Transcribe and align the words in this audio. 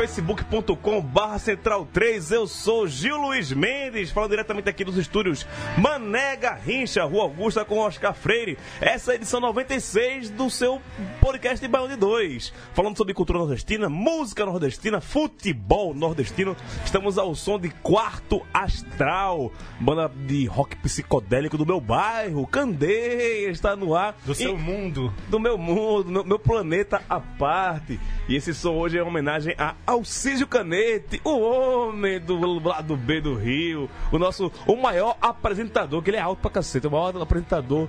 facebook.com 0.00 1.02
barra 1.02 1.38
central 1.38 1.86
3. 1.92 2.30
Eu 2.30 2.46
sou 2.46 2.88
Gil 2.88 3.18
Luiz 3.18 3.52
Mendes, 3.52 4.10
falando 4.10 4.30
diretamente 4.30 4.66
aqui 4.66 4.82
dos 4.82 4.96
estúdios 4.96 5.46
Mané 5.76 6.36
Garrincha, 6.36 7.04
Rua 7.04 7.24
Augusta 7.24 7.66
com 7.66 7.76
Oscar 7.80 8.14
Freire. 8.14 8.56
Essa 8.80 9.10
é 9.10 9.12
a 9.12 9.16
edição 9.16 9.40
96 9.40 10.30
do 10.30 10.48
seu 10.48 10.80
podcast 11.20 11.60
de 11.60 11.68
Baião 11.68 11.86
de 11.86 11.96
2. 11.96 12.50
Falando 12.72 12.96
sobre 12.96 13.12
cultura 13.12 13.40
nordestina, 13.40 13.90
música 13.90 14.46
nordestina, 14.46 15.02
futebol 15.02 15.92
nordestino. 15.92 16.56
Estamos 16.82 17.18
ao 17.18 17.34
som 17.34 17.58
de 17.58 17.68
Quarto 17.68 18.40
Astral, 18.54 19.52
banda 19.78 20.08
de 20.08 20.46
rock 20.46 20.76
psicodélico 20.76 21.58
do 21.58 21.66
meu 21.66 21.78
bairro. 21.78 22.46
Candeia 22.46 23.50
está 23.50 23.76
no 23.76 23.94
ar. 23.94 24.16
Do 24.24 24.34
seu 24.34 24.54
e... 24.54 24.58
mundo. 24.58 25.12
Do 25.28 25.38
meu 25.38 25.58
mundo, 25.58 26.10
meu, 26.10 26.24
meu 26.24 26.38
planeta 26.38 27.02
à 27.06 27.20
parte. 27.20 28.00
E 28.26 28.34
esse 28.34 28.54
som 28.54 28.76
hoje 28.76 28.96
é 28.96 29.02
homenagem 29.02 29.54
a 29.58 29.74
Alcísio 29.90 30.46
Canete, 30.46 31.20
o 31.24 31.40
homem 31.40 32.20
do 32.20 32.38
lado 32.60 32.96
B 32.96 33.20
do 33.20 33.34
Rio, 33.34 33.90
o 34.12 34.18
nosso, 34.18 34.52
o 34.64 34.76
maior 34.76 35.16
apresentador, 35.20 36.00
que 36.00 36.10
ele 36.10 36.16
é 36.16 36.20
alto 36.20 36.40
pra 36.40 36.50
cacete, 36.50 36.86
o 36.86 36.90
maior 36.90 37.20
apresentador 37.20 37.88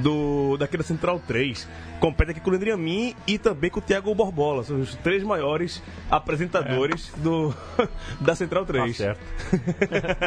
do 0.00 0.56
daqui 0.56 0.76
da 0.76 0.82
Central 0.82 1.20
3. 1.20 1.68
Compete 2.00 2.32
aqui 2.32 2.40
com 2.40 2.48
o 2.48 2.50
Leandrinho 2.50 2.74
Amin 2.74 3.14
e 3.28 3.38
também 3.38 3.70
com 3.70 3.78
o 3.78 3.82
Thiago 3.82 4.12
Borbola. 4.12 4.64
São 4.64 4.80
os 4.80 4.96
três 4.96 5.22
maiores 5.22 5.80
apresentadores 6.10 7.12
é. 7.16 7.20
do, 7.20 7.54
da 8.20 8.34
Central 8.34 8.66
3. 8.66 8.98
Tá 8.98 9.04
certo. 9.04 9.20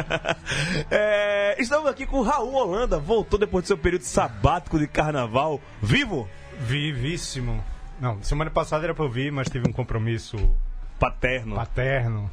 é, 0.90 1.54
estamos 1.60 1.86
aqui 1.86 2.06
com 2.06 2.20
o 2.20 2.22
Raul 2.22 2.54
Holanda. 2.54 2.98
Voltou 2.98 3.38
depois 3.38 3.64
do 3.64 3.66
seu 3.66 3.76
período 3.76 4.02
sabático 4.02 4.78
de 4.78 4.86
carnaval. 4.86 5.60
Vivo? 5.82 6.26
Vivíssimo. 6.60 7.62
Não, 8.00 8.22
semana 8.22 8.50
passada 8.50 8.84
era 8.84 8.94
pra 8.94 9.04
eu 9.04 9.10
vir, 9.10 9.30
mas 9.30 9.50
tive 9.50 9.68
um 9.68 9.72
compromisso 9.72 10.38
paterno. 10.98 11.54
Paterno. 11.56 12.30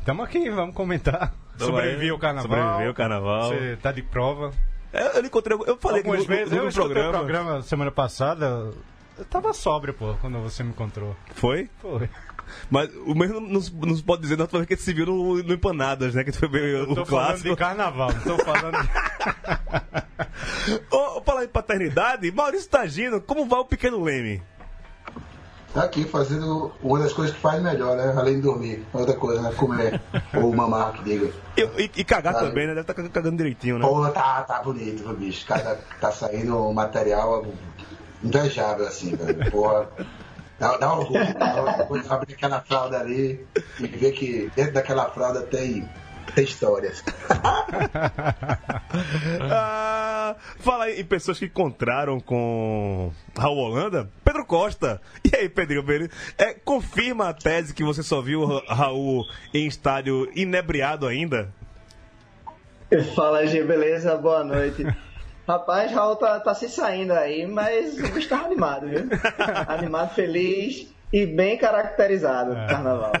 Estamos 0.00 0.24
aqui, 0.24 0.50
vamos 0.50 0.74
comentar. 0.74 1.32
Sobreviver 1.56 2.12
ao 2.12 2.18
carnaval. 2.18 2.50
Sobreviver 2.50 2.88
ao 2.88 2.94
carnaval. 2.94 3.48
Você 3.48 3.78
tá 3.80 3.92
de 3.92 4.02
prova. 4.02 4.52
É, 4.92 5.18
eu 5.18 5.24
encontrei, 5.24 5.58
eu 5.66 5.76
falei 5.76 5.98
Algumas 6.00 6.22
que 6.24 6.30
no, 6.30 6.36
vezes 6.36 6.52
no, 6.52 6.58
eu 6.64 6.72
programa. 6.72 7.12
programa 7.12 7.62
semana 7.62 7.90
passada. 7.90 8.72
Eu 9.16 9.24
tava 9.24 9.52
sóbrio, 9.52 9.94
pô, 9.94 10.14
quando 10.20 10.38
você 10.40 10.62
me 10.62 10.70
encontrou. 10.70 11.16
Foi? 11.34 11.68
Foi. 11.80 12.08
Mas 12.70 12.90
o 13.06 13.14
mesmo 13.14 13.40
não 13.40 13.60
pode 14.02 14.22
dizer 14.22 14.36
na 14.36 14.44
última 14.44 14.66
que 14.66 14.76
se 14.76 14.92
viu 14.92 15.06
no, 15.06 15.42
no 15.42 15.54
Empanadas, 15.54 16.14
né? 16.14 16.24
Que 16.24 16.32
foi 16.32 16.48
eu 16.74 16.86
tô 16.86 17.02
o 17.02 17.06
falando 17.06 17.26
clássico. 17.26 17.48
de 17.50 17.56
carnaval, 17.56 18.12
não 18.12 18.20
tô 18.36 18.44
falando 18.44 18.76
de... 18.82 18.88
Ô, 20.94 21.22
falar 21.22 21.44
em 21.44 21.48
paternidade, 21.48 22.30
Maurício 22.30 22.68
Tagino, 22.68 23.20
como 23.20 23.46
vai 23.46 23.60
o 23.60 23.64
pequeno 23.64 24.02
Leme? 24.02 24.42
Tá 25.74 25.82
aqui 25.82 26.04
fazendo 26.04 26.70
uma 26.80 27.00
das 27.00 27.12
coisas 27.12 27.34
que 27.34 27.40
faz 27.40 27.60
melhor, 27.60 27.96
né? 27.96 28.14
Além 28.16 28.36
de 28.36 28.42
dormir. 28.42 28.86
Outra 28.92 29.14
coisa, 29.14 29.42
né? 29.42 29.52
Comer. 29.56 30.00
Ou 30.40 30.54
mamar, 30.54 30.92
que 30.92 31.02
diga. 31.02 31.32
E, 31.56 31.90
e, 31.96 32.04
cagar 32.04 32.32
também, 32.32 32.68
né? 32.68 32.74
Deve 32.74 32.82
estar 32.82 32.94
tá 32.94 33.08
cagando 33.08 33.36
direitinho, 33.38 33.80
né? 33.80 33.84
Pô, 33.84 34.08
tá, 34.10 34.42
tá 34.42 34.62
bonito, 34.62 35.12
bicho. 35.14 35.44
Cara, 35.44 35.80
tá 36.00 36.12
saindo 36.12 36.56
um 36.56 36.72
material 36.72 37.44
invejável, 38.22 38.86
assim, 38.86 39.16
velho. 39.16 39.50
Porra. 39.50 39.88
Dá, 40.60 40.76
dá 40.76 40.94
orgulho, 40.94 41.34
dá 41.36 41.80
orgulho 41.80 42.04
abrir 42.08 42.34
aquela 42.34 42.60
fralda 42.60 43.00
ali 43.00 43.44
e 43.80 43.86
ver 43.88 44.12
que 44.12 44.52
dentro 44.54 44.74
daquela 44.74 45.10
fralda 45.10 45.42
tem 45.42 45.88
histórias. 46.42 47.02
ah, 49.50 50.36
fala 50.58 50.90
em 50.90 51.04
pessoas 51.04 51.38
que 51.38 51.46
encontraram 51.46 52.20
com 52.20 53.12
Raul 53.36 53.58
Holanda. 53.58 54.08
Pedro 54.24 54.44
Costa. 54.44 55.00
E 55.24 55.36
aí, 55.36 55.48
Pedrinho, 55.48 55.84
é, 56.38 56.54
confirma 56.54 57.28
a 57.28 57.34
tese 57.34 57.74
que 57.74 57.84
você 57.84 58.02
só 58.02 58.20
viu 58.20 58.44
Raul 58.66 59.24
em 59.52 59.66
estádio 59.66 60.30
inebriado 60.34 61.06
ainda? 61.06 61.52
Fala, 63.14 63.46
G, 63.46 63.62
beleza? 63.64 64.16
Boa 64.16 64.44
noite. 64.44 64.84
Rapaz, 65.46 65.92
Raul 65.92 66.16
tá, 66.16 66.40
tá 66.40 66.54
se 66.54 66.70
saindo 66.70 67.12
aí, 67.12 67.46
mas 67.46 67.98
o 67.98 68.08
bicho 68.08 68.28
tá 68.28 68.38
animado, 68.38 68.88
viu? 68.88 69.00
animado, 69.68 70.14
feliz 70.14 70.88
e 71.12 71.26
bem 71.26 71.58
caracterizado 71.58 72.54
no 72.54 72.60
é. 72.60 72.66
carnaval. 72.66 73.12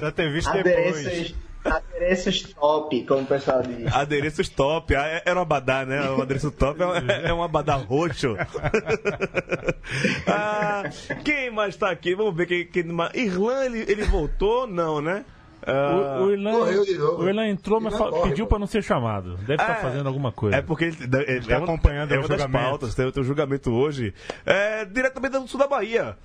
Já 0.00 0.12
ter 0.12 0.30
visto 0.30 0.52
depois. 0.52 1.34
Adereços 1.64 2.54
top, 2.54 3.04
como 3.04 3.22
o 3.22 3.26
pessoal 3.26 3.62
diz. 3.62 3.94
Adereços 3.94 4.48
top, 4.48 4.94
ah, 4.94 5.06
é, 5.06 5.22
era 5.24 5.38
um 5.38 5.42
abadá, 5.42 5.84
né? 5.84 6.10
O 6.10 6.22
adereço 6.22 6.50
top 6.50 6.80
é 6.82 6.86
um, 6.86 6.92
é 7.40 7.44
abadá 7.44 7.74
roxo. 7.74 8.36
ah, 10.26 10.84
quem 11.24 11.50
mais 11.50 11.76
tá 11.76 11.90
aqui? 11.90 12.14
Vamos 12.14 12.34
ver 12.36 12.46
quem. 12.46 12.66
quem 12.66 12.84
Irlan, 13.14 13.64
ele, 13.64 13.80
ele 13.90 14.04
voltou? 14.04 14.66
Não, 14.66 15.00
né? 15.00 15.24
Uh, 15.60 16.22
o, 16.22 16.24
o, 16.24 16.32
Irlan, 16.32 16.52
o 17.18 17.28
Irlan 17.28 17.48
entrou, 17.48 17.80
mas 17.80 17.94
pediu 18.22 18.46
para 18.46 18.58
não 18.58 18.66
ser 18.66 18.82
chamado. 18.82 19.36
Deve 19.38 19.54
estar 19.54 19.66
tá 19.66 19.72
é, 19.72 19.82
fazendo 19.82 20.06
alguma 20.06 20.30
coisa. 20.30 20.56
É 20.56 20.62
porque 20.62 20.84
ele, 20.84 20.96
ele 21.26 21.38
está 21.40 21.54
é 21.54 21.56
acompanhando 21.56 22.12
é 22.12 22.18
uma 22.18 22.28
das 22.28 22.46
pautas, 22.46 22.94
tem 22.94 23.06
o 23.06 23.24
julgamento 23.24 23.70
hoje. 23.72 24.14
É, 24.46 24.84
diretamente 24.84 25.38
do 25.38 25.48
sul 25.48 25.58
da 25.58 25.66
Bahia. 25.66 26.16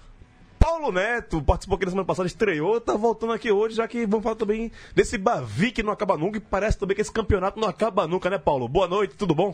Paulo 0.64 0.94
Neto 0.94 1.42
participou 1.42 1.76
aqui 1.76 1.84
na 1.84 1.92
semana 1.92 2.08
passada, 2.08 2.26
estreou, 2.26 2.80
tá 2.80 2.96
voltando 2.96 3.34
aqui 3.34 3.52
hoje, 3.52 3.76
já 3.76 3.86
que 3.86 4.06
vamos 4.06 4.24
falar 4.24 4.38
também 4.38 4.72
desse 4.96 5.18
Bavi 5.18 5.74
que 5.74 5.84
não 5.84 5.92
acaba 5.92 6.18
nunca 6.18 6.38
e 6.38 6.40
parece 6.40 6.78
também 6.78 6.96
que 6.96 7.02
esse 7.02 7.12
campeonato 7.12 7.60
não 7.60 7.68
acaba 7.68 8.08
nunca, 8.08 8.30
né, 8.30 8.38
Paulo? 8.38 8.66
Boa 8.70 8.88
noite, 8.88 9.14
tudo 9.18 9.36
bom? 9.36 9.54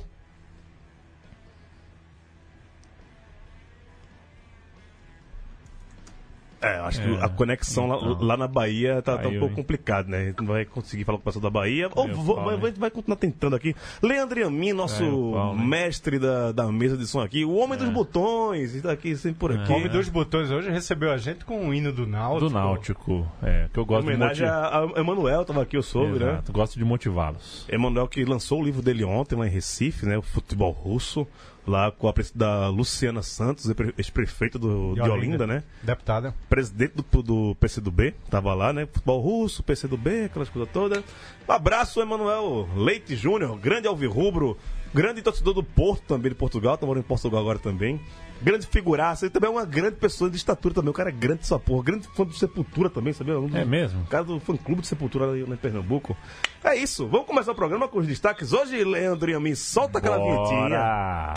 É, 6.62 6.80
acho 6.80 7.02
é, 7.02 7.04
que 7.04 7.24
a 7.24 7.30
conexão 7.30 7.86
então, 7.86 8.10
lá, 8.10 8.18
lá, 8.20 8.38
na 8.38 8.48
Bahia 8.48 9.02
tá, 9.02 9.18
tá 9.18 9.30
um 9.30 9.40
pouco 9.40 9.56
complicado, 9.56 10.08
né? 10.10 10.18
A 10.18 10.26
gente 10.26 10.40
não 10.40 10.48
vai 10.48 10.66
conseguir 10.66 11.06
falar 11.06 11.18
com 11.18 11.22
o 11.22 11.26
pessoal 11.26 11.44
da 11.44 11.50
Bahia. 11.50 11.90
Ou 11.96 12.08
vou, 12.10 12.42
mas 12.42 12.62
a 12.62 12.68
gente 12.68 12.80
vai 12.80 12.90
continuar 12.90 13.18
tentando 13.18 13.56
aqui. 13.56 13.76
Leandro 14.02 14.46
Amin, 14.46 14.74
nosso 14.74 15.32
pau, 15.34 15.56
mestre 15.56 16.20
da, 16.20 16.52
da 16.52 16.72
mesa 16.72 16.98
de 16.98 17.08
som 17.08 17.22
aqui, 17.22 17.46
o 17.46 17.56
homem 17.56 17.76
é. 17.76 17.84
dos 17.84 17.90
botões, 17.90 18.76
está 18.76 18.92
aqui 18.92 19.16
sempre 19.16 19.40
por 19.40 19.52
aqui. 19.52 19.72
O 19.72 19.76
homem 19.76 19.90
dos 19.90 20.10
botões 20.10 20.52
hoje 20.52 20.70
recebeu 20.70 21.12
a 21.12 21.18
gente 21.18 21.46
com 21.46 21.60
o 21.60 21.66
um 21.68 21.74
hino 21.74 21.92
do 21.94 22.06
Náutico. 22.06 22.50
Do 22.50 22.54
Náutico, 22.54 23.28
é, 23.42 23.70
que 23.72 23.80
eu 23.80 23.86
gosto 23.86 24.06
de 24.06 24.14
homenagem 24.14 24.48
a, 24.48 24.80
a 24.96 25.00
Emanuel, 25.00 25.46
tava 25.46 25.62
aqui, 25.62 25.78
eu 25.78 25.84
soube, 25.84 26.20
né? 26.20 26.42
Gosto 26.52 26.78
de 26.78 26.84
motivá-los. 26.84 27.66
Emanuel 27.70 28.08
que 28.08 28.24
lançou 28.26 28.60
o 28.60 28.64
livro 28.64 28.82
dele 28.82 29.04
ontem 29.04 29.36
lá 29.36 29.48
em 29.48 29.50
Recife, 29.50 30.06
né? 30.06 30.18
O 30.18 30.22
futebol 30.22 30.72
russo 30.72 31.26
lá 31.70 31.92
com 31.92 32.08
a 32.08 32.14
presença 32.14 32.38
da 32.38 32.68
Luciana 32.68 33.22
Santos, 33.22 33.72
ex-prefeita 33.98 34.58
do, 34.60 34.94
de, 34.94 35.02
Olinda, 35.02 35.14
Olinda, 35.14 35.48
né? 35.48 35.64
Deputada. 35.84 36.34
Presidente 36.50 36.96
do, 36.96 37.24
do 37.24 37.56
PCdoB, 37.56 38.14
tava 38.30 38.54
lá, 38.54 38.74
né? 38.74 38.88
Futebol 38.92 39.22
russo, 39.22 39.64
PCdoB, 39.64 40.26
aquelas 40.26 40.50
coisas 40.50 40.72
todas. 40.72 41.04
Um 41.48 41.52
abraço, 41.52 42.02
Emanuel 42.02 42.68
Leite 42.76 43.16
Júnior, 43.16 43.58
grande 43.58 43.88
alvirrubro, 43.88 44.58
grande 44.94 45.22
torcedor 45.22 45.54
do 45.54 45.64
Porto 45.64 46.04
também, 46.08 46.32
de 46.32 46.36
Portugal, 46.36 46.78
tá 46.78 46.86
morando 46.86 47.04
em 47.04 47.08
Portugal 47.08 47.40
agora 47.40 47.60
também. 47.60 48.00
Grande 48.42 48.66
figuraça, 48.68 49.26
ele 49.26 49.32
também 49.32 49.50
é 49.50 49.52
uma 49.52 49.66
grande 49.66 49.98
pessoa 49.98 50.30
de 50.30 50.38
estatura 50.38 50.74
também, 50.74 50.90
o 50.90 50.94
cara 50.94 51.10
é 51.10 51.12
grande 51.12 51.42
essa 51.42 51.60
porra, 51.60 51.84
grande 51.84 52.08
fã 52.16 52.24
do 52.24 52.34
Sepultura 52.34 52.90
também, 52.90 53.12
sabia? 53.12 53.38
Um 53.38 53.56
é 53.56 53.66
mesmo? 53.66 54.02
O 54.04 54.08
cara 54.08 54.24
do 54.24 54.40
fã-clube 54.40 54.82
de 54.82 54.88
Sepultura 54.88 55.30
ali 55.30 55.42
em 55.42 55.56
Pernambuco. 55.58 56.16
É 56.64 56.76
isso, 56.76 57.08
vamos 57.08 57.28
começar 57.28 57.52
o 57.52 57.56
programa 57.56 57.88
com 57.88 58.00
os 58.00 58.08
destaques. 58.08 58.54
Hoje, 58.54 58.82
Leandro 58.84 59.30
e 59.30 59.34
a 59.34 59.40
mim, 59.40 59.56
solta 59.56 60.00
aquela 60.00 60.18
Bora. 60.18 60.48
vinhetinha. 60.48 61.34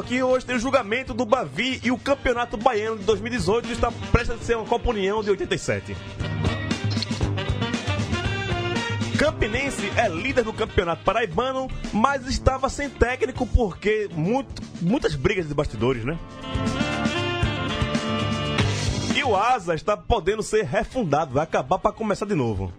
Aqui 0.00 0.22
hoje 0.22 0.46
tem 0.46 0.56
o 0.56 0.58
julgamento 0.58 1.12
do 1.12 1.26
Bavi 1.26 1.78
e 1.84 1.90
o 1.90 1.98
Campeonato 1.98 2.56
Baiano 2.56 2.96
de 2.98 3.04
2018 3.04 3.70
está 3.70 3.92
prestes 4.10 4.40
a 4.40 4.42
ser 4.42 4.56
uma 4.56 4.64
Copa 4.64 4.88
União 4.88 5.22
de 5.22 5.28
87. 5.28 5.94
Campinense 9.22 9.88
é 9.96 10.08
líder 10.08 10.42
do 10.42 10.52
campeonato 10.52 11.04
paraibano, 11.04 11.68
mas 11.92 12.26
estava 12.26 12.68
sem 12.68 12.90
técnico 12.90 13.46
porque 13.46 14.08
muito, 14.10 14.60
muitas 14.80 15.14
brigas 15.14 15.46
de 15.46 15.54
bastidores, 15.54 16.04
né? 16.04 16.18
E 19.16 19.22
o 19.22 19.36
Asa 19.36 19.76
está 19.76 19.96
podendo 19.96 20.42
ser 20.42 20.64
refundado, 20.64 21.34
vai 21.34 21.44
acabar 21.44 21.78
para 21.78 21.92
começar 21.92 22.26
de 22.26 22.34
novo. 22.34 22.72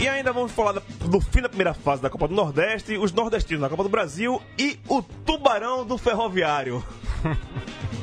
E 0.00 0.06
ainda 0.06 0.32
vamos 0.32 0.52
falar 0.52 0.74
do 0.74 1.20
fim 1.20 1.42
da 1.42 1.48
primeira 1.48 1.74
fase 1.74 2.00
da 2.00 2.08
Copa 2.08 2.28
do 2.28 2.36
Nordeste, 2.36 2.96
os 2.96 3.12
nordestinos 3.12 3.60
na 3.60 3.68
Copa 3.68 3.82
do 3.82 3.88
Brasil 3.88 4.40
e 4.56 4.78
o 4.86 5.02
Tubarão 5.02 5.84
do 5.84 5.98
Ferroviário. 5.98 6.80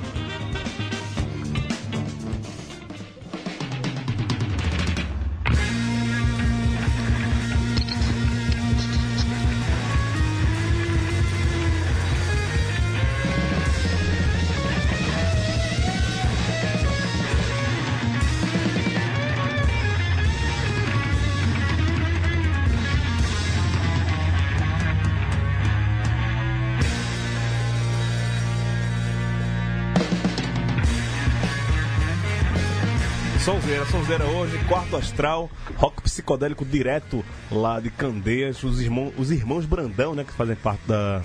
Sonzeira, 33.49 33.85
Sonzeira 33.87 34.25
hoje, 34.25 34.63
quarto 34.65 34.95
astral, 34.95 35.49
rock 35.75 36.03
psicodélico 36.03 36.63
direto 36.63 37.25
lá 37.51 37.79
de 37.79 37.89
Candeias. 37.89 38.63
Os 38.63 38.79
irmãos, 38.79 39.11
os 39.17 39.31
irmãos 39.31 39.65
Brandão, 39.65 40.13
né, 40.13 40.23
que 40.23 40.31
fazem 40.31 40.55
parte 40.55 40.87
da, 40.87 41.23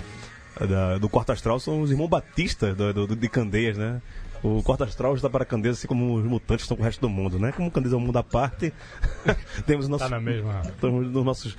da 0.59 0.97
do 0.97 1.07
quarto 1.07 1.31
astral, 1.31 1.59
são 1.59 1.81
os 1.81 1.91
irmãos 1.91 2.07
Batista 2.07 2.73
do, 2.73 3.05
do, 3.05 3.15
de 3.15 3.29
Candeias, 3.29 3.77
né? 3.77 4.01
O 4.41 4.63
quarto 4.63 4.83
astral 4.83 5.13
está 5.13 5.29
para 5.29 5.45
Candeias, 5.45 5.77
assim 5.77 5.87
como 5.87 6.15
os 6.15 6.25
mutantes 6.25 6.63
estão 6.63 6.75
com 6.75 6.81
o 6.81 6.85
resto 6.85 6.99
do 6.99 7.09
mundo, 7.09 7.37
né? 7.37 7.51
Como 7.51 7.69
Candeias 7.69 7.93
é 7.93 7.95
um 7.95 7.99
mundo 7.99 8.17
à 8.17 8.23
parte, 8.23 8.73
temos 9.67 9.87
nossos, 9.87 10.09
tá 10.09 10.15
na 10.15 10.19
mesma. 10.19 10.63
Temos 10.81 11.05
nos 11.11 11.23
nossos 11.23 11.55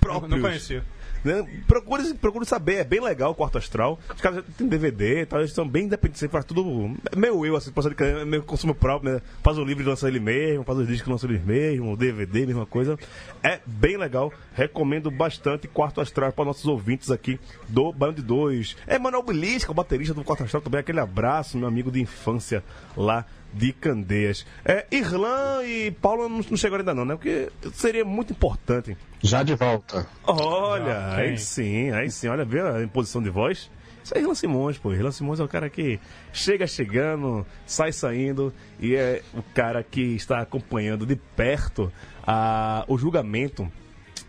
próprios. 0.00 0.28
Não, 0.28 0.38
não 0.38 0.42
conhecia. 0.42 0.82
Né? 1.24 1.46
Procure, 1.66 2.14
procure 2.14 2.46
saber, 2.46 2.76
é 2.76 2.84
bem 2.84 3.00
legal 3.00 3.32
o 3.32 3.34
Quarto 3.34 3.58
Astral. 3.58 3.98
Os 4.14 4.20
caras 4.20 4.44
têm 4.56 4.66
DVD, 4.66 5.26
tá? 5.26 5.38
eles 5.38 5.52
são 5.52 5.68
bem 5.68 5.84
independentes, 5.84 6.24
faz 6.30 6.44
tudo. 6.44 6.96
É 7.12 7.16
meio 7.16 7.44
eu, 7.44 7.56
assim, 7.56 7.70
de 7.70 8.04
é 8.04 8.24
meio 8.24 8.42
consumo 8.42 8.74
próprio, 8.74 9.14
né? 9.14 9.22
Faz 9.42 9.58
o 9.58 9.64
livro 9.64 9.82
e 9.82 9.86
lança 9.86 10.08
ele 10.08 10.20
mesmo, 10.20 10.64
faz 10.64 10.78
os 10.78 10.86
discos 10.86 11.08
e 11.08 11.10
lança 11.10 11.26
ele 11.26 11.38
mesmo, 11.38 11.92
o 11.92 11.96
DVD, 11.96 12.46
mesma 12.46 12.66
coisa. 12.66 12.98
É 13.42 13.60
bem 13.66 13.96
legal, 13.96 14.32
recomendo 14.54 15.10
bastante 15.10 15.68
Quarto 15.68 16.00
Astral 16.00 16.32
para 16.32 16.44
nossos 16.44 16.66
ouvintes 16.66 17.10
aqui 17.10 17.38
do 17.68 17.92
Band 17.92 18.14
2. 18.14 18.76
É 18.86 18.98
Manuel 18.98 19.22
Belisca, 19.22 19.70
o 19.70 19.74
baterista 19.74 20.14
do 20.14 20.24
Quarto 20.24 20.44
Astral, 20.44 20.62
também 20.62 20.80
aquele 20.80 21.00
abraço, 21.00 21.58
meu 21.58 21.68
amigo 21.68 21.90
de 21.90 22.00
infância 22.00 22.64
lá 22.96 23.26
de 23.52 23.72
Candeias. 23.72 24.46
É, 24.64 24.86
Irlan 24.90 25.62
e 25.64 25.90
Paulo 25.90 26.28
não, 26.28 26.38
não 26.38 26.56
chegaram 26.56 26.80
ainda 26.80 26.94
não, 26.94 27.04
né? 27.04 27.14
Porque 27.14 27.50
seria 27.72 28.04
muito 28.04 28.32
importante. 28.32 28.96
Já 29.22 29.42
de 29.42 29.54
volta. 29.54 30.06
Olha, 30.26 30.84
Já, 30.84 31.16
aí 31.16 31.38
sim, 31.38 31.90
aí 31.90 32.10
sim. 32.10 32.28
Olha, 32.28 32.44
vê 32.44 32.60
a 32.60 32.82
imposição 32.82 33.22
de 33.22 33.30
voz. 33.30 33.70
Isso 34.02 34.16
é 34.16 34.20
Irlan 34.20 34.34
Simões, 34.34 34.78
pô. 34.78 34.92
Irlan 34.92 35.10
Simões 35.10 35.40
é 35.40 35.44
o 35.44 35.48
cara 35.48 35.68
que 35.68 36.00
chega 36.32 36.66
chegando, 36.66 37.46
sai 37.66 37.92
saindo 37.92 38.52
e 38.78 38.94
é 38.94 39.22
o 39.34 39.42
cara 39.54 39.82
que 39.82 40.00
está 40.00 40.40
acompanhando 40.40 41.04
de 41.04 41.16
perto 41.16 41.92
a, 42.26 42.84
o 42.88 42.96
julgamento 42.96 43.70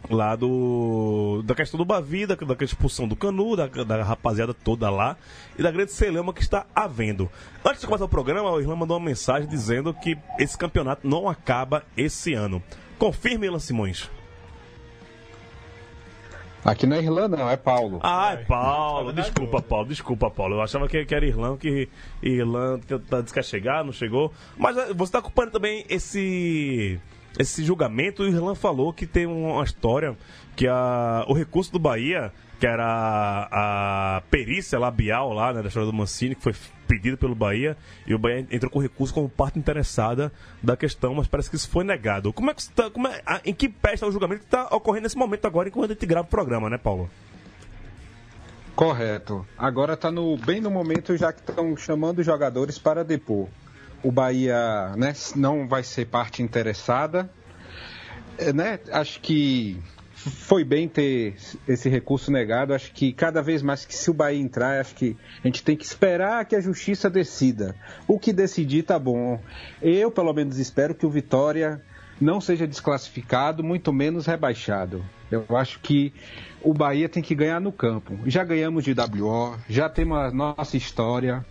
lá 0.10 0.36
do 0.36 1.42
da 1.44 1.56
questão 1.56 1.78
do 1.78 1.86
Bavi, 1.86 2.26
da, 2.26 2.36
da 2.36 2.56
expulsão 2.64 3.08
do 3.08 3.16
Canu, 3.16 3.56
da, 3.56 3.68
da 3.68 4.04
rapaziada 4.04 4.54
toda 4.54 4.90
lá 4.90 5.18
e 5.58 5.64
da 5.64 5.72
grande 5.72 5.92
celema 5.92 6.34
que 6.34 6.42
está 6.42 6.66
havendo. 6.76 7.30
Antes 7.64 7.82
de 7.82 7.88
começar 7.88 8.06
o 8.06 8.10
programa, 8.10 8.52
o 8.52 8.60
Irlan 8.60 8.76
mandou 8.76 8.98
uma 8.98 9.06
mensagem 9.06 9.48
dizendo 9.48 9.94
que 9.94 10.18
esse 10.40 10.58
campeonato 10.58 11.08
não 11.08 11.30
acaba 11.30 11.84
esse 11.96 12.34
ano. 12.34 12.62
Confirme, 12.98 13.48
Irlan 13.48 13.60
Simões. 13.60 14.10
Aqui 16.64 16.86
não 16.86 16.96
é 16.96 17.00
Irlanda, 17.00 17.36
não, 17.36 17.50
é 17.50 17.58
Paulo. 17.58 18.00
Ah, 18.04 18.34
é 18.34 18.38
Paulo. 18.38 19.12
Desculpa, 19.12 19.62
Paulo. 19.62 19.88
Desculpa, 19.88 20.30
Paulo. 20.30 20.56
Eu 20.56 20.62
achava 20.62 20.88
que, 20.88 21.06
era 21.10 21.26
Irlanda, 21.26 21.58
que 21.58 21.90
Irlanda 22.22 22.84
disse 23.24 23.34
que 23.34 23.40
ia 23.40 23.44
chegar, 23.44 23.84
não 23.84 23.92
chegou. 23.92 24.32
Mas 24.56 24.78
eh, 24.78 24.94
você 24.94 25.04
está 25.06 25.20
ocupando 25.20 25.52
também 25.52 25.84
esse 25.90 27.00
esse 27.40 27.64
julgamento, 27.64 28.24
o 28.24 28.28
Irlan 28.28 28.56
falou 28.56 28.92
que 28.92 29.06
tem 29.06 29.26
uma 29.26 29.64
história 29.64 30.18
que 30.56 30.68
a, 30.68 31.26
o 31.28 31.34
recurso 31.34 31.72
do 31.72 31.80
Bahia, 31.80 32.32
que 32.60 32.68
era 32.68 32.86
a, 32.86 34.18
a 34.18 34.22
perícia 34.22 34.78
labial 34.78 35.34
lá, 35.34 35.54
né, 35.54 35.62
da 35.62 35.68
história 35.68 35.90
do 35.90 35.96
Mancini, 35.96 36.36
que 36.36 36.44
foi 36.44 36.54
pedido 36.88 37.18
pelo 37.18 37.34
Bahia, 37.34 37.78
e 38.06 38.14
o 38.14 38.20
Bahia 38.20 38.46
entrou 38.52 38.70
com 38.70 38.80
recurso 38.80 39.14
como 39.14 39.30
parte 39.30 39.58
interessada 39.58 40.32
da 40.62 40.76
questão, 40.76 41.16
mas 41.16 41.28
parece 41.28 41.50
que 41.50 41.56
isso 41.56 41.70
foi 41.70 41.86
negado. 41.86 42.34
Como 42.34 42.52
é 42.52 42.54
que 42.54 42.62
está, 42.62 42.90
como 42.90 43.08
é, 43.08 43.22
em 43.46 43.54
que 43.54 43.70
pé 43.70 43.94
está 43.94 44.06
o 44.06 44.12
julgamento 44.12 44.42
que 44.42 44.48
está 44.48 44.68
ocorrendo 44.76 45.04
nesse 45.04 45.18
momento 45.18 45.46
agora, 45.46 45.70
enquanto 45.70 45.92
a 45.92 45.94
gente 45.94 46.06
grava 46.06 46.28
o 46.28 46.30
programa, 46.30 46.70
né, 46.70 46.78
Paulo? 46.78 47.10
Correto. 48.76 49.46
Agora 49.58 49.94
está 49.94 50.12
no, 50.12 50.36
bem 50.38 50.60
no 50.60 50.70
momento 50.70 51.16
já 51.16 51.32
que 51.32 51.40
estão 51.40 51.78
chamando 51.78 52.20
os 52.20 52.26
jogadores 52.26 52.78
para 52.78 53.04
depor 53.04 53.48
o 54.04 54.12
Bahia 54.12 54.94
né, 54.98 55.14
não 55.36 55.68
vai 55.68 55.84
ser 55.84 56.06
parte 56.06 56.42
interessada. 56.42 57.30
É, 58.38 58.52
né? 58.54 58.80
Acho 58.92 59.20
que 59.22 59.82
foi 60.14 60.64
bem 60.64 60.88
ter 60.88 61.36
esse 61.68 61.90
recurso 61.90 62.32
negado. 62.32 62.74
Acho 62.74 62.92
que 62.92 63.12
cada 63.12 63.42
vez 63.42 63.62
mais 63.62 63.86
que 63.86 63.96
se 63.96 64.10
o 64.10 64.14
Bahia 64.14 64.40
entrar, 64.40 64.80
acho 64.80 64.96
que 64.96 65.18
a 65.44 65.48
gente 65.48 65.64
tem 65.64 65.76
que 65.76 65.86
esperar 65.86 66.46
que 66.46 66.56
a 66.56 66.62
justiça 66.62 67.10
decida. 67.10 67.76
O 68.08 68.20
que 68.20 68.32
decidir 68.32 68.84
tá 68.84 69.00
bom. 69.00 69.40
Eu, 69.82 70.12
pelo 70.12 70.34
menos, 70.34 70.58
espero 70.58 70.94
que 70.94 71.06
o 71.06 71.10
Vitória 71.10 71.82
não 72.20 72.40
seja 72.40 72.68
desclassificado, 72.68 73.64
muito 73.64 73.92
menos 73.92 74.28
rebaixado. 74.28 75.04
Eu 75.32 75.46
acho 75.58 75.80
que 75.80 76.14
o 76.62 76.74
Bahia 76.74 77.10
tem 77.10 77.24
que 77.24 77.34
ganhar 77.34 77.60
no 77.60 77.72
campo. 77.72 78.20
Já 78.26 78.44
ganhamos 78.44 78.84
de 78.84 78.94
WO, 78.94 79.58
já 79.68 79.90
temos 79.90 80.18
a 80.18 80.32
nossa 80.32 80.78
história. 80.78 81.44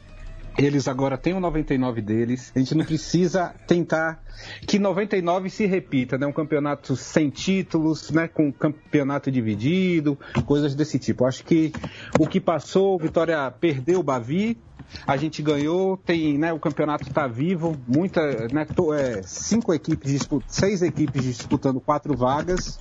Eles 0.59 0.89
agora 0.89 1.17
têm 1.17 1.33
o 1.33 1.41
99 1.41 2.03
deles. 2.03 2.53
A 2.55 2.59
gente 2.59 2.75
não 2.75 2.85
precisa 2.85 3.55
tentar 3.67 4.23
que 4.67 4.79
99 4.79 5.49
se 5.49 5.65
repita, 5.67 6.19
né? 6.19 6.27
Um 6.27 6.33
campeonato 6.33 6.97
sem 6.97 7.31
títulos, 7.31 8.11
né? 8.11 8.29
Com 8.29 8.53
campeonato 8.53 9.31
dividido, 9.31 10.19
coisas 10.45 10.75
desse 10.75 10.99
tipo. 10.99 11.25
Acho 11.25 11.45
que 11.45 11.73
o 12.19 12.27
que 12.27 12.41
passou, 12.41 12.99
Vitória 12.99 13.51
perdeu 13.51 14.01
o 14.01 14.03
Bavi, 14.03 14.59
a 15.07 15.17
gente 15.17 15.43
ganhou, 15.43 15.97
tem, 15.97 16.37
né? 16.37 16.53
O 16.53 16.59
campeonato 16.59 17.09
está 17.09 17.27
vivo, 17.27 17.77
muita, 17.87 18.49
né? 18.49 18.67
É, 18.99 19.23
cinco 19.23 19.73
equipes, 19.73 20.29
seis 20.47 20.83
equipes 20.83 21.23
disputando 21.23 21.81
quatro 21.81 22.17
vagas. 22.17 22.79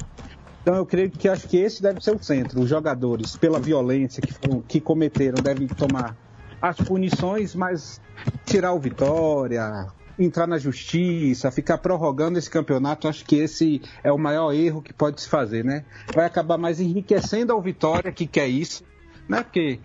Então 0.62 0.76
eu 0.76 0.86
creio 0.86 1.10
que 1.10 1.30
acho 1.30 1.48
que 1.48 1.58
esse 1.58 1.82
deve 1.82 2.04
ser 2.04 2.12
o 2.12 2.22
centro. 2.22 2.62
Os 2.62 2.70
jogadores, 2.70 3.38
pela 3.38 3.60
violência 3.60 4.22
que, 4.22 4.34
que 4.68 4.82
cometeram, 4.82 5.42
devem 5.42 5.68
tomar 5.68 6.16
as 6.62 6.78
punições, 6.78 7.56
mas 7.56 8.02
tirar 8.46 8.74
o 8.74 8.80
Vitória, 8.80 9.88
entrar 10.18 10.46
na 10.46 10.58
justiça, 10.58 11.52
ficar 11.52 11.78
prorrogando 11.78 12.38
esse 12.38 12.50
campeonato, 12.50 13.08
acho 13.08 13.24
que 13.26 13.38
esse 13.38 13.82
é 14.04 14.12
o 14.12 14.18
maior 14.18 14.54
erro 14.54 14.82
que 14.82 14.94
pode 14.94 15.22
se 15.22 15.30
fazer, 15.30 15.64
né? 15.64 15.86
Vai 16.14 16.26
acabar 16.26 16.58
mais 16.58 16.80
enriquecendo 16.80 17.54
ao 17.54 17.62
Vitória, 17.62 18.12
que 18.12 18.28
quer 18.28 18.48
isso, 18.48 18.84
né? 19.28 19.44
Porque 19.44 19.80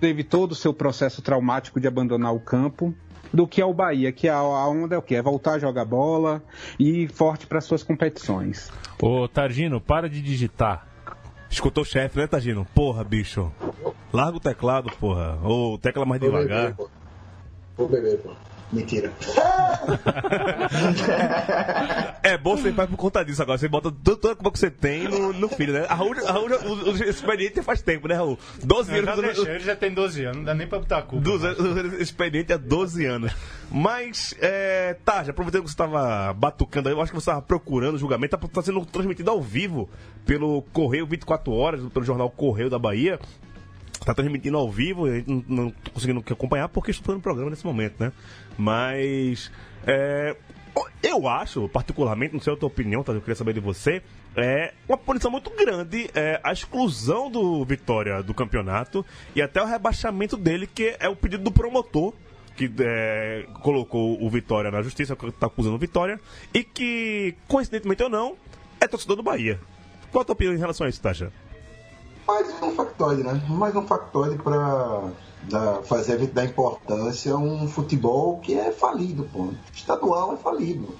teve 0.00 0.22
todo 0.22 0.52
o 0.52 0.54
seu 0.54 0.72
processo 0.72 1.20
traumático 1.20 1.80
de 1.80 1.88
abandonar 1.88 2.34
o 2.34 2.40
campo, 2.40 2.94
do 3.32 3.46
que 3.46 3.62
ao 3.62 3.72
Bahia, 3.72 4.10
que 4.10 4.28
a 4.28 4.42
onda 4.42 4.96
é 4.96 4.98
o 4.98 5.02
quê? 5.02 5.14
É 5.14 5.22
voltar 5.22 5.52
a 5.52 5.58
jogar 5.58 5.84
bola 5.84 6.42
e 6.78 7.02
ir 7.02 7.12
forte 7.12 7.46
para 7.46 7.60
suas 7.60 7.82
competições. 7.82 8.70
Ô, 9.00 9.28
Targino, 9.28 9.80
para 9.80 10.08
de 10.08 10.20
digitar. 10.20 10.88
Escutou 11.50 11.82
o 11.82 11.86
chefe, 11.86 12.16
né, 12.16 12.26
Tagino? 12.26 12.64
Porra, 12.74 13.02
bicho. 13.02 13.52
Larga 14.12 14.36
o 14.36 14.40
teclado, 14.40 14.90
porra. 14.98 15.38
Ou 15.42 15.76
tecla 15.76 16.06
mais 16.06 16.20
Vou 16.20 16.30
devagar. 16.30 16.70
Beber, 16.74 16.86
Vou 17.76 17.88
beber, 17.88 18.18
pô. 18.18 18.30
Mentira. 18.72 19.12
é 22.22 22.38
bom 22.38 22.56
ser 22.56 22.72
pai 22.72 22.86
por 22.86 22.96
conta 22.96 23.24
disso 23.24 23.42
agora. 23.42 23.58
Você 23.58 23.66
bota 23.66 23.90
toda 23.90 24.30
a 24.32 24.36
culpa 24.36 24.52
que 24.52 24.60
você 24.60 24.70
tem 24.70 25.08
no, 25.08 25.32
no 25.32 25.48
filho, 25.48 25.72
né? 25.72 25.86
A 25.88 25.94
Raul, 25.94 26.14
a 26.24 26.32
Raul 26.32 26.48
o, 26.48 26.90
o 26.90 27.04
expediente 27.04 27.60
faz 27.62 27.82
tempo, 27.82 28.06
né, 28.06 28.14
Raul? 28.14 28.38
12 28.62 28.92
anos. 28.92 29.04
Já 29.04 29.16
deixei, 29.20 29.54
ele 29.54 29.64
já 29.64 29.74
tem 29.74 29.92
12 29.92 30.24
anos, 30.24 30.36
não 30.36 30.44
dá 30.44 30.54
nem 30.54 30.68
pra 30.68 30.78
botar 30.78 30.98
a 30.98 31.02
culpa. 31.02 31.24
12 31.24 32.00
expediente 32.00 32.52
há 32.52 32.56
12 32.56 33.04
anos. 33.06 33.32
Mas, 33.72 34.36
é, 34.40 34.94
tá, 35.04 35.24
já 35.24 35.30
aproveitando 35.30 35.62
que 35.62 35.68
você 35.68 35.74
estava 35.74 36.32
batucando 36.32 36.88
aí, 36.88 36.94
eu 36.94 37.00
acho 37.00 37.10
que 37.10 37.18
você 37.18 37.30
estava 37.30 37.42
procurando 37.42 37.96
o 37.96 37.98
julgamento, 37.98 38.36
tá, 38.36 38.48
tá 38.48 38.62
sendo 38.62 38.84
transmitido 38.86 39.30
ao 39.30 39.40
vivo 39.40 39.88
pelo 40.24 40.62
Correio 40.72 41.06
24 41.06 41.52
Horas, 41.52 41.80
pelo 41.92 42.04
jornal 42.04 42.30
Correio 42.30 42.70
da 42.70 42.78
Bahia. 42.78 43.18
Tá 44.04 44.14
transmitindo 44.14 44.56
ao 44.56 44.70
vivo, 44.70 45.06
a 45.06 45.16
gente 45.16 45.44
não, 45.46 45.70
tô 45.70 45.90
conseguindo 45.90 46.24
acompanhar 46.30 46.68
porque 46.68 46.90
estou 46.90 47.04
fazendo 47.04 47.22
programa 47.22 47.50
nesse 47.50 47.64
momento, 47.64 47.96
né? 48.00 48.12
Mas. 48.56 49.50
É, 49.86 50.36
eu 51.02 51.28
acho, 51.28 51.68
particularmente, 51.68 52.32
não 52.32 52.40
sei 52.40 52.52
a 52.52 52.56
tua 52.56 52.68
opinião, 52.68 53.02
tá? 53.02 53.12
Eu 53.12 53.20
queria 53.20 53.34
saber 53.34 53.52
de 53.52 53.60
você. 53.60 54.02
É 54.36 54.72
uma 54.88 54.96
punição 54.96 55.30
muito 55.30 55.50
grande 55.50 56.08
é, 56.14 56.40
a 56.42 56.52
exclusão 56.52 57.30
do 57.30 57.64
Vitória 57.64 58.22
do 58.22 58.32
campeonato 58.32 59.04
e 59.34 59.42
até 59.42 59.60
o 59.60 59.66
rebaixamento 59.66 60.36
dele, 60.36 60.66
que 60.66 60.96
é 61.00 61.08
o 61.08 61.16
pedido 61.16 61.42
do 61.42 61.50
promotor 61.50 62.14
que 62.56 62.70
é, 62.80 63.46
colocou 63.62 64.22
o 64.22 64.28
Vitória 64.28 64.70
na 64.70 64.82
justiça, 64.82 65.16
que 65.16 65.26
está 65.26 65.46
acusando 65.46 65.76
o 65.76 65.78
Vitória, 65.78 66.20
e 66.52 66.62
que, 66.62 67.34
coincidentemente 67.48 68.02
ou 68.02 68.10
não, 68.10 68.36
é 68.78 68.86
torcedor 68.86 69.16
do 69.16 69.22
Bahia. 69.22 69.58
Qual 70.12 70.20
a 70.20 70.24
tua 70.26 70.34
opinião 70.34 70.54
em 70.54 70.58
relação 70.58 70.86
a 70.86 70.90
isso, 70.90 71.00
Tasha? 71.00 71.32
Mais 72.30 72.62
um 72.62 72.70
factoide, 72.70 73.24
né? 73.24 73.42
Mais 73.48 73.74
um 73.74 73.82
factoide 73.82 74.36
para 74.36 75.02
fazer 75.84 76.24
da 76.28 76.44
importância 76.44 77.36
um 77.36 77.66
futebol 77.66 78.38
que 78.38 78.54
é 78.54 78.70
falido, 78.70 79.24
pô. 79.32 79.48
Estadual 79.74 80.34
é 80.34 80.36
falido. 80.36 80.94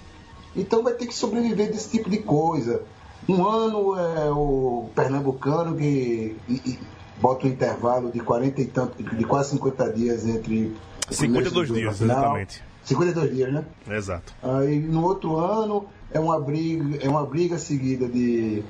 Então 0.57 0.83
vai 0.83 0.95
ter 0.95 1.07
que 1.07 1.15
sobreviver 1.15 1.71
desse 1.71 1.89
tipo 1.89 2.11
de 2.11 2.19
coisa. 2.19 2.83
Um 3.29 3.47
ano 3.47 3.97
é 3.97 4.31
o 4.31 4.91
pernambucano 4.95 5.77
que 5.77 6.37
e, 6.49 6.55
e, 6.67 6.79
bota 7.21 7.47
um 7.47 7.51
intervalo 7.51 8.11
de 8.11 8.19
40 8.19 8.61
e 8.61 8.65
tanto, 8.65 9.03
de 9.03 9.25
quase 9.25 9.51
50 9.51 9.93
dias 9.93 10.27
entre. 10.27 10.75
52 11.11 11.69
dias, 11.73 11.99
final. 11.99 12.17
exatamente. 12.17 12.63
52 12.83 13.35
dias, 13.35 13.53
né? 13.53 13.65
Exato. 13.89 14.35
Aí 14.43 14.81
no 14.81 15.05
outro 15.05 15.37
ano 15.37 15.87
é 16.11 16.19
uma 16.19 16.41
briga, 16.41 17.05
é 17.05 17.09
uma 17.09 17.25
briga 17.25 17.57
seguida 17.59 18.09
de 18.09 18.65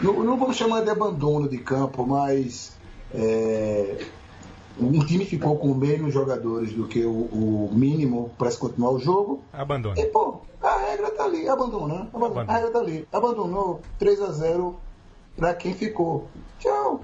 não, 0.00 0.24
não 0.24 0.36
vamos 0.36 0.56
chamar 0.56 0.82
de 0.82 0.90
abandono 0.90 1.48
de 1.48 1.58
campo, 1.58 2.06
mas 2.06 2.76
é, 3.14 4.04
um 4.78 5.04
time 5.04 5.24
ficou 5.24 5.56
com 5.56 5.74
menos 5.74 6.12
jogadores 6.12 6.72
do 6.72 6.86
que 6.86 7.04
o, 7.04 7.10
o 7.10 7.70
mínimo 7.72 8.30
para 8.36 8.50
se 8.50 8.58
continuar 8.58 8.90
o 8.90 8.98
jogo. 8.98 9.42
Abandono. 9.52 9.98
E, 9.98 10.06
pô, 10.06 10.40
a 10.62 10.78
regra 10.78 11.10
tá 11.10 11.24
ali, 11.24 11.48
abandonou, 11.48 11.88
né? 11.88 12.08
Abandono. 12.12 12.50
A 12.50 12.52
regra 12.52 12.70
tá 12.70 12.78
ali. 12.78 13.08
Abandonou 13.12 13.80
3 13.98 14.20
a 14.22 14.32
0 14.32 14.76
para 15.36 15.54
quem 15.54 15.74
ficou. 15.74 16.28
Tchau. 16.58 17.00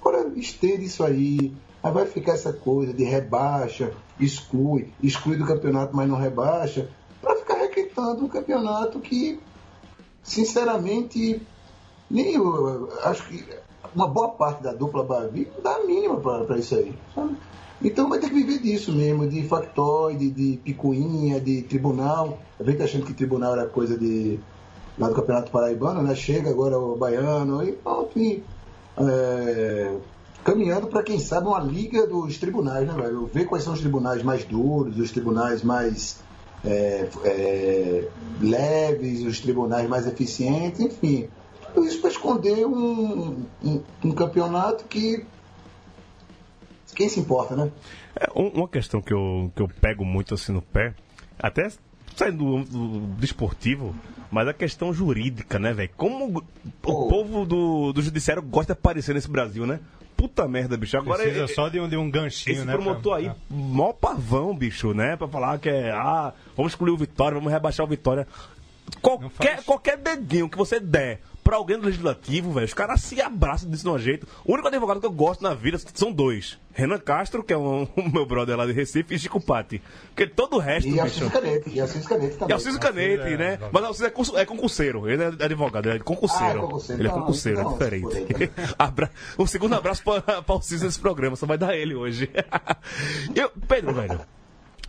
Agora 0.00 0.28
estende 0.36 0.84
isso 0.84 1.02
aí. 1.02 1.52
Aí 1.82 1.92
vai 1.92 2.06
ficar 2.06 2.32
essa 2.32 2.52
coisa 2.52 2.92
de 2.92 3.04
rebaixa, 3.04 3.92
exclui, 4.18 4.92
exclui 5.02 5.36
do 5.36 5.46
campeonato, 5.46 5.94
mas 5.94 6.08
não 6.08 6.16
rebaixa, 6.16 6.88
para 7.20 7.36
ficar 7.36 7.54
requentando 7.54 8.24
um 8.24 8.28
campeonato 8.28 8.98
que, 8.98 9.38
sinceramente, 10.22 11.40
nem 12.10 12.34
eu, 12.34 12.88
acho 13.02 13.26
que 13.28 13.44
uma 13.94 14.06
boa 14.06 14.28
parte 14.28 14.62
da 14.62 14.72
dupla 14.72 15.02
Babi 15.02 15.50
dá 15.62 15.76
a 15.76 15.84
mínima 15.84 16.16
para 16.20 16.58
isso 16.58 16.74
aí. 16.74 16.94
Então 17.82 18.08
vai 18.08 18.18
ter 18.18 18.28
que 18.28 18.34
viver 18.34 18.58
disso 18.58 18.92
mesmo, 18.92 19.28
de 19.28 19.42
factoide, 19.46 20.30
de 20.30 20.58
picuinha, 20.64 21.40
de 21.40 21.62
tribunal. 21.62 22.38
A 22.58 22.62
gente 22.64 22.78
tá 22.78 22.84
achando 22.84 23.04
que 23.04 23.12
tribunal 23.12 23.52
era 23.52 23.66
coisa 23.66 23.98
de 23.98 24.38
lá 24.98 25.08
do 25.08 25.14
Campeonato 25.14 25.50
Paraibano, 25.50 26.02
né? 26.02 26.14
Chega 26.14 26.50
agora 26.50 26.78
o 26.78 26.96
baiano 26.96 27.62
e 27.62 27.72
pronto, 27.72 28.18
e, 28.18 28.42
é, 28.98 29.94
caminhando 30.42 30.86
para 30.86 31.02
quem 31.02 31.18
sabe 31.18 31.48
uma 31.48 31.60
liga 31.60 32.06
dos 32.06 32.38
tribunais, 32.38 32.86
né, 32.86 32.94
velho? 32.94 33.26
Ver 33.32 33.44
quais 33.44 33.62
são 33.62 33.74
os 33.74 33.80
tribunais 33.80 34.22
mais 34.22 34.44
duros, 34.44 34.98
os 34.98 35.10
tribunais 35.10 35.62
mais 35.62 36.18
é, 36.64 37.08
é, 37.24 38.08
leves, 38.40 39.22
os 39.22 39.38
tribunais 39.38 39.86
mais 39.86 40.06
eficientes, 40.06 40.80
enfim 40.80 41.28
tudo 41.76 41.86
isso 41.86 42.00
para 42.00 42.10
esconder 42.10 42.66
um, 42.66 43.44
um, 43.62 43.82
um, 44.02 44.12
campeonato 44.12 44.84
que. 44.84 45.24
Quem 46.94 47.08
se 47.10 47.20
importa, 47.20 47.54
né? 47.54 47.70
É, 48.18 48.26
uma 48.34 48.66
questão 48.66 49.02
que 49.02 49.12
eu, 49.12 49.52
que 49.54 49.60
eu 49.60 49.68
pego 49.68 50.02
muito 50.02 50.32
assim 50.32 50.50
no 50.52 50.62
pé, 50.62 50.94
até 51.38 51.70
saindo 52.16 52.38
do, 52.38 52.64
do, 52.64 52.98
do 52.98 53.24
esportivo, 53.24 53.94
mas 54.30 54.48
a 54.48 54.54
questão 54.54 54.94
jurídica, 54.94 55.58
né, 55.58 55.74
velho? 55.74 55.90
Como 55.94 56.42
oh. 56.82 56.90
o 56.90 57.08
povo 57.08 57.44
do, 57.44 57.92
do 57.92 58.00
judiciário 58.00 58.42
gosta 58.42 58.72
de 58.72 58.78
aparecer 58.78 59.14
nesse 59.14 59.28
Brasil, 59.28 59.66
né? 59.66 59.78
Puta 60.16 60.48
merda, 60.48 60.78
bicho. 60.78 60.96
Agora 60.96 61.22
Precisa 61.22 61.44
é, 61.44 61.48
só 61.48 61.68
de 61.68 61.78
um, 61.78 61.86
de 61.86 61.98
um 61.98 62.10
ganchinho, 62.10 62.56
esse 62.56 62.64
né? 62.64 62.72
Esse 62.72 62.82
promotor 62.82 63.20
pra... 63.20 63.30
aí, 63.30 63.36
mó 63.50 63.92
pavão, 63.92 64.56
bicho, 64.56 64.94
né? 64.94 65.14
Pra 65.14 65.28
falar 65.28 65.58
que 65.58 65.68
é, 65.68 65.90
ah, 65.90 66.32
vamos 66.56 66.72
excluir 66.72 66.92
o 66.92 66.96
Vitória, 66.96 67.34
vamos 67.34 67.52
rebaixar 67.52 67.84
o 67.84 67.88
Vitória. 67.88 68.26
Qualquer, 69.02 69.62
qualquer 69.64 69.98
dedinho 69.98 70.48
que 70.48 70.56
você 70.56 70.80
der 70.80 71.20
pra 71.46 71.58
alguém 71.58 71.78
do 71.78 71.86
legislativo, 71.86 72.50
velho, 72.50 72.66
os 72.66 72.74
caras 72.74 73.00
se 73.02 73.22
abraçam 73.22 73.70
desse 73.70 73.86
jeito. 73.98 74.26
O 74.44 74.52
único 74.52 74.66
advogado 74.66 74.98
que 74.98 75.06
eu 75.06 75.12
gosto 75.12 75.44
na 75.44 75.54
vida 75.54 75.78
são 75.94 76.10
dois. 76.10 76.58
Renan 76.72 76.98
Castro, 76.98 77.44
que 77.44 77.52
é 77.52 77.56
um, 77.56 77.86
um 77.96 78.10
meu 78.10 78.26
brother 78.26 78.56
lá 78.56 78.66
de 78.66 78.72
Recife, 78.72 79.14
e 79.14 79.18
Chico 79.18 79.40
Patti. 79.40 79.80
Porque 80.08 80.26
todo 80.26 80.56
o 80.56 80.58
resto. 80.58 80.88
E 80.88 80.98
Alciso 80.98 81.30
Canete, 81.30 81.70
e 81.70 81.80
Alciso 81.80 82.08
Canete 82.08 82.32
também. 82.32 82.48
E 82.48 82.52
Alciso 82.52 82.80
Canete, 82.80 83.22
é, 83.22 83.36
né? 83.36 83.58
É, 83.62 83.68
Mas 83.70 83.84
Alciso 83.84 84.36
é, 84.36 84.40
é 84.42 84.44
concurseiro, 84.44 85.08
ele 85.08 85.22
é 85.22 85.26
advogado, 85.26 85.88
ele 85.88 85.98
é 85.98 86.00
concurseiro. 86.00 86.44
Ah, 86.44 86.56
é 86.56 86.60
concurseiro. 86.62 87.00
Ele 87.00 87.08
é 87.08 87.12
concurseiro, 87.12 87.62
não, 87.62 87.70
é 87.70 87.72
diferente. 87.74 88.52
Abra... 88.76 89.08
Um 89.38 89.46
segundo 89.46 89.74
abraço 89.76 90.02
pra, 90.02 90.20
pra 90.20 90.42
Alciso 90.48 90.84
nesse 90.84 90.98
programa, 90.98 91.36
só 91.36 91.46
vai 91.46 91.56
dar 91.56 91.76
ele 91.76 91.94
hoje. 91.94 92.28
eu, 93.36 93.52
Pedro, 93.68 93.94
velho, 93.94 94.20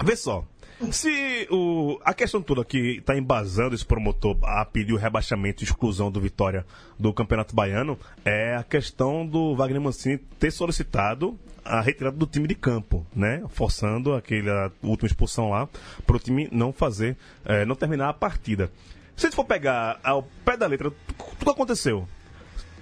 vê 0.04 0.16
só. 0.16 0.44
Se 0.91 1.48
o, 1.50 2.00
a 2.05 2.13
questão 2.13 2.39
toda 2.39 2.63
que 2.63 2.98
está 2.98 3.17
embasando 3.17 3.74
esse 3.74 3.86
promotor 3.86 4.38
a 4.43 4.63
pedir 4.63 4.93
o 4.93 4.98
rebaixamento 4.98 5.63
e 5.63 5.65
exclusão 5.65 6.12
do 6.12 6.22
Vitória 6.22 6.65
do 7.00 7.12
Campeonato 7.12 7.55
Baiano 7.55 7.98
é 8.24 8.55
a 8.55 8.63
questão 8.63 9.25
do 9.25 9.55
Wagner 9.55 9.81
Mancini 9.81 10.17
ter 10.17 10.51
solicitado 10.51 11.38
a 11.65 11.81
retirada 11.81 12.15
do 12.15 12.27
time 12.27 12.48
de 12.48 12.53
campo, 12.53 13.05
né? 13.13 13.43
Forçando 13.50 14.13
aquela 14.13 14.72
última 14.84 15.07
expulsão 15.07 15.50
lá 15.50 15.67
para 16.05 16.15
o 16.15 16.19
time 16.19 16.48
não 16.51 16.72
fazer, 16.72 17.17
é, 17.43 17.65
não 17.65 17.75
terminar 17.75 18.10
a 18.10 18.13
partida. 18.13 18.72
Se 19.15 19.25
a 19.25 19.29
gente 19.29 19.36
for 19.36 19.46
pegar 19.46 20.00
ao 20.03 20.24
pé 20.46 20.55
da 20.55 20.67
letra, 20.67 20.91
tudo 21.39 21.51
aconteceu. 21.51 22.07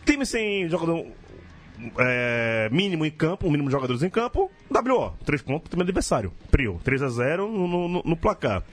Time 0.05 0.25
sem 0.25 0.69
jogador 0.69 1.07
é, 1.97 2.69
mínimo 2.71 3.05
em 3.05 3.11
campo, 3.11 3.47
um 3.47 3.51
mínimo 3.51 3.69
de 3.69 3.73
jogadores 3.73 4.03
em 4.03 4.09
campo, 4.09 4.51
WO, 4.69 5.13
3 5.25 5.41
pontos 5.41 5.69
pro 5.69 5.81
adversário. 5.81 6.33
Prio, 6.51 6.79
3 6.83 7.01
a 7.03 7.09
0 7.09 7.47
no, 7.47 7.67
no, 7.67 8.03
no 8.03 8.17
placar. 8.17 8.63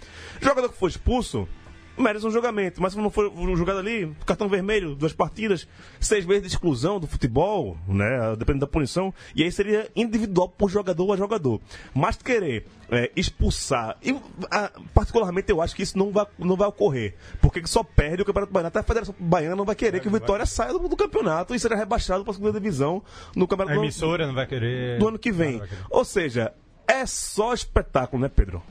Jogador 0.41 0.69
que 0.69 0.79
foi 0.79 0.91
expulso, 0.91 1.49
merece 1.97 2.27
um 2.27 2.31
julgamento. 2.31 2.81
Mas 2.81 2.93
se 2.93 2.99
não 2.99 3.11
for 3.11 3.33
julgado 3.57 3.79
ali, 3.79 4.15
cartão 4.27 4.49
vermelho, 4.49 4.95
duas 4.95 5.13
partidas, 5.13 5.67
seis 6.01 6.25
meses 6.25 6.43
de 6.43 6.49
exclusão 6.49 6.99
do 6.99 7.07
futebol, 7.07 7.77
né? 7.87 8.35
Dependendo 8.37 8.67
da 8.67 8.67
punição. 8.67 9.13
E 9.35 9.43
aí 9.43 9.53
seria 9.53 9.91
individual 9.95 10.49
por 10.49 10.71
jogador 10.71 11.13
a 11.13 11.17
jogador. 11.17 11.61
Mas 11.95 12.17
querer 12.17 12.67
é, 12.91 13.11
expulsar, 13.17 13.97
e 14.03 14.15
a, 14.51 14.71
particularmente 14.93 15.51
eu 15.51 15.63
acho 15.63 15.75
que 15.75 15.83
isso 15.83 15.97
não 15.97 16.11
vai, 16.11 16.27
não 16.39 16.57
vai 16.57 16.69
ocorrer. 16.69 17.15
Porque 17.41 17.67
só 17.67 17.83
perde 17.83 18.23
o 18.23 18.25
Campeonato 18.25 18.53
Baiano. 18.53 18.69
Até 18.69 18.81
a 18.81 18.83
Federação 18.83 19.15
Baiana 19.19 19.57
não 19.57 19.65
vai 19.65 19.75
querer 19.75 20.01
que 20.01 20.09
o 20.09 20.11
Vitória 20.11 20.47
saia 20.47 20.73
do, 20.73 20.89
do, 20.89 20.97
campeonato 20.97 21.55
e 21.55 21.59
seja 21.59 21.75
rebaixado 21.75 22.23
para 22.23 22.33
a 22.33 22.35
segunda 22.35 22.53
divisão 22.53 23.03
no 23.35 23.49
Campeonato 23.49 23.79
A 23.79 23.83
emissora 23.83 24.25
do, 24.25 24.29
não 24.29 24.35
vai 24.35 24.47
querer. 24.47 24.99
Do 24.99 25.09
ano 25.09 25.19
que 25.19 25.33
vem. 25.33 25.63
Ou 25.91 26.05
seja, 26.05 26.53
é 26.87 27.07
só 27.07 27.55
espetáculo, 27.55 28.23
né, 28.23 28.29
Pedro? 28.29 28.63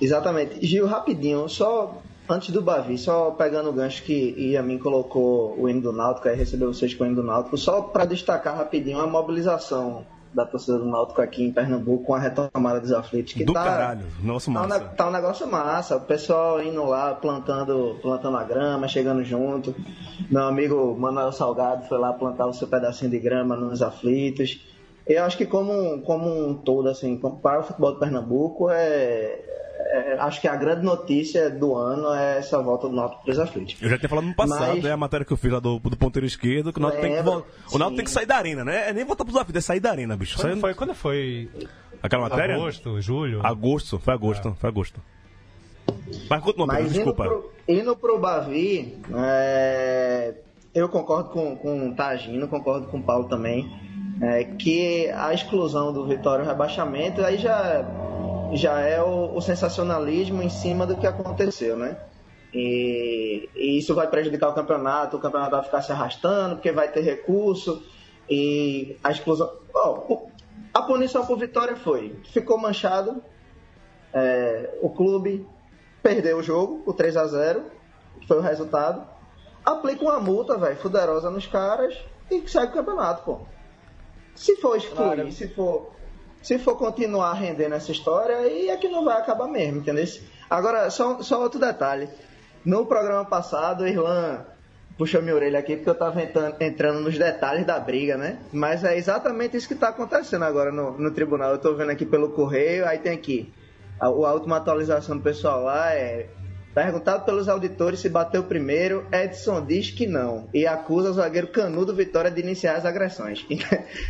Exatamente. 0.00 0.64
Gil, 0.64 0.86
rapidinho, 0.86 1.48
só 1.48 2.02
antes 2.28 2.50
do 2.50 2.62
Bavi, 2.62 2.98
só 2.98 3.30
pegando 3.32 3.70
o 3.70 3.72
gancho 3.72 4.02
que 4.02 4.34
Iamin 4.38 4.78
colocou 4.78 5.58
o 5.58 5.68
hino 5.68 5.80
do 5.80 5.92
Náutico, 5.92 6.28
aí 6.28 6.36
recebeu 6.36 6.72
vocês 6.72 6.94
com 6.94 7.04
o 7.04 7.06
hino 7.06 7.16
do 7.16 7.22
Náutico, 7.22 7.56
só 7.58 7.82
para 7.82 8.04
destacar 8.04 8.56
rapidinho 8.56 9.00
a 9.00 9.06
mobilização 9.06 10.04
da 10.34 10.46
torcida 10.46 10.78
do 10.78 10.86
Náutico 10.86 11.20
aqui 11.20 11.44
em 11.44 11.52
Pernambuco 11.52 12.04
com 12.04 12.14
a 12.14 12.18
retomada 12.18 12.80
dos 12.80 12.92
aflitos. 12.92 13.34
Que 13.34 13.44
do 13.44 13.52
tá, 13.52 13.64
caralho, 13.64 14.06
nosso 14.22 14.50
massa. 14.50 14.80
Tá 14.80 14.86
um, 14.86 14.96
tá 14.96 15.08
um 15.08 15.12
negócio 15.12 15.46
massa, 15.46 15.96
o 15.96 16.00
pessoal 16.00 16.62
indo 16.62 16.84
lá, 16.84 17.14
plantando, 17.14 17.98
plantando 18.00 18.36
a 18.36 18.44
grama, 18.44 18.88
chegando 18.88 19.22
junto. 19.22 19.74
Meu 20.30 20.44
amigo 20.44 20.96
Manuel 20.98 21.32
Salgado 21.32 21.86
foi 21.86 21.98
lá 21.98 22.12
plantar 22.12 22.46
o 22.46 22.54
seu 22.54 22.66
pedacinho 22.66 23.10
de 23.10 23.18
grama 23.18 23.56
nos 23.56 23.82
aflitos. 23.82 24.58
Eu 25.06 25.24
acho 25.24 25.36
que 25.36 25.46
como, 25.46 26.00
como 26.02 26.48
um 26.48 26.54
todo, 26.54 26.88
assim, 26.88 27.16
para 27.16 27.60
o 27.60 27.62
futebol 27.62 27.94
de 27.94 27.98
Pernambuco, 27.98 28.70
é, 28.70 29.40
é, 29.92 30.16
acho 30.20 30.40
que 30.40 30.46
a 30.46 30.54
grande 30.54 30.84
notícia 30.84 31.50
do 31.50 31.74
ano 31.74 32.12
é 32.14 32.38
essa 32.38 32.62
volta 32.62 32.88
do 32.88 32.94
Náutico 32.94 33.22
para 33.24 33.32
os 33.32 33.38
aflitos. 33.38 33.76
Eu 33.80 33.90
já 33.90 33.98
tinha 33.98 34.08
falado 34.08 34.26
no 34.26 34.34
passado, 34.34 34.74
Mas... 34.74 34.84
né, 34.84 34.92
a 34.92 34.96
matéria 34.96 35.26
que 35.26 35.32
eu 35.32 35.36
fiz 35.36 35.52
lá 35.52 35.58
do, 35.58 35.78
do 35.78 35.96
ponteiro 35.96 36.26
esquerdo, 36.26 36.72
que 36.72 36.78
o 36.78 36.82
Náutico, 36.82 37.02
tem 37.02 37.12
que, 37.14 37.20
o 37.20 37.78
Náutico 37.78 37.96
tem 37.96 38.04
que 38.04 38.10
sair 38.10 38.26
da 38.26 38.36
arena, 38.36 38.64
né? 38.64 38.90
É 38.90 38.92
nem 38.92 39.04
voltar 39.04 39.24
para 39.24 39.32
os 39.32 39.36
aflitos, 39.36 39.64
é 39.64 39.66
sair 39.66 39.80
da 39.80 39.90
arena, 39.90 40.16
bicho. 40.16 40.38
Quando 40.38 40.60
foi? 40.60 40.74
Quando 40.74 40.94
foi? 40.94 41.50
Aquela 42.02 42.28
matéria? 42.28 42.56
Agosto, 42.56 43.00
julho. 43.00 43.44
Agosto, 43.44 43.98
foi 43.98 44.14
agosto, 44.14 44.48
é. 44.48 44.52
foi 44.54 44.70
agosto. 44.70 45.00
Mas 46.30 46.42
continua, 46.42 46.66
Mas 46.66 46.92
desculpa. 46.92 47.24
Indo 47.24 47.34
pro, 47.34 47.52
indo 47.68 47.96
pro 47.96 48.18
Bavi, 48.18 48.98
é, 49.14 50.34
eu 50.74 50.88
concordo 50.88 51.30
com, 51.30 51.56
com 51.56 51.88
o 51.88 51.94
Tagino, 51.94 52.48
concordo 52.48 52.86
com 52.86 52.98
o 52.98 53.02
Paulo 53.02 53.28
também, 53.28 53.70
é, 54.22 54.44
que 54.44 55.10
a 55.10 55.34
exclusão 55.34 55.92
do 55.92 56.06
Vitória 56.06 56.44
e 56.44 56.46
o 56.46 56.48
rebaixamento 56.48 57.24
aí 57.24 57.36
já, 57.36 57.84
já 58.52 58.80
é 58.80 59.02
o, 59.02 59.34
o 59.34 59.40
sensacionalismo 59.40 60.40
em 60.40 60.48
cima 60.48 60.86
do 60.86 60.96
que 60.96 61.06
aconteceu, 61.06 61.76
né? 61.76 61.96
E, 62.54 63.48
e, 63.56 63.78
isso 63.78 63.94
vai 63.94 64.06
prejudicar 64.06 64.50
o 64.50 64.54
campeonato, 64.54 65.16
o 65.16 65.20
campeonato 65.20 65.56
vai 65.56 65.64
ficar 65.64 65.82
se 65.82 65.90
arrastando, 65.90 66.56
porque 66.56 66.70
vai 66.70 66.86
ter 66.86 67.00
recurso, 67.00 67.82
e 68.30 68.96
a 69.02 69.10
exclusão. 69.10 69.50
A 70.72 70.82
punição 70.82 71.26
por 71.26 71.36
vitória 71.36 71.74
foi: 71.74 72.16
ficou 72.32 72.56
manchado, 72.56 73.20
é, 74.12 74.78
o 74.80 74.90
clube 74.90 75.44
perdeu 76.00 76.38
o 76.38 76.42
jogo, 76.42 76.82
o 76.86 76.92
3 76.92 77.16
a 77.16 77.26
0 77.26 77.64
foi 78.28 78.38
o 78.38 78.42
resultado. 78.42 79.04
Aplica 79.64 80.04
uma 80.04 80.20
multa, 80.20 80.56
velho, 80.56 80.76
fuderosa 80.76 81.30
nos 81.30 81.46
caras 81.46 81.96
e 82.30 82.46
segue 82.48 82.72
o 82.72 82.74
campeonato, 82.74 83.24
pô. 83.24 83.40
Se 84.34 84.56
for 84.56 84.76
excluir, 84.76 85.16
claro. 85.16 85.32
se 85.32 85.48
for 85.48 85.92
se 86.42 86.58
for 86.58 86.76
continuar 86.76 87.34
rendendo 87.34 87.74
essa 87.76 87.92
história, 87.92 88.36
aí 88.36 88.68
é 88.68 88.76
que 88.76 88.88
não 88.88 89.04
vai 89.04 89.16
acabar 89.16 89.46
mesmo, 89.46 89.78
entendeu? 89.78 90.04
Agora, 90.50 90.90
só, 90.90 91.22
só 91.22 91.40
outro 91.40 91.60
detalhe. 91.60 92.08
No 92.64 92.84
programa 92.84 93.24
passado, 93.24 93.84
o 93.84 93.88
Irlan 93.88 94.44
puxou 94.98 95.22
minha 95.22 95.34
orelha 95.34 95.58
aqui 95.60 95.76
porque 95.76 95.88
eu 95.88 95.94
estava 95.94 96.20
entrando, 96.60 97.00
nos 97.00 97.16
detalhes 97.16 97.64
da 97.64 97.78
briga, 97.78 98.16
né? 98.16 98.38
Mas 98.52 98.82
é 98.82 98.96
exatamente 98.96 99.56
isso 99.56 99.68
que 99.68 99.74
está 99.74 99.88
acontecendo 99.88 100.44
agora 100.44 100.72
no, 100.72 100.98
no 100.98 101.12
tribunal. 101.12 101.50
Eu 101.50 101.56
estou 101.56 101.76
vendo 101.76 101.90
aqui 101.90 102.04
pelo 102.04 102.30
correio, 102.30 102.86
aí 102.86 102.98
tem 102.98 103.12
aqui 103.12 103.52
a, 104.00 104.06
a 104.06 104.32
última 104.32 104.56
atualização 104.56 105.16
do 105.16 105.22
pessoal 105.22 105.62
lá 105.62 105.92
é 105.92 106.28
Perguntado 106.74 107.24
pelos 107.24 107.48
auditores 107.48 108.00
se 108.00 108.08
bateu 108.08 108.42
primeiro, 108.44 109.06
Edson 109.12 109.64
diz 109.64 109.90
que 109.90 110.06
não 110.06 110.48
e 110.54 110.66
acusa 110.66 111.10
o 111.10 111.12
zagueiro 111.12 111.48
Canudo 111.48 111.94
Vitória 111.94 112.30
de 112.30 112.40
iniciar 112.40 112.76
as 112.76 112.84
agressões. 112.84 113.46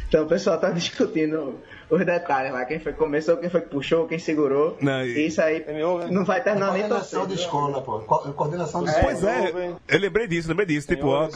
Então 0.08 0.24
o 0.24 0.28
pessoal 0.28 0.56
está 0.56 0.70
discutindo 0.72 1.58
os 1.92 2.06
detalhes 2.06 2.52
lá, 2.52 2.64
quem 2.64 2.78
foi 2.78 2.92
que 2.92 2.98
começou, 2.98 3.36
quem 3.36 3.50
foi 3.50 3.60
que 3.60 3.68
puxou, 3.68 4.06
quem 4.06 4.18
segurou. 4.18 4.78
Não, 4.80 5.04
e... 5.04 5.26
Isso 5.26 5.42
aí 5.42 5.62
não 6.10 6.24
vai 6.24 6.42
terminar 6.42 6.72
nem 6.72 6.82
Coordenação 6.82 7.26
de 7.26 7.34
escola, 7.34 7.82
pô. 7.82 8.00
Coordenação 8.00 8.82
de 8.82 8.90
é, 8.90 9.02
Pois 9.02 9.22
é, 9.22 9.74
eu 9.88 9.98
lembrei 9.98 10.26
disso, 10.26 10.48
lembrei 10.48 10.66
disso. 10.66 10.88
Tipo, 10.88 11.08
ó, 11.08 11.28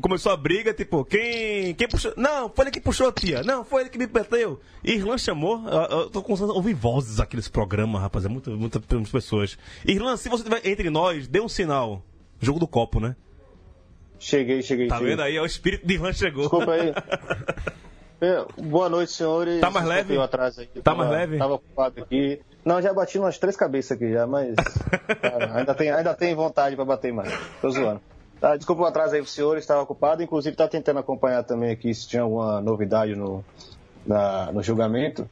começou 0.00 0.32
a 0.32 0.36
briga, 0.36 0.74
tipo, 0.74 1.04
quem, 1.04 1.72
quem 1.74 1.88
puxou? 1.88 2.12
Não, 2.16 2.48
foi 2.48 2.64
ele 2.64 2.72
que 2.72 2.80
puxou 2.80 3.08
a 3.08 3.12
tia. 3.12 3.42
Não, 3.44 3.64
foi 3.64 3.82
ele 3.82 3.90
que 3.90 3.98
me 3.98 4.06
bateu. 4.06 4.60
Irlan 4.82 5.16
chamou, 5.18 5.62
eu, 5.68 5.98
eu 5.98 6.10
tô 6.10 6.20
começando 6.20 6.50
a 6.50 6.54
ouvir 6.54 6.74
vozes 6.74 7.20
aqui 7.20 7.36
nesse 7.36 7.50
programa, 7.50 8.00
rapaz, 8.00 8.24
é 8.24 8.28
muita, 8.28 8.50
muita, 8.50 8.80
muitas 8.90 9.12
pessoas. 9.12 9.56
Irlan, 9.86 10.13
se 10.16 10.28
você 10.28 10.42
estiver 10.42 10.66
entre 10.66 10.90
nós, 10.90 11.26
dê 11.26 11.40
um 11.40 11.48
sinal. 11.48 12.02
Jogo 12.40 12.58
do 12.58 12.66
copo, 12.66 13.00
né? 13.00 13.16
Cheguei, 14.18 14.62
cheguei. 14.62 14.88
Tá 14.88 14.96
cheguei. 14.96 15.10
vendo 15.10 15.22
aí? 15.22 15.38
O 15.38 15.46
espírito 15.46 15.86
de 15.86 15.94
Irlan 15.94 16.12
chegou. 16.12 16.42
Desculpa 16.42 16.72
aí. 16.72 16.92
É, 18.20 18.42
boa 18.62 18.88
noite, 18.88 19.12
senhores. 19.12 19.60
Tá 19.60 19.70
mais 19.70 19.84
leve? 19.84 20.16
Atrás 20.18 20.58
aí, 20.58 20.66
tá 20.82 20.94
mais 20.94 21.10
leve? 21.10 21.36
Tava 21.36 21.54
ocupado 21.54 22.02
aqui. 22.02 22.40
Não, 22.64 22.80
já 22.80 22.94
bati 22.94 23.18
umas 23.18 23.36
três 23.36 23.54
cabeças 23.54 23.92
aqui 23.92 24.10
já, 24.10 24.26
mas. 24.26 24.54
cara, 25.20 25.58
ainda, 25.58 25.74
tem, 25.74 25.90
ainda 25.90 26.14
tem 26.14 26.34
vontade 26.34 26.74
para 26.74 26.86
bater 26.86 27.12
mais. 27.12 27.30
Tô 27.60 27.68
zoando. 27.68 28.00
Tá, 28.40 28.56
desculpa 28.56 28.82
o 28.82 28.86
atraso 28.86 29.14
aí 29.14 29.20
pro 29.20 29.30
senhor, 29.30 29.58
estava 29.58 29.82
ocupado. 29.82 30.22
Inclusive, 30.22 30.56
tá 30.56 30.66
tentando 30.66 31.00
acompanhar 31.00 31.42
também 31.44 31.70
aqui 31.70 31.92
se 31.92 32.08
tinha 32.08 32.22
alguma 32.22 32.62
novidade 32.62 33.14
no, 33.14 33.44
na, 34.06 34.50
no 34.52 34.62
julgamento. 34.62 35.28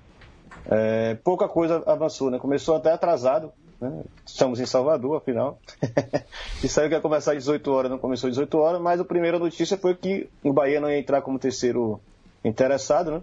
É, 0.66 1.14
pouca 1.24 1.48
coisa 1.48 1.82
avançou, 1.86 2.30
né? 2.30 2.38
Começou 2.38 2.76
até 2.76 2.92
atrasado. 2.92 3.52
Né? 3.82 4.04
Estamos 4.24 4.60
em 4.60 4.66
Salvador, 4.66 5.16
afinal. 5.16 5.58
e 6.62 6.68
saiu 6.68 6.88
que 6.88 6.94
ia 6.94 7.00
começar 7.00 7.32
às 7.32 7.38
18 7.38 7.68
horas, 7.68 7.90
não 7.90 7.98
começou 7.98 8.28
às 8.28 8.34
18 8.34 8.58
horas, 8.58 8.80
mas 8.80 9.00
a 9.00 9.04
primeira 9.04 9.40
notícia 9.40 9.76
foi 9.76 9.96
que 9.96 10.30
o 10.40 10.52
Bahia 10.52 10.80
não 10.80 10.88
ia 10.88 11.00
entrar 11.00 11.20
como 11.20 11.36
terceiro 11.36 12.00
interessado, 12.44 13.10
né? 13.10 13.22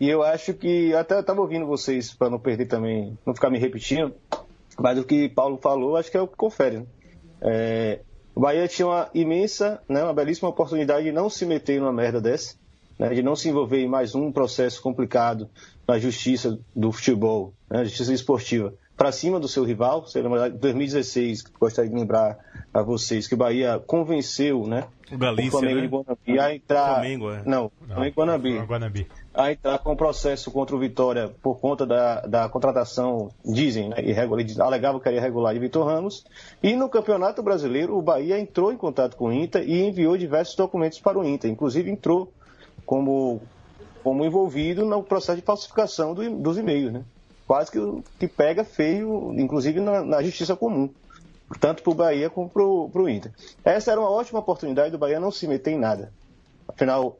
E 0.00 0.08
eu 0.08 0.24
acho 0.24 0.54
que, 0.54 0.92
até 0.92 1.20
estava 1.20 1.40
ouvindo 1.40 1.66
vocês, 1.66 2.12
para 2.12 2.28
não 2.28 2.40
perder 2.40 2.66
também, 2.66 3.16
não 3.24 3.32
ficar 3.32 3.48
me 3.48 3.60
repetindo, 3.60 4.12
mas 4.76 4.98
o 4.98 5.04
que 5.04 5.28
Paulo 5.28 5.56
falou, 5.56 5.96
acho 5.96 6.10
que 6.10 6.16
é 6.16 6.20
o 6.20 6.26
que 6.26 6.36
confere. 6.36 6.78
Né? 6.78 6.86
É, 7.40 8.00
o 8.34 8.40
Bahia 8.40 8.66
tinha 8.66 8.88
uma 8.88 9.08
imensa, 9.14 9.80
né, 9.88 10.02
uma 10.02 10.12
belíssima 10.12 10.48
oportunidade 10.48 11.04
de 11.04 11.12
não 11.12 11.30
se 11.30 11.46
meter 11.46 11.78
numa 11.78 11.92
merda 11.92 12.20
dessa, 12.20 12.56
né, 12.98 13.10
de 13.10 13.22
não 13.22 13.36
se 13.36 13.48
envolver 13.48 13.78
em 13.78 13.88
mais 13.88 14.16
um 14.16 14.32
processo 14.32 14.82
complicado 14.82 15.48
na 15.86 15.96
justiça 16.00 16.58
do 16.74 16.90
futebol, 16.90 17.54
né, 17.70 17.84
justiça 17.84 18.12
esportiva 18.12 18.74
para 19.02 19.10
cima 19.10 19.40
do 19.40 19.48
seu 19.48 19.64
rival. 19.64 20.04
De 20.04 20.58
2016, 20.58 21.42
gostaria 21.58 21.90
de 21.90 21.96
lembrar 21.96 22.38
a 22.72 22.82
vocês 22.82 23.26
que 23.26 23.34
o 23.34 23.36
Bahia 23.36 23.82
convenceu, 23.84 24.64
né? 24.64 24.84
O 25.10 25.18
Galícia, 25.18 25.58
o 25.58 25.60
Flamengo 25.60 26.06
né? 26.08 26.16
de 26.24 26.38
a 26.38 26.54
entrar. 26.54 26.94
Flamengo, 26.94 27.32
é. 27.32 27.42
Não, 27.44 27.72
Flamengo 27.84 28.14
Guanambi. 28.16 28.58
Guanambi. 28.60 29.08
A 29.34 29.50
entrar 29.50 29.78
com 29.80 29.96
processo 29.96 30.52
contra 30.52 30.76
o 30.76 30.78
Vitória 30.78 31.32
por 31.42 31.58
conta 31.58 31.84
da, 31.84 32.20
da 32.20 32.48
contratação, 32.48 33.32
dizem, 33.44 33.88
né, 33.88 33.96
irregular, 33.98 34.46
alegavam 34.60 35.00
que 35.00 35.08
era 35.08 35.16
irregular 35.16 35.52
de 35.52 35.58
Vitor 35.58 35.84
Ramos. 35.84 36.24
E 36.62 36.76
no 36.76 36.88
Campeonato 36.88 37.42
Brasileiro, 37.42 37.98
o 37.98 38.02
Bahia 38.02 38.38
entrou 38.38 38.72
em 38.72 38.76
contato 38.76 39.16
com 39.16 39.30
o 39.30 39.32
Inter 39.32 39.68
e 39.68 39.82
enviou 39.82 40.16
diversos 40.16 40.54
documentos 40.54 41.00
para 41.00 41.18
o 41.18 41.24
Inter. 41.24 41.50
Inclusive 41.50 41.90
entrou 41.90 42.32
como, 42.86 43.42
como 44.04 44.24
envolvido 44.24 44.84
no 44.84 45.02
processo 45.02 45.40
de 45.40 45.44
falsificação 45.44 46.14
do, 46.14 46.30
dos 46.38 46.56
e-mails, 46.56 46.92
né? 46.92 47.02
Quase 47.46 47.70
que, 47.70 47.78
que 48.18 48.28
pega 48.28 48.64
feio, 48.64 49.32
inclusive 49.38 49.80
na, 49.80 50.02
na 50.02 50.22
justiça 50.22 50.56
comum, 50.56 50.88
tanto 51.60 51.82
para 51.82 51.92
o 51.92 51.94
Bahia 51.94 52.30
como 52.30 52.48
para 52.48 52.62
o 52.62 53.08
Inter. 53.08 53.32
Essa 53.64 53.92
era 53.92 54.00
uma 54.00 54.10
ótima 54.10 54.40
oportunidade 54.40 54.90
do 54.90 54.98
Bahia 54.98 55.20
não 55.20 55.30
se 55.30 55.46
meter 55.46 55.72
em 55.72 55.78
nada. 55.78 56.12
Afinal, 56.66 57.18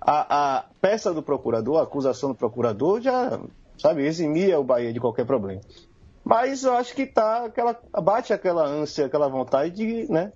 a, 0.00 0.56
a 0.56 0.64
peça 0.80 1.12
do 1.12 1.22
procurador, 1.22 1.78
a 1.78 1.82
acusação 1.82 2.30
do 2.30 2.34
procurador 2.34 3.00
já, 3.00 3.38
sabe, 3.78 4.06
eximia 4.06 4.58
o 4.58 4.64
Bahia 4.64 4.92
de 4.92 5.00
qualquer 5.00 5.26
problema. 5.26 5.60
Mas 6.24 6.64
eu 6.64 6.74
acho 6.74 6.94
que 6.94 7.04
tá 7.04 7.44
aquela, 7.44 7.78
bate 8.02 8.32
aquela 8.32 8.66
ânsia, 8.66 9.06
aquela 9.06 9.28
vontade 9.28 9.74
de, 9.74 10.10
né, 10.10 10.32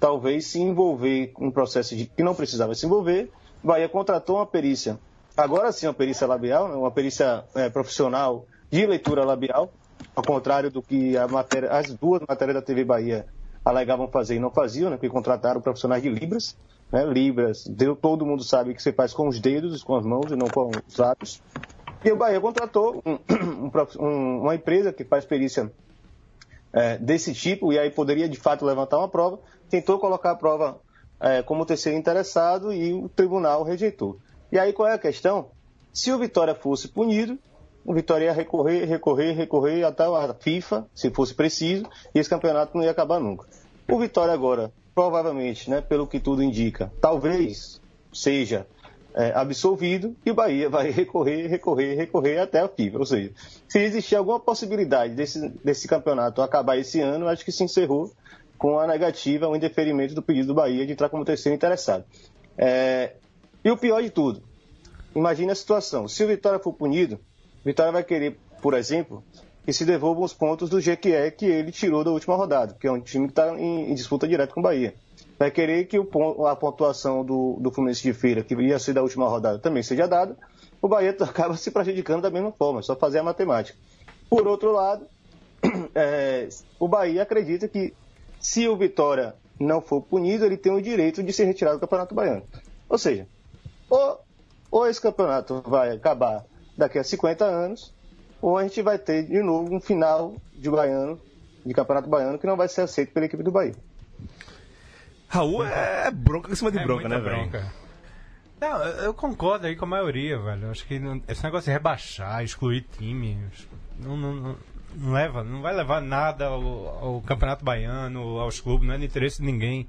talvez 0.00 0.48
se 0.48 0.60
envolver 0.60 1.28
com 1.28 1.46
um 1.46 1.50
processo 1.50 1.94
de, 1.94 2.06
que 2.06 2.22
não 2.22 2.34
precisava 2.34 2.74
se 2.74 2.86
envolver. 2.86 3.30
O 3.62 3.68
Bahia 3.68 3.88
contratou 3.88 4.36
uma 4.36 4.46
perícia, 4.46 4.98
agora 5.36 5.70
sim 5.70 5.86
uma 5.86 5.94
perícia 5.94 6.26
labial, 6.26 6.68
né, 6.68 6.74
uma 6.74 6.90
perícia 6.90 7.44
é, 7.54 7.68
profissional 7.68 8.44
de 8.74 8.84
leitura 8.84 9.24
labial, 9.24 9.72
ao 10.16 10.24
contrário 10.24 10.68
do 10.68 10.82
que 10.82 11.12
matéria, 11.30 11.70
as 11.70 11.94
duas 11.94 12.20
matérias 12.28 12.56
da 12.56 12.60
TV 12.60 12.84
Bahia 12.84 13.24
alegavam 13.64 14.08
fazer 14.08 14.34
e 14.34 14.40
não 14.40 14.50
faziam, 14.50 14.90
né, 14.90 14.96
porque 14.96 15.08
contrataram 15.08 15.60
profissionais 15.60 16.02
de 16.02 16.08
Libras. 16.08 16.56
Né, 16.90 17.04
Libras, 17.04 17.64
deu, 17.68 17.94
todo 17.94 18.26
mundo 18.26 18.42
sabe 18.42 18.74
que 18.74 18.82
você 18.82 18.92
faz 18.92 19.14
com 19.14 19.28
os 19.28 19.38
dedos, 19.38 19.84
com 19.84 19.94
as 19.94 20.04
mãos 20.04 20.32
e 20.32 20.34
não 20.34 20.48
com 20.48 20.72
os 20.88 20.96
lábios. 20.96 21.40
E 22.04 22.10
o 22.10 22.16
Bahia 22.16 22.40
contratou 22.40 23.00
um, 23.06 23.16
um, 24.04 24.40
uma 24.40 24.56
empresa 24.56 24.92
que 24.92 25.04
faz 25.04 25.24
perícia 25.24 25.70
é, 26.72 26.98
desse 26.98 27.32
tipo, 27.32 27.72
e 27.72 27.78
aí 27.78 27.90
poderia 27.90 28.28
de 28.28 28.36
fato 28.36 28.64
levantar 28.64 28.98
uma 28.98 29.08
prova, 29.08 29.38
tentou 29.70 30.00
colocar 30.00 30.32
a 30.32 30.34
prova 30.34 30.80
é, 31.20 31.42
como 31.42 31.64
terceiro 31.64 31.96
interessado 31.96 32.72
e 32.72 32.92
o 32.92 33.08
tribunal 33.08 33.62
rejeitou. 33.62 34.18
E 34.50 34.58
aí 34.58 34.72
qual 34.72 34.88
é 34.88 34.94
a 34.94 34.98
questão? 34.98 35.50
Se 35.92 36.10
o 36.10 36.18
Vitória 36.18 36.56
fosse 36.56 36.88
punido, 36.88 37.38
o 37.84 37.92
Vitória 37.92 38.26
ia 38.26 38.32
recorrer, 38.32 38.84
recorrer, 38.86 39.32
recorrer 39.32 39.84
até 39.84 40.04
a 40.04 40.34
FIFA, 40.34 40.86
se 40.94 41.10
fosse 41.10 41.34
preciso, 41.34 41.84
e 42.14 42.18
esse 42.18 42.30
campeonato 42.30 42.76
não 42.76 42.84
ia 42.84 42.90
acabar 42.90 43.20
nunca. 43.20 43.46
O 43.90 43.98
Vitória 43.98 44.32
agora, 44.32 44.72
provavelmente, 44.94 45.68
né, 45.68 45.80
pelo 45.80 46.06
que 46.06 46.18
tudo 46.18 46.42
indica, 46.42 46.90
talvez 47.00 47.80
seja 48.12 48.66
é, 49.14 49.32
absolvido 49.34 50.16
e 50.24 50.30
o 50.30 50.34
Bahia 50.34 50.68
vai 50.70 50.90
recorrer, 50.90 51.46
recorrer, 51.46 51.94
recorrer 51.94 52.38
até 52.38 52.60
a 52.60 52.68
FIFA. 52.68 52.98
Ou 52.98 53.06
seja, 53.06 53.32
se 53.68 53.78
existir 53.78 54.16
alguma 54.16 54.40
possibilidade 54.40 55.14
desse, 55.14 55.48
desse 55.62 55.86
campeonato 55.86 56.40
acabar 56.40 56.78
esse 56.78 57.00
ano, 57.00 57.28
acho 57.28 57.44
que 57.44 57.52
se 57.52 57.62
encerrou 57.62 58.10
com 58.56 58.78
a 58.78 58.86
negativa, 58.86 59.48
o 59.48 59.54
indeferimento 59.54 60.14
do 60.14 60.22
pedido 60.22 60.48
do 60.48 60.54
Bahia 60.54 60.86
de 60.86 60.92
entrar 60.92 61.08
como 61.08 61.24
terceiro 61.24 61.54
interessado. 61.54 62.04
É, 62.56 63.14
e 63.64 63.70
o 63.70 63.76
pior 63.76 64.02
de 64.02 64.10
tudo, 64.10 64.42
imagine 65.14 65.52
a 65.52 65.54
situação: 65.54 66.08
se 66.08 66.24
o 66.24 66.28
Vitória 66.28 66.58
for 66.58 66.72
punido, 66.72 67.18
Vitória 67.64 67.92
vai 67.92 68.04
querer, 68.04 68.38
por 68.60 68.74
exemplo, 68.74 69.24
que 69.64 69.72
se 69.72 69.84
devolvam 69.84 70.24
os 70.24 70.34
pontos 70.34 70.68
do 70.68 70.80
Jequié 70.80 71.30
que 71.30 71.46
ele 71.46 71.72
tirou 71.72 72.04
da 72.04 72.10
última 72.10 72.36
rodada, 72.36 72.76
que 72.78 72.86
é 72.86 72.92
um 72.92 73.00
time 73.00 73.26
que 73.26 73.32
está 73.32 73.58
em, 73.58 73.90
em, 73.90 73.94
disputa 73.94 74.28
direta 74.28 74.52
com 74.52 74.60
o 74.60 74.62
Bahia. 74.62 74.94
Vai 75.38 75.50
querer 75.50 75.86
que 75.86 75.98
o, 75.98 76.46
a 76.46 76.54
pontuação 76.54 77.24
do, 77.24 77.56
do 77.58 77.70
Fluminense 77.70 78.02
de 78.02 78.12
Feira, 78.12 78.44
que 78.44 78.54
ia 78.54 78.78
ser 78.78 78.92
da 78.92 79.02
última 79.02 79.26
rodada, 79.28 79.58
também 79.58 79.82
seja 79.82 80.06
dada. 80.06 80.36
O 80.82 80.88
Bahia 80.88 81.16
acaba 81.18 81.56
se 81.56 81.70
prejudicando 81.70 82.22
da 82.22 82.30
mesma 82.30 82.52
forma, 82.52 82.82
só 82.82 82.94
fazer 82.94 83.20
a 83.20 83.22
matemática. 83.22 83.78
Por 84.28 84.46
outro 84.46 84.70
lado, 84.72 85.06
é, 85.94 86.48
o 86.78 86.86
Bahia 86.86 87.22
acredita 87.22 87.66
que 87.66 87.94
se 88.38 88.68
o 88.68 88.76
Vitória 88.76 89.34
não 89.58 89.80
for 89.80 90.02
punido, 90.02 90.44
ele 90.44 90.56
tem 90.56 90.72
o 90.72 90.82
direito 90.82 91.22
de 91.22 91.32
ser 91.32 91.44
retirado 91.44 91.78
do 91.78 91.80
Campeonato 91.80 92.14
Baiano. 92.14 92.42
Ou 92.88 92.98
seja, 92.98 93.26
ou, 93.88 94.20
ou 94.70 94.86
esse 94.86 95.00
campeonato 95.00 95.62
vai 95.66 95.92
acabar 95.92 96.44
daqui 96.76 96.98
a 96.98 97.04
50 97.04 97.44
anos, 97.44 97.92
ou 98.40 98.56
a 98.58 98.62
gente 98.62 98.80
vai 98.82 98.98
ter 98.98 99.24
de 99.24 99.42
novo 99.42 99.74
um 99.74 99.80
final 99.80 100.34
de 100.54 100.68
baiano, 100.70 101.20
de 101.64 101.72
campeonato 101.74 102.08
baiano, 102.08 102.38
que 102.38 102.46
não 102.46 102.56
vai 102.56 102.68
ser 102.68 102.82
aceito 102.82 103.12
pela 103.12 103.26
equipe 103.26 103.42
do 103.42 103.50
Bahia. 103.50 103.74
Raul 105.28 105.64
é 105.64 106.10
bronca 106.10 106.50
em 106.52 106.54
cima 106.54 106.70
de 106.70 106.78
É 106.78 106.84
bronca, 106.84 107.08
né, 107.08 107.18
velho? 107.18 107.36
bronca. 107.48 107.72
Não, 108.60 108.82
eu 108.84 109.12
concordo 109.14 109.66
aí 109.66 109.74
com 109.76 109.84
a 109.84 109.88
maioria, 109.88 110.38
velho. 110.38 110.70
Acho 110.70 110.86
que 110.86 110.98
não- 110.98 111.20
esse 111.26 111.42
negócio 111.42 111.66
de 111.66 111.72
rebaixar, 111.72 112.42
excluir 112.44 112.86
time, 112.96 113.38
não, 113.98 114.16
não- 114.16 114.34
não- 114.34 114.56
não 114.96 115.12
leva, 115.12 115.42
não 115.42 115.60
vai 115.60 115.74
levar 115.74 116.00
nada 116.00 116.46
ao, 116.46 116.62
ao 117.16 117.20
Campeonato 117.22 117.64
Baiano, 117.64 118.38
aos 118.38 118.60
clubes, 118.60 118.86
não 118.86 118.94
é 118.94 118.98
de 118.98 119.06
interesse 119.06 119.38
de 119.38 119.44
ninguém. 119.46 119.88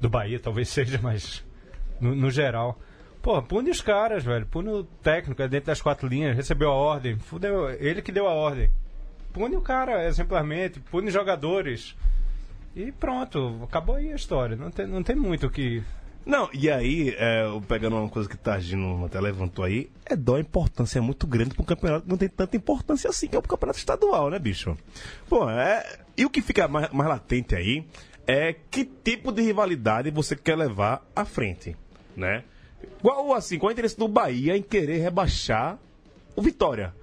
Do 0.00 0.10
Bahia, 0.10 0.38
talvez 0.38 0.68
seja, 0.98 1.00
mas 1.02 1.42
no, 2.00 2.14
no 2.14 2.30
geral. 2.30 2.78
Pô, 3.22 3.40
pune 3.40 3.70
os 3.70 3.80
caras, 3.80 4.24
velho. 4.24 4.44
Pune 4.46 4.68
o 4.68 4.82
técnico, 4.82 5.40
é 5.40 5.48
dentro 5.48 5.68
das 5.68 5.80
quatro 5.80 6.08
linhas, 6.08 6.36
recebeu 6.36 6.70
a 6.70 6.74
ordem. 6.74 7.16
Fudeu, 7.16 7.70
ele 7.70 8.02
que 8.02 8.10
deu 8.10 8.26
a 8.26 8.34
ordem. 8.34 8.68
Pune 9.32 9.56
o 9.56 9.60
cara, 9.60 10.06
exemplarmente, 10.06 10.80
pune 10.80 11.06
os 11.06 11.14
jogadores. 11.14 11.96
E 12.74 12.90
pronto, 12.90 13.60
acabou 13.62 13.94
aí 13.94 14.12
a 14.12 14.16
história. 14.16 14.56
Não 14.56 14.70
tem, 14.72 14.86
não 14.86 15.02
tem 15.04 15.14
muito 15.14 15.46
o 15.46 15.50
que. 15.50 15.82
Não, 16.26 16.48
e 16.52 16.68
aí, 16.68 17.14
é, 17.16 17.44
pegando 17.68 17.96
uma 17.96 18.08
coisa 18.08 18.28
que 18.28 18.36
Targino 18.36 19.04
até 19.04 19.20
levantou 19.20 19.64
aí, 19.64 19.90
é 20.04 20.14
dó 20.16 20.36
a 20.36 20.40
importância 20.40 20.98
é 20.98 21.02
muito 21.02 21.26
grande 21.26 21.54
para 21.54 21.62
um 21.62 21.66
campeonato 21.66 22.04
que 22.04 22.10
não 22.10 22.16
tem 22.16 22.28
tanta 22.28 22.56
importância 22.56 23.10
assim, 23.10 23.26
que 23.28 23.34
é 23.36 23.38
o 23.38 23.42
campeonato 23.42 23.78
estadual, 23.78 24.30
né, 24.30 24.38
bicho? 24.38 24.76
Pô, 25.28 25.48
é. 25.48 25.98
E 26.16 26.24
o 26.24 26.30
que 26.30 26.40
fica 26.40 26.66
mais, 26.68 26.90
mais 26.90 27.08
latente 27.08 27.54
aí 27.54 27.86
é 28.26 28.52
que 28.52 28.84
tipo 28.84 29.32
de 29.32 29.42
rivalidade 29.42 30.10
você 30.10 30.36
quer 30.36 30.56
levar 30.56 31.04
à 31.14 31.24
frente, 31.24 31.76
né? 32.16 32.44
Qual, 33.02 33.32
assim, 33.34 33.58
qual 33.58 33.70
é 33.70 33.72
o 33.72 33.74
interesse 33.74 33.98
do 33.98 34.06
Bahia 34.08 34.56
em 34.56 34.62
querer 34.62 34.98
rebaixar 34.98 35.78
o 36.36 36.42
Vitória? 36.42 36.94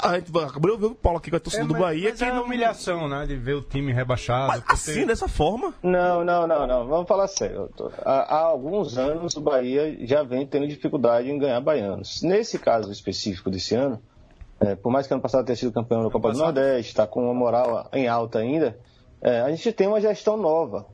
A 0.00 0.14
gente 0.16 0.30
vai- 0.30 0.44
acabou 0.44 0.76
de 0.76 0.80
ver 0.80 0.86
o 0.86 0.94
Paulo 0.94 1.18
aqui 1.18 1.28
com 1.28 1.36
a 1.36 1.40
torcida 1.40 1.64
do 1.64 1.72
mas, 1.72 1.82
Bahia 1.82 2.10
mas 2.10 2.18
que 2.20 2.24
é 2.24 2.32
não- 2.32 2.44
humilhação, 2.44 3.08
né? 3.08 3.26
De 3.26 3.34
ver 3.34 3.54
o 3.54 3.62
time 3.62 3.92
rebaixado. 3.92 4.46
Mas 4.46 4.62
assim, 4.68 4.94
ter- 5.00 5.06
dessa 5.06 5.26
forma? 5.26 5.74
Não, 5.82 6.24
não, 6.24 6.46
não, 6.46 6.66
não. 6.68 6.86
Vamos 6.86 7.08
falar 7.08 7.26
sério. 7.26 7.68
Há, 8.04 8.36
há 8.36 8.40
alguns 8.42 8.96
anos 8.96 9.34
o 9.34 9.40
Bahia 9.40 9.96
já 10.06 10.22
vem 10.22 10.46
tendo 10.46 10.68
dificuldade 10.68 11.28
em 11.28 11.36
ganhar 11.36 11.60
baianos. 11.60 12.22
Nesse 12.22 12.60
caso 12.60 12.92
específico 12.92 13.50
desse 13.50 13.74
ano, 13.74 14.00
é, 14.60 14.76
por 14.76 14.92
mais 14.92 15.08
que 15.08 15.12
ano 15.14 15.22
passado 15.22 15.44
tenha 15.44 15.56
sido 15.56 15.72
campeão 15.72 16.04
da 16.04 16.10
Copa 16.10 16.30
do 16.30 16.38
Nordeste, 16.38 16.92
está 16.92 17.04
com 17.04 17.24
uma 17.24 17.34
moral 17.34 17.88
em 17.92 18.06
alta 18.06 18.38
ainda, 18.38 18.78
é, 19.20 19.40
a 19.40 19.50
gente 19.50 19.72
tem 19.72 19.88
uma 19.88 20.00
gestão 20.00 20.36
nova. 20.36 20.86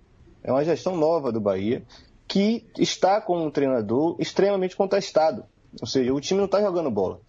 É 0.43 0.51
uma 0.51 0.65
gestão 0.65 0.97
nova 0.97 1.31
do 1.31 1.41
Bahia 1.43 1.83
que 2.27 2.67
está 2.79 3.21
com 3.21 3.39
um 3.47 3.51
treinador 3.51 4.17
extremamente 4.19 4.77
contestado. 4.77 5.45
Ou 5.81 5.87
seja, 5.87 6.13
o 6.15 6.21
time 6.21 6.39
não 6.39 6.47
está 6.47 6.61
jogando 6.61 6.91
bola. 6.91 7.21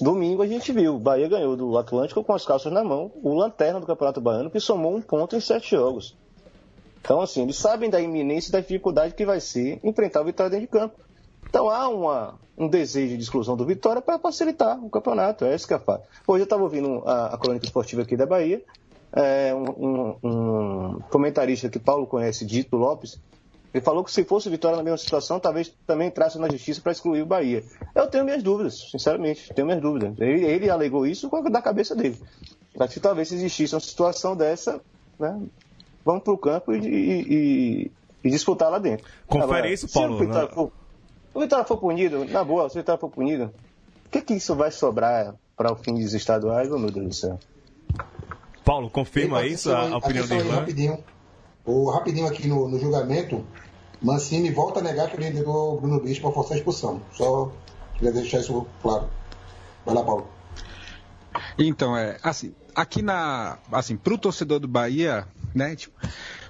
Domingo 0.00 0.42
a 0.42 0.46
gente 0.46 0.72
viu, 0.72 0.96
o 0.96 0.98
Bahia 0.98 1.28
ganhou 1.28 1.56
do 1.56 1.78
Atlântico 1.78 2.22
com 2.24 2.32
as 2.32 2.44
calças 2.44 2.72
na 2.72 2.82
mão, 2.82 3.12
o 3.22 3.34
lanterna 3.34 3.78
do 3.80 3.86
Campeonato 3.86 4.20
Baiano, 4.20 4.50
que 4.50 4.58
somou 4.58 4.94
um 4.96 5.00
ponto 5.00 5.36
em 5.36 5.40
sete 5.40 5.70
jogos. 5.70 6.16
Então, 7.00 7.20
assim, 7.20 7.42
eles 7.42 7.56
sabem 7.56 7.88
da 7.88 8.00
iminência 8.00 8.50
da 8.50 8.58
dificuldade 8.58 9.14
que 9.14 9.24
vai 9.24 9.38
ser 9.40 9.78
enfrentar 9.84 10.22
o 10.22 10.24
Vitória 10.24 10.50
dentro 10.50 10.66
de 10.66 10.72
campo. 10.72 10.96
Então 11.48 11.70
há 11.70 11.88
uma, 11.88 12.34
um 12.58 12.66
desejo 12.66 13.16
de 13.16 13.22
exclusão 13.22 13.56
do 13.56 13.64
Vitória 13.64 14.02
para 14.02 14.18
facilitar 14.18 14.76
o 14.84 14.90
campeonato. 14.90 15.44
É 15.44 15.54
isso 15.54 15.68
que 15.68 15.72
é. 15.74 15.80
Hoje 16.26 16.40
eu 16.40 16.44
estava 16.44 16.64
ouvindo 16.64 17.04
a, 17.06 17.34
a 17.34 17.38
crônica 17.38 17.64
esportiva 17.64 18.02
aqui 18.02 18.16
da 18.16 18.26
Bahia, 18.26 18.60
é, 19.12 19.54
um, 19.54 19.70
um- 19.86 20.16
um 20.24 21.00
comentarista 21.08 21.68
que 21.68 21.78
Paulo 21.78 22.08
conhece, 22.08 22.44
Dito 22.44 22.76
Lopes, 22.76 23.20
ele 23.74 23.84
falou 23.84 24.02
que 24.04 24.10
se 24.12 24.24
fosse 24.24 24.48
Vitória 24.48 24.76
na 24.76 24.82
mesma 24.82 24.96
situação, 24.98 25.38
talvez 25.38 25.72
também 25.86 26.08
entrasse 26.08 26.38
na 26.38 26.48
justiça 26.48 26.80
para 26.80 26.92
excluir 26.92 27.22
o 27.22 27.26
Bahia. 27.26 27.62
Eu 27.94 28.06
tenho 28.08 28.24
minhas 28.24 28.42
dúvidas, 28.42 28.88
sinceramente, 28.90 29.52
tenho 29.54 29.66
minhas 29.66 29.82
dúvidas. 29.82 30.14
Ele, 30.18 30.44
ele 30.44 30.70
alegou 30.70 31.06
isso 31.06 31.28
com 31.28 31.36
a- 31.36 31.40
da 31.48 31.60
cabeça 31.60 31.94
dele. 31.94 32.18
Mas 32.78 32.92
se 32.92 33.00
talvez 33.00 33.28
se 33.28 33.34
existisse 33.34 33.74
uma 33.74 33.80
situação 33.80 34.34
dessa, 34.36 34.80
né, 35.18 35.40
vamos 36.04 36.22
para 36.22 36.32
o 36.32 36.38
campo 36.38 36.72
e, 36.72 36.78
e- 36.78 37.22
e- 37.34 37.90
e 38.24 38.30
disputar 38.30 38.70
lá 38.70 38.78
dentro. 38.78 39.06
Confere 39.26 39.72
isso, 39.72 39.88
Paulo, 39.92 40.16
Se 40.18 40.22
o 40.24 40.26
Vitória, 40.26 40.48
né? 40.48 40.54
for, 40.54 40.72
o 41.34 41.40
Vitória 41.40 41.64
for 41.64 41.76
punido, 41.78 42.24
na 42.24 42.42
boa, 42.44 42.68
se 42.68 42.76
o 42.76 42.80
Vitória 42.80 42.98
for 43.00 43.10
punido, 43.10 43.52
o 44.06 44.08
que, 44.10 44.20
que 44.22 44.34
isso 44.34 44.54
vai 44.54 44.70
sobrar 44.70 45.34
para 45.56 45.72
o 45.72 45.76
fim 45.76 45.94
dos 45.94 46.14
estaduais, 46.14 46.68
meu 46.68 46.90
Deus 46.90 47.06
do 47.08 47.14
céu? 47.14 47.38
Paulo, 48.64 48.90
confirma 48.90 49.44
isso, 49.46 49.70
a, 49.72 49.88
a 49.90 49.96
opinião 49.96 50.26
dele. 50.26 50.44
né? 50.44 50.54
rapidinho. 50.54 50.98
O, 51.66 51.90
rapidinho 51.90 52.26
aqui 52.26 52.46
no, 52.46 52.68
no 52.68 52.78
julgamento, 52.78 53.44
Mancini 54.00 54.50
volta 54.50 54.80
a 54.80 54.82
negar 54.82 55.10
que 55.10 55.16
orientou 55.16 55.80
Bruno 55.80 56.00
Bispo 56.00 56.22
para 56.22 56.32
forçar 56.32 56.54
a 56.54 56.58
expulsão. 56.58 57.02
Só 57.12 57.50
queria 57.94 58.12
deixar 58.12 58.38
isso 58.38 58.66
claro. 58.80 59.08
Vai 59.84 59.94
lá, 59.94 60.04
Paulo. 60.04 60.28
Então, 61.58 61.96
é, 61.96 62.18
assim, 62.22 62.54
aqui 62.74 63.02
na, 63.02 63.58
assim, 63.72 63.96
pro 63.96 64.16
torcedor 64.16 64.60
do 64.60 64.68
Bahia, 64.68 65.26
né, 65.54 65.74
tipo, 65.74 65.94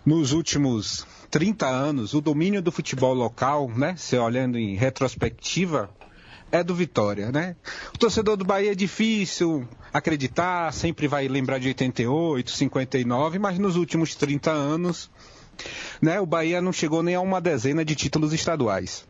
nos 0.05 0.33
últimos 0.33 1.07
30 1.31 1.67
anos, 1.67 2.15
o 2.15 2.21
domínio 2.21 2.61
do 2.61 2.71
futebol 2.71 3.15
local, 3.15 3.69
né, 3.69 3.95
se 3.97 4.17
olhando 4.19 4.59
em 4.59 4.77
retrospectiva, 4.77 5.89
é 6.57 6.65
do 6.65 6.75
Vitória, 6.75 7.31
né? 7.31 7.57
O 7.95 7.99
torcedor 7.99 8.37
do 8.37 8.45
Bahia 8.45 8.73
é 8.73 8.75
difícil 8.75 9.67
acreditar, 9.93 10.73
sempre 10.73 11.09
vai 11.09 11.29
lembrar 11.29 11.59
de 11.59 11.69
88, 11.69 12.51
59, 12.51 13.39
mas 13.39 13.59
nos 13.59 13.77
últimos 13.77 14.15
30 14.15 14.51
anos, 14.51 15.11
né, 16.01 16.21
o 16.21 16.27
Bahia 16.27 16.61
não 16.61 16.73
chegou 16.73 17.03
nem 17.03 17.15
a 17.15 17.21
uma 17.21 17.41
dezena 17.41 17.85
de 17.85 17.95
títulos 17.95 18.33
estaduais. 18.33 19.07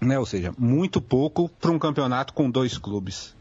Né? 0.00 0.18
Ou 0.18 0.26
seja, 0.26 0.52
muito 0.58 1.00
pouco 1.00 1.48
para 1.48 1.70
um 1.70 1.78
campeonato 1.78 2.32
com 2.32 2.50
dois 2.50 2.76
clubes. 2.76 3.34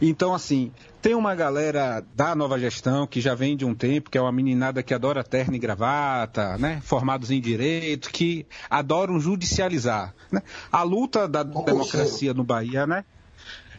Então, 0.00 0.32
assim, 0.34 0.70
tem 1.02 1.14
uma 1.14 1.34
galera 1.34 2.04
da 2.14 2.34
nova 2.34 2.58
gestão 2.58 3.06
que 3.06 3.20
já 3.20 3.34
vem 3.34 3.56
de 3.56 3.64
um 3.64 3.74
tempo, 3.74 4.10
que 4.10 4.16
é 4.16 4.20
uma 4.20 4.30
meninada 4.32 4.82
que 4.82 4.94
adora 4.94 5.24
terno 5.24 5.56
e 5.56 5.58
gravata, 5.58 6.56
né? 6.58 6.80
Formados 6.84 7.30
em 7.30 7.40
direito, 7.40 8.10
que 8.10 8.46
adoram 8.70 9.18
judicializar. 9.18 10.14
Né? 10.30 10.40
A 10.70 10.82
luta 10.82 11.26
da 11.26 11.42
democracia 11.42 12.32
no 12.32 12.44
Bahia, 12.44 12.86
né? 12.86 13.04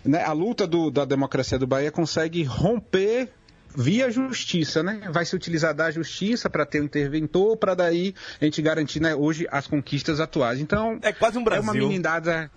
né? 0.03 0.23
A 0.23 0.31
luta 0.33 0.67
do- 0.67 0.91
da 0.91 1.05
democracia 1.05 1.57
do 1.57 1.65
Bahia 1.67 1.91
consegue 1.91 2.43
romper 2.43 3.29
via 3.75 4.09
justiça, 4.11 4.81
né? 4.83 5.09
Vai 5.11 5.25
se 5.25 5.35
utilizar 5.35 5.73
da 5.73 5.89
justiça 5.91 6.49
para 6.49 6.65
ter 6.65 6.81
um 6.81 6.85
interventor, 6.85 7.55
para 7.55 7.75
daí 7.75 8.13
a 8.41 8.45
gente 8.45 8.61
garantir 8.61 8.99
né, 8.99 9.15
hoje 9.15 9.47
as 9.51 9.67
conquistas 9.67 10.19
atuais. 10.19 10.59
Então, 10.59 10.97
É 11.01 11.13
quase 11.13 11.37
um 11.37 11.41
é 11.41 11.43
Brasil. 11.45 11.63
uma 11.63 11.73
meninada. 11.73 12.51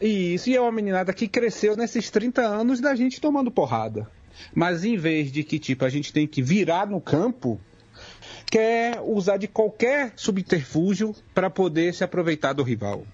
Isso, 0.00 0.50
e 0.50 0.56
é 0.56 0.60
uma 0.60 0.72
meninada 0.72 1.12
que 1.12 1.28
cresceu 1.28 1.76
nesses 1.76 2.10
30 2.10 2.42
anos 2.42 2.80
da 2.80 2.94
gente 2.94 3.20
tomando 3.20 3.50
porrada. 3.50 4.08
Mas 4.54 4.84
em 4.84 4.96
vez 4.96 5.30
de 5.30 5.44
que, 5.44 5.58
tipo, 5.58 5.84
a 5.84 5.88
gente 5.88 6.12
tem 6.12 6.26
que 6.26 6.42
virar 6.42 6.86
no 6.86 7.00
campo, 7.00 7.60
quer 8.46 9.00
usar 9.00 9.36
de 9.36 9.46
qualquer 9.46 10.12
subterfúgio 10.16 11.14
para 11.34 11.48
poder 11.48 11.94
se 11.94 12.04
aproveitar 12.04 12.52
do 12.52 12.62
rival. 12.62 13.04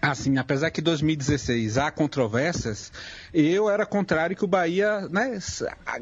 Assim, 0.00 0.38
apesar 0.38 0.70
que 0.70 0.80
em 0.80 0.84
2016 0.84 1.76
há 1.76 1.90
controvérsias, 1.90 2.90
eu 3.34 3.68
era 3.68 3.84
contrário 3.84 4.34
que 4.34 4.44
o 4.44 4.48
Bahia 4.48 5.02
né, 5.10 5.38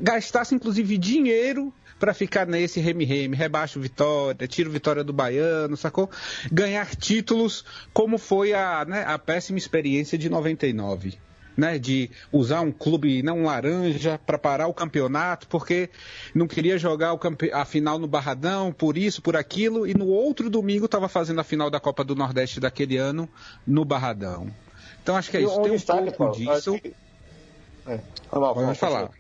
gastasse 0.00 0.54
inclusive 0.54 0.96
dinheiro 0.96 1.72
para 1.98 2.14
ficar 2.14 2.46
nesse 2.46 2.80
reme-reme, 2.80 3.36
rebaixa 3.36 3.78
o 3.78 3.82
Vitória, 3.82 4.46
tira 4.46 4.68
o 4.68 4.72
Vitória 4.72 5.02
do 5.02 5.12
Baiano, 5.12 5.76
sacou? 5.76 6.10
Ganhar 6.52 6.94
títulos 6.94 7.64
como 7.92 8.18
foi 8.18 8.52
a, 8.54 8.84
né, 8.84 9.04
a 9.06 9.18
péssima 9.18 9.58
experiência 9.58 10.16
de 10.18 10.28
99. 10.28 11.18
Né, 11.56 11.76
de 11.76 12.08
usar 12.30 12.60
um 12.60 12.70
clube 12.70 13.20
não 13.20 13.42
laranja 13.42 14.16
para 14.24 14.38
parar 14.38 14.68
o 14.68 14.72
campeonato, 14.72 15.48
porque 15.48 15.90
não 16.32 16.46
queria 16.46 16.78
jogar 16.78 17.18
campe- 17.18 17.50
a 17.52 17.64
final 17.64 17.98
no 17.98 18.06
Barradão, 18.06 18.70
por 18.72 18.96
isso, 18.96 19.20
por 19.20 19.34
aquilo, 19.34 19.84
e 19.84 19.92
no 19.92 20.06
outro 20.06 20.48
domingo 20.48 20.84
estava 20.84 21.08
fazendo 21.08 21.40
a 21.40 21.42
final 21.42 21.68
da 21.68 21.80
Copa 21.80 22.04
do 22.04 22.14
Nordeste 22.14 22.60
daquele 22.60 22.96
ano 22.96 23.28
no 23.66 23.84
Barradão. 23.84 24.48
Então 25.02 25.16
acho 25.16 25.32
que 25.32 25.36
é 25.36 25.40
isso. 25.40 25.58
um 25.58 25.62
Tem 25.62 25.72
um 25.72 25.74
destaque, 25.74 26.00
pouco 26.12 26.16
Paulo, 26.18 26.36
disso. 26.36 26.78
que- 26.78 26.94
É, 27.88 27.98
Vamos 28.30 28.78
falar. 28.78 29.10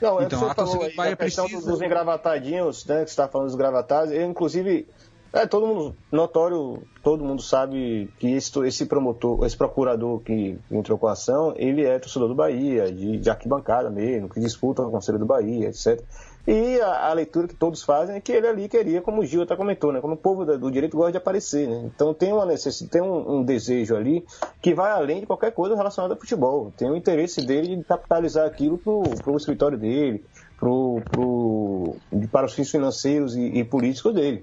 Não, 0.00 0.20
é 0.20 0.24
Então, 0.24 0.38
que 0.38 0.44
você 0.44 0.50
a 0.50 0.54
falou 0.54 0.70
torcida 0.72 0.84
aí 0.86 0.90
do 0.92 0.96
Bahia 0.96 1.10
da 1.16 1.24
questão 1.24 1.44
precisa- 1.46 1.70
dos 1.70 1.80
engravatadinhos, 1.82 2.84
né, 2.86 2.94
que 3.04 3.10
você 3.10 3.12
está 3.12 3.28
falando 3.28 3.46
dos 3.48 3.56
gravatados, 3.56 4.12
eu, 4.12 4.22
inclusive, 4.28 4.88
é 5.32 5.46
todo 5.46 5.66
mundo, 5.66 5.94
notório, 6.10 6.82
todo 7.02 7.24
mundo 7.24 7.40
sabe 7.42 8.10
que 8.18 8.32
esse, 8.34 8.58
esse 8.66 8.86
promotor, 8.86 9.44
esse 9.46 9.56
procurador 9.56 10.20
que 10.20 10.58
entrou 10.70 10.98
com 10.98 11.06
a 11.06 11.12
ação, 11.12 11.52
ele 11.56 11.84
é 11.84 11.98
torcedor 11.98 12.28
do 12.28 12.34
Bahia, 12.34 12.90
de, 12.90 13.18
de 13.18 13.30
arquibancada 13.30 13.90
mesmo, 13.90 14.28
que 14.28 14.40
disputa 14.40 14.82
o 14.82 14.90
Conselho 14.90 15.18
do 15.18 15.26
Bahia, 15.26 15.68
etc. 15.68 16.02
E 16.46 16.80
a, 16.80 17.08
a 17.08 17.12
leitura 17.12 17.46
que 17.46 17.54
todos 17.54 17.82
fazem 17.82 18.16
é 18.16 18.20
que 18.20 18.32
ele 18.32 18.46
ali 18.46 18.68
queria, 18.68 19.02
como 19.02 19.20
o 19.20 19.26
Gil 19.26 19.42
até 19.42 19.54
comentou, 19.54 19.92
né, 19.92 20.00
como 20.00 20.14
o 20.14 20.16
povo 20.16 20.44
do 20.44 20.70
direito 20.70 20.96
gosta 20.96 21.12
de 21.12 21.18
aparecer, 21.18 21.68
né? 21.68 21.90
Então 21.94 22.14
tem 22.14 22.32
uma 22.32 22.46
necessidade, 22.46 22.90
tem 22.90 23.02
um, 23.02 23.38
um 23.38 23.44
desejo 23.44 23.94
ali 23.94 24.24
que 24.60 24.74
vai 24.74 24.90
além 24.90 25.20
de 25.20 25.26
qualquer 25.26 25.52
coisa 25.52 25.76
relacionada 25.76 26.14
ao 26.14 26.20
futebol. 26.20 26.72
Tem 26.76 26.90
o 26.90 26.96
interesse 26.96 27.44
dele 27.44 27.76
de 27.76 27.84
capitalizar 27.84 28.46
aquilo 28.46 28.78
pro, 28.78 29.02
pro 29.22 29.36
escritório 29.36 29.76
dele, 29.76 30.24
pro, 30.58 31.02
pro, 31.10 31.96
para 32.32 32.46
os 32.46 32.54
fins 32.54 32.70
financeiros 32.70 33.36
e, 33.36 33.58
e 33.58 33.64
políticos 33.64 34.14
dele. 34.14 34.42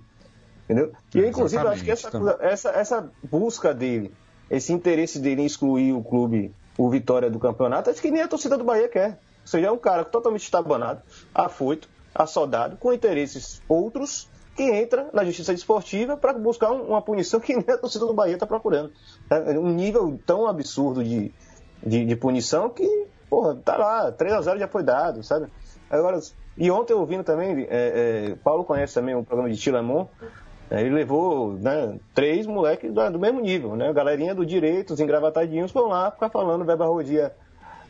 Entendeu? 0.66 0.92
E 1.16 1.20
inclusive 1.26 1.64
eu 1.64 1.70
acho 1.70 1.84
que 1.84 1.92
essa, 1.92 2.10
Exatamente, 2.10 2.38
essa, 2.42 2.70
essa 2.72 3.12
busca 3.24 3.74
dele, 3.74 4.14
esse 4.50 4.72
interesse 4.72 5.20
dele 5.20 5.42
em 5.42 5.46
excluir 5.46 5.94
o 5.94 6.04
clube 6.04 6.54
o 6.78 6.90
Vitória 6.90 7.30
do 7.30 7.40
campeonato, 7.40 7.90
acho 7.90 8.02
que 8.02 8.12
nem 8.12 8.22
a 8.22 8.28
torcida 8.28 8.58
do 8.58 8.64
Bahia 8.64 8.88
quer. 8.88 9.20
Ou 9.48 9.52
seja, 9.52 9.68
é 9.68 9.72
um 9.72 9.78
cara 9.78 10.04
totalmente 10.04 10.44
estabanado, 10.44 11.02
afoito, 11.34 11.88
assodado, 12.14 12.76
com 12.76 12.92
interesses 12.92 13.62
outros, 13.70 14.28
que 14.54 14.64
entra 14.64 15.10
na 15.14 15.24
justiça 15.24 15.54
desportiva 15.54 16.18
para 16.18 16.34
buscar 16.34 16.72
uma 16.72 17.02
punição 17.02 17.40
que 17.40 17.56
nem 17.56 17.64
a 17.70 17.78
torcida 17.78 18.06
do 18.06 18.14
Bahia 18.14 18.34
está 18.34 18.46
procurando. 18.46 18.92
É 19.30 19.58
um 19.58 19.70
nível 19.70 20.20
tão 20.26 20.48
absurdo 20.48 21.02
de, 21.02 21.32
de, 21.82 22.04
de 22.04 22.16
punição 22.18 22.70
que, 22.70 23.08
porra, 23.30 23.56
tá 23.56 23.78
lá, 23.78 24.12
3 24.12 24.34
a 24.34 24.42
0 24.42 24.60
já 24.60 24.68
foi 24.68 24.84
dado, 24.84 25.24
sabe? 25.24 25.48
Agora, 25.90 26.20
e 26.58 26.70
ontem 26.70 26.94
ouvindo 26.94 27.24
também, 27.24 27.66
é, 27.70 28.32
é, 28.32 28.36
Paulo 28.44 28.66
conhece 28.66 28.96
também 28.96 29.16
o 29.16 29.24
programa 29.24 29.50
de 29.50 29.58
Tilamon, 29.58 30.08
é, 30.70 30.82
ele 30.82 30.94
levou 30.94 31.54
né, 31.54 31.98
três 32.14 32.46
moleques 32.46 32.92
do, 32.92 33.12
do, 33.12 33.20
mesmo 33.20 33.40
nível, 33.40 33.78
né? 33.78 33.94
Galerinha 33.94 34.36
do 34.36 34.46
direito, 34.46 34.94
os 34.94 35.00
engravatadinhos, 35.00 35.72
vão 35.72 35.88
lá 35.88 36.12
ficar 36.12 36.30
falando 36.30 36.66
verba 36.66 36.86
rodia 36.86 37.34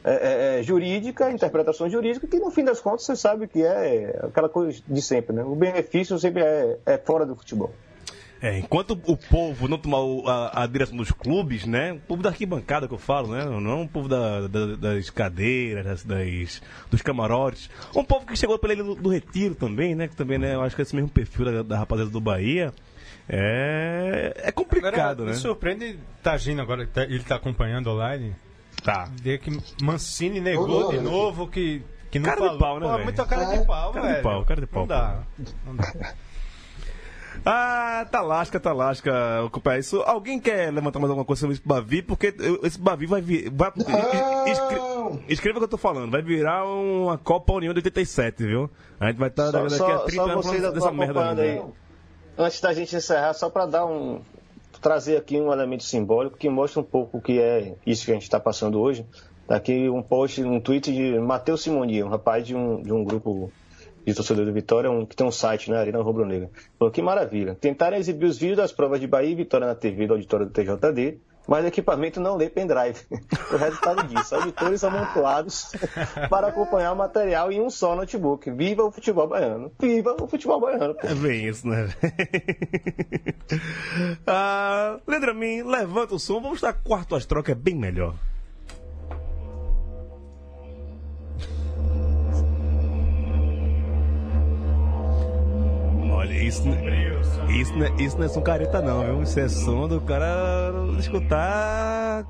é, 0.08 0.12
é, 0.12 0.60
é, 0.60 0.64
jurídica, 0.64 1.30
interpretação 1.30 1.90
jurídica, 1.90 2.26
que 2.26 2.40
no 2.40 2.50
fim 2.50 2.64
das 2.64 2.80
contas 2.80 3.04
você 3.04 3.14
sabe 3.14 3.46
que 3.46 3.62
é 3.62 4.18
aquela 4.24 4.48
coisa 4.48 4.82
de 4.88 5.02
sempre, 5.02 5.36
né? 5.36 5.44
O 5.44 5.54
benefício 5.54 6.18
sempre 6.18 6.42
é, 6.44 6.78
é 6.86 6.98
fora 6.98 7.26
do 7.26 7.36
futebol. 7.36 7.74
É, 8.42 8.58
enquanto 8.58 8.92
o 8.92 9.18
povo 9.18 9.68
não 9.68 9.78
tomar 9.78 9.98
a, 10.32 10.64
a, 10.64 10.68
direção 10.68 10.96
dos 10.96 11.12
clubes, 11.12 11.66
né? 11.66 11.92
O 11.92 12.00
povo 12.00 12.24
da 12.24 12.30
arquibancada 12.30 12.88
que 12.88 12.94
eu 12.94 12.98
falo, 12.98 13.34
né? 13.34 13.44
Não 13.44 13.82
o 13.82 13.90
povo 13.90 14.08
da, 14.08 14.48
da, 14.48 14.76
das 14.78 15.10
cadeiras, 15.10 15.84
das, 15.84 16.04
das, 16.06 16.62
dos 16.90 17.02
camarotes. 17.02 17.70
Um 17.94 18.04
povo 18.04 18.26
que 18.26 18.38
chegou 18.38 18.58
pela 18.58 18.72
ilha 18.72 18.86
do, 18.86 18.96
do, 18.96 19.10
Retiro 19.10 19.56
também, 19.56 19.94
né? 19.94 20.08
Que 20.08 20.16
também, 20.16 20.38
né? 20.38 20.56
Eu 20.56 20.62
acho 20.62 20.74
que 20.74 20.82
é 20.82 20.84
esse 20.84 20.96
mesmo 20.96 21.10
perfil 21.10 21.44
da, 21.44 21.64
da 21.64 21.80
rapaziada 21.80 22.12
do 22.12 22.22
Bahia. 22.22 22.72
É, 23.28 24.34
é 24.38 24.52
complicado, 24.54 24.96
agora, 24.96 25.26
né? 25.26 25.32
Me 25.32 25.36
surpreende 25.36 26.00
Tagino 26.24 26.62
agora, 26.62 26.88
tá, 26.88 27.04
ele 27.04 27.18
está 27.18 27.36
acompanhando 27.36 27.90
online. 27.90 28.34
Tá. 28.88 29.10
Ver 29.22 29.40
que 29.40 29.52
Mancini 29.84 30.40
negou 30.40 30.92
de 30.92 31.02
novo 31.02 31.46
que, 31.46 31.84
que 32.10 32.20
não 32.20 32.26
cara 32.26 32.38
falou. 32.38 32.54
De 32.54 32.60
pau, 32.60 32.80
né, 32.80 32.88
Pô, 32.88 33.04
muita 33.04 33.26
cara 33.26 33.44
é. 33.44 33.58
de 33.58 33.66
pau, 33.66 33.92
cara 33.92 34.06
velho. 34.06 34.16
De 34.16 34.24
pau, 34.24 34.46
cara 34.46 34.62
de 34.62 34.68
pau. 34.68 34.82
Não 34.84 34.88
dá. 34.88 35.20
Não 35.66 35.76
dá. 35.76 36.14
Ah, 37.46 38.06
tá 38.12 38.20
lasca, 38.22 38.60
tá 38.60 38.74
lasca, 38.74 39.44
ocupar 39.46 39.80
isso. 39.80 40.02
Alguém 40.02 40.38
quer 40.38 40.74
levantar 40.74 41.00
mais 41.00 41.10
alguma 41.10 41.24
coisa 41.24 41.42
sobre 41.42 41.56
esse 41.56 41.66
Bavi? 41.66 42.02
Porque 42.02 42.34
esse 42.64 42.78
Bavi 42.80 43.06
vai 43.06 43.22
vir. 43.22 43.50
Vai, 43.52 43.72
escre, 44.48 44.80
escreva 45.30 45.58
o 45.58 45.62
que 45.62 45.66
eu 45.66 45.70
tô 45.70 45.78
falando, 45.78 46.12
vai 46.12 46.22
virar 46.22 46.66
uma 46.66 47.18
Copa 47.18 47.54
União 47.54 47.74
de 47.74 47.78
87, 47.78 48.44
viu? 48.44 48.70
A 49.00 49.08
gente 49.08 49.18
vai 49.18 49.30
estar 49.30 49.52
tá 49.52 49.64
daqui 49.64 49.82
a 49.82 50.00
30 50.00 50.24
anos 50.24 50.46
falando 50.46 50.74
dessa 50.74 50.92
merda 50.92 51.42
aí. 51.42 51.62
Antes 52.38 52.60
da 52.60 52.74
gente 52.74 52.96
encerrar, 52.96 53.34
só 53.34 53.50
para 53.50 53.66
dar 53.68 53.86
um. 53.86 54.22
Trazer 54.80 55.18
aqui 55.18 55.40
um 55.40 55.52
elemento 55.52 55.84
simbólico 55.84 56.38
que 56.38 56.50
mostra 56.50 56.80
um 56.80 56.84
pouco 56.84 57.18
o 57.18 57.22
que 57.22 57.40
é 57.40 57.76
isso 57.86 58.06
que 58.06 58.12
a 58.12 58.14
gente 58.14 58.24
está 58.24 58.40
passando 58.40 58.80
hoje. 58.80 59.06
Tá 59.48 59.56
aqui 59.56 59.90
um 59.90 60.02
post, 60.02 60.44
um 60.44 60.60
tweet 60.60 60.94
de 60.94 61.20
Matheus 61.20 61.64
Simoni, 61.64 62.04
um 62.04 62.10
rapaz 62.10 62.46
de 62.46 62.56
um, 62.56 62.82
de 62.82 62.92
um 62.92 63.04
grupo 63.04 63.52
de 64.06 64.14
torcedor 64.14 64.46
do 64.46 64.54
Vitória, 64.54 64.90
um, 64.90 65.06
que 65.06 65.16
tem 65.16 65.28
um 65.28 65.32
site, 65.32 65.70
né, 65.70 65.78
Arena 65.78 66.02
Rubro 66.02 66.26
Negra. 66.26 66.50
Falou 66.80 66.92
que 66.92 67.02
maravilha. 67.02 67.56
Tentaram 67.56 67.98
exibir 67.98 68.26
os 68.26 68.38
vídeos 68.38 68.58
das 68.58 68.72
provas 68.72 69.00
de 69.00 69.08
Bahia 69.08 69.30
e 69.30 69.36
Vitória 69.36 69.68
na 69.68 69.76
TV 69.76 70.08
do 70.08 70.14
auditório 70.14 70.46
do 70.46 70.52
TJD, 70.52 71.20
mas 71.48 71.64
o 71.64 71.68
equipamento 71.68 72.20
não 72.20 72.36
lê 72.36 72.50
pendrive. 72.50 73.00
o 73.52 73.58
resultado 73.58 74.04
disso, 74.08 74.36
auditores 74.36 74.84
amontoados 74.84 75.72
para 76.30 76.48
acompanhar 76.48 76.92
o 76.92 76.96
material 76.96 77.52
em 77.52 77.62
um 77.62 77.70
só 77.70 77.96
notebook. 77.96 78.52
Viva 78.52 78.84
o 78.84 78.92
futebol 78.92 79.28
baiano! 79.28 79.72
Viva 79.80 80.16
o 80.20 80.28
futebol 80.28 80.60
baiano! 80.60 80.96
É 81.02 81.16
bem 81.16 81.48
isso, 81.48 81.68
né? 81.68 81.88
ah, 84.28 85.00
Lendramin, 85.08 85.64
levanta 85.64 86.16
o 86.16 86.20
som, 86.20 86.42
vamos 86.42 86.62
dar 86.62 86.74
quarto 86.74 87.16
astral 87.16 87.42
que 87.42 87.52
é 87.52 87.56
bem 87.56 87.76
melhor. 87.76 88.14
Olha, 96.18 96.34
isso, 96.34 96.64
isso, 97.48 97.74
isso 98.00 98.18
não 98.18 98.26
é 98.26 98.28
som 98.28 98.42
careta 98.42 98.82
não, 98.82 99.06
viu? 99.06 99.22
Isso 99.22 99.40
é 99.40 99.48
som 99.48 99.88
do 99.88 100.02
cara 100.02 100.74
escutar... 100.98 102.26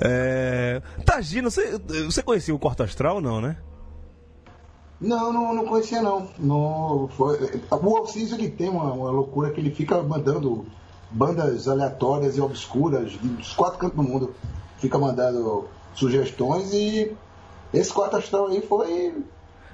É... 0.00 0.82
Tagino, 1.06 1.48
você, 1.48 1.78
você 2.04 2.20
conhecia 2.20 2.52
o 2.52 2.58
Quarto 2.58 2.82
Astral 2.82 3.20
não, 3.20 3.40
né? 3.40 3.56
Não, 5.00 5.32
não, 5.32 5.54
não 5.54 5.66
conhecia 5.66 6.02
não. 6.02 6.28
não 6.36 7.08
foi, 7.16 7.38
o 7.70 7.96
Alciso 7.96 8.34
ele 8.34 8.50
tem 8.50 8.68
uma, 8.68 8.92
uma 8.92 9.10
loucura 9.12 9.52
que 9.52 9.60
ele 9.60 9.70
fica 9.70 10.02
mandando 10.02 10.66
bandas 11.08 11.68
aleatórias 11.68 12.36
e 12.36 12.40
obscuras 12.40 13.12
dos 13.12 13.54
quatro 13.54 13.78
cantos 13.78 13.96
do 13.96 14.02
mundo. 14.02 14.34
Fica 14.78 14.98
mandando 14.98 15.68
sugestões 15.94 16.72
e 16.72 17.16
esse 17.72 17.92
quarto 17.92 18.16
astral 18.16 18.48
aí 18.48 18.60
foi 18.62 19.14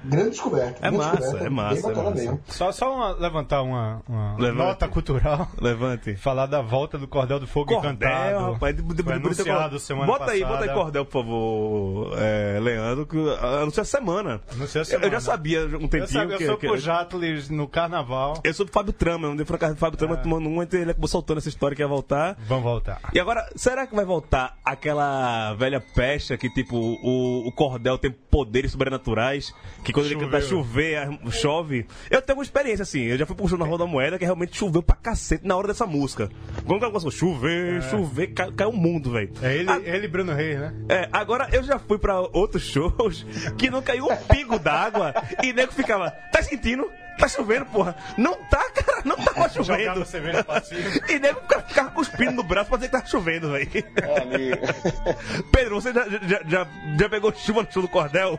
grande 0.09 0.29
descoberta. 0.31 0.77
É 0.79 0.89
grande 0.89 0.97
massa, 0.97 1.15
descoberta, 1.17 1.45
é 1.45 1.49
massa. 1.49 1.81
Bem 1.87 1.91
é 1.91 2.03
massa. 2.03 2.15
mesmo. 2.15 2.41
Só, 2.47 2.71
só 2.71 2.93
uma, 2.95 3.11
levantar 3.13 3.61
uma, 3.61 4.01
uma 4.07 4.35
Levante. 4.37 4.57
nota 4.57 4.87
cultural. 4.87 5.47
Levante. 5.61 6.15
Falar 6.17 6.45
da 6.45 6.61
volta 6.61 6.97
do 6.97 7.07
Cordel 7.07 7.39
do 7.39 7.47
Fogo 7.47 7.73
Cordel, 7.73 7.91
Encantado. 7.91 8.53
rapaz. 8.53 8.75
De, 8.75 8.81
de, 8.81 9.03
Foi 9.03 9.13
de, 9.13 9.25
anunciado 9.25 9.79
semana 9.79 10.05
bota 10.05 10.31
aí, 10.31 10.41
passada. 10.41 10.59
bota 10.59 10.71
aí 10.71 10.75
Cordel, 10.77 11.05
por 11.05 11.11
favor, 11.23 12.13
é, 12.17 12.59
Leandro, 12.61 13.05
que 13.05 13.17
anunciou 13.17 13.81
essa 13.81 13.85
semana. 13.97 14.41
Anunciou 14.51 14.81
essa 14.81 14.95
Eu- 14.95 14.99
Eu 15.01 15.11
já 15.11 15.19
semana. 15.19 15.21
sabia 15.21 15.65
um 15.65 15.87
tempinho 15.87 16.03
Eu, 16.03 16.07
sabe, 16.07 16.33
eu 16.33 16.37
que, 16.37 16.45
sou 16.45 16.57
que- 16.57 16.67
pro 16.67 16.77
Jatles 16.77 17.49
no 17.49 17.67
carnaval. 17.67 18.39
eu 18.43 18.53
sou 18.53 18.65
do 18.65 18.71
Fábio 18.71 18.93
Trama, 18.93 19.27
eu 19.27 19.35
não 19.35 19.45
fui 19.45 19.53
na 19.53 19.59
casa 19.59 19.73
do 19.73 19.79
Fábio 19.79 19.97
Trama 19.97 20.17
tomando 20.17 20.47
um, 20.49 20.61
então 20.61 20.79
ele 20.79 20.91
acabou 20.91 21.07
soltando 21.07 21.37
essa 21.37 21.49
história 21.49 21.75
que 21.75 21.81
ia 21.81 21.87
voltar. 21.87 22.35
Vamos 22.47 22.63
voltar. 22.63 22.99
E 23.13 23.19
agora, 23.19 23.47
será 23.55 23.85
que 23.87 23.95
vai 23.95 24.05
voltar 24.05 24.57
aquela 24.63 25.53
velha 25.55 25.79
pecha 25.81 26.37
que, 26.37 26.49
tipo, 26.49 26.75
o, 26.77 27.47
o 27.47 27.51
cordel 27.51 27.97
tem 27.97 28.11
poderes 28.11 28.71
sobrenaturais? 28.71 29.53
Que 29.83 29.91
quando 29.95 30.05
ele 30.05 30.15
canta 30.19 30.41
chover, 30.41 30.97
a- 30.97 31.31
chove. 31.31 31.85
Eu 32.09 32.21
tenho 32.21 32.37
uma 32.37 32.43
experiência, 32.43 32.83
assim. 32.83 33.01
Eu 33.01 33.17
já 33.17 33.25
fui 33.25 33.35
pro 33.35 33.47
show 33.47 33.57
na 33.57 33.65
Rua 33.65 33.77
da 33.79 33.85
Moeda 33.87 34.17
que 34.19 34.25
realmente 34.25 34.55
choveu 34.57 34.83
pra 34.83 34.95
cacete 34.95 35.45
na 35.47 35.55
hora 35.55 35.67
dessa 35.67 35.85
música. 35.87 36.29
Quando 36.65 36.83
ela 36.83 36.91
começou, 36.91 37.11
chover, 37.11 37.81
chover, 37.83 38.27
cai- 38.27 38.51
caiu 38.51 38.69
o 38.69 38.77
mundo, 38.77 39.11
velho. 39.11 39.31
É 39.41 39.55
ele, 39.55 39.69
Ah, 39.71 39.79
ele 39.83 40.05
e 40.05 40.07
Bruno 40.07 40.33
Reis, 40.33 40.59
né? 40.59 40.73
é, 40.89 41.09
agora 41.11 41.47
eu 41.51 41.63
já 41.63 41.79
fui 41.79 41.97
pra 41.97 42.19
outros 42.19 42.63
shows 42.63 43.25
que 43.57 43.69
não 43.69 43.81
caiu 43.81 44.05
um 44.05 44.15
pingo 44.15 44.59
d'água 44.59 45.13
e 45.43 45.51
nego 45.53 45.71
ficava, 45.71 46.11
tá 46.31 46.41
sentindo? 46.43 46.89
Tá 47.17 47.29
chovendo, 47.29 47.65
porra. 47.67 47.95
Não 48.17 48.35
tá, 48.49 48.69
cara, 48.71 49.01
não 49.05 49.15
tava 49.15 49.47
chovendo. 49.49 50.05
E 51.09 51.17
nego 51.17 51.39
ficava, 51.67 51.89
cuspindo 51.91 52.31
no 52.33 52.43
braço 52.43 52.67
pra 52.67 52.77
dizer 52.77 52.89
que 52.89 52.99
tá 52.99 53.05
chovendo, 53.05 53.51
velho. 53.53 53.69
É. 53.73 55.43
Pedro, 55.51 55.75
você 55.81 55.93
já, 55.93 56.05
já, 56.09 56.41
já, 56.45 56.67
já 56.99 57.09
pegou 57.09 57.33
chuva 57.33 57.63
no 57.63 57.71
show 57.71 57.81
do 57.81 57.87
Cordel? 57.87 58.37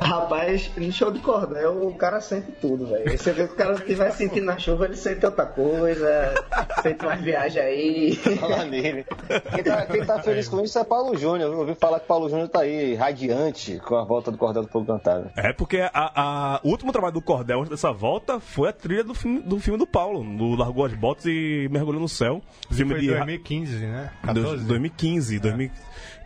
Rapaz, 0.00 0.70
no 0.76 0.92
show 0.92 1.10
de 1.10 1.18
cordel, 1.20 1.86
o 1.86 1.94
cara 1.94 2.20
sente 2.20 2.52
tudo, 2.60 2.86
velho. 2.86 3.16
Você 3.16 3.32
vê 3.32 3.46
que 3.46 3.54
o 3.54 3.56
cara 3.56 3.74
estiver 3.74 4.10
sentindo 4.12 4.44
na 4.46 4.58
chuva, 4.58 4.84
ele 4.84 4.96
sente 4.96 5.24
outra 5.24 5.46
coisa, 5.46 6.34
sente 6.82 7.04
mais 7.04 7.20
viagem 7.22 7.62
aí. 7.62 8.16
Falar 8.16 8.64
nele. 8.64 9.06
Quem 9.54 9.64
tá, 9.64 9.86
quem 9.86 10.04
tá 10.04 10.22
feliz 10.22 10.48
com 10.48 10.60
isso 10.62 10.78
é 10.78 10.84
Paulo 10.84 11.16
Júnior. 11.16 11.52
Eu 11.52 11.58
ouvi 11.60 11.74
falar 11.74 12.00
que 12.00 12.06
Paulo 12.06 12.28
Júnior 12.28 12.48
tá 12.48 12.60
aí 12.60 12.94
radiante 12.94 13.78
com 13.86 13.96
a 13.96 14.04
volta 14.04 14.30
do 14.30 14.36
Cordel 14.38 14.62
do 14.62 14.68
Fogo 14.68 14.86
Cantado. 14.86 15.30
É, 15.36 15.52
porque 15.52 15.78
a, 15.80 15.90
a- 15.94 16.60
o 16.62 16.68
último 16.70 16.92
trabalho 16.92 17.14
do 17.14 17.22
Cordel 17.22 17.58
antes 17.60 17.70
dessa 17.70 17.92
volta 17.92 18.38
foi 18.40 18.68
a 18.68 18.72
trilha 18.72 19.04
do 19.04 19.14
filme 19.14 19.40
do, 19.40 19.58
filme 19.58 19.78
do 19.78 19.86
Paulo, 19.86 20.22
do 20.36 20.54
Largou 20.56 20.84
as 20.84 20.92
Botas 20.94 21.24
e 21.26 21.68
Mergulhou 21.70 22.00
no 22.00 22.08
Céu. 22.08 22.42
Filme 22.70 22.92
Foi 22.92 23.00
de 23.00 23.08
2015, 23.08 23.76
né? 23.86 24.10
14? 24.22 24.64
2015, 24.64 25.38
2000, 25.38 25.70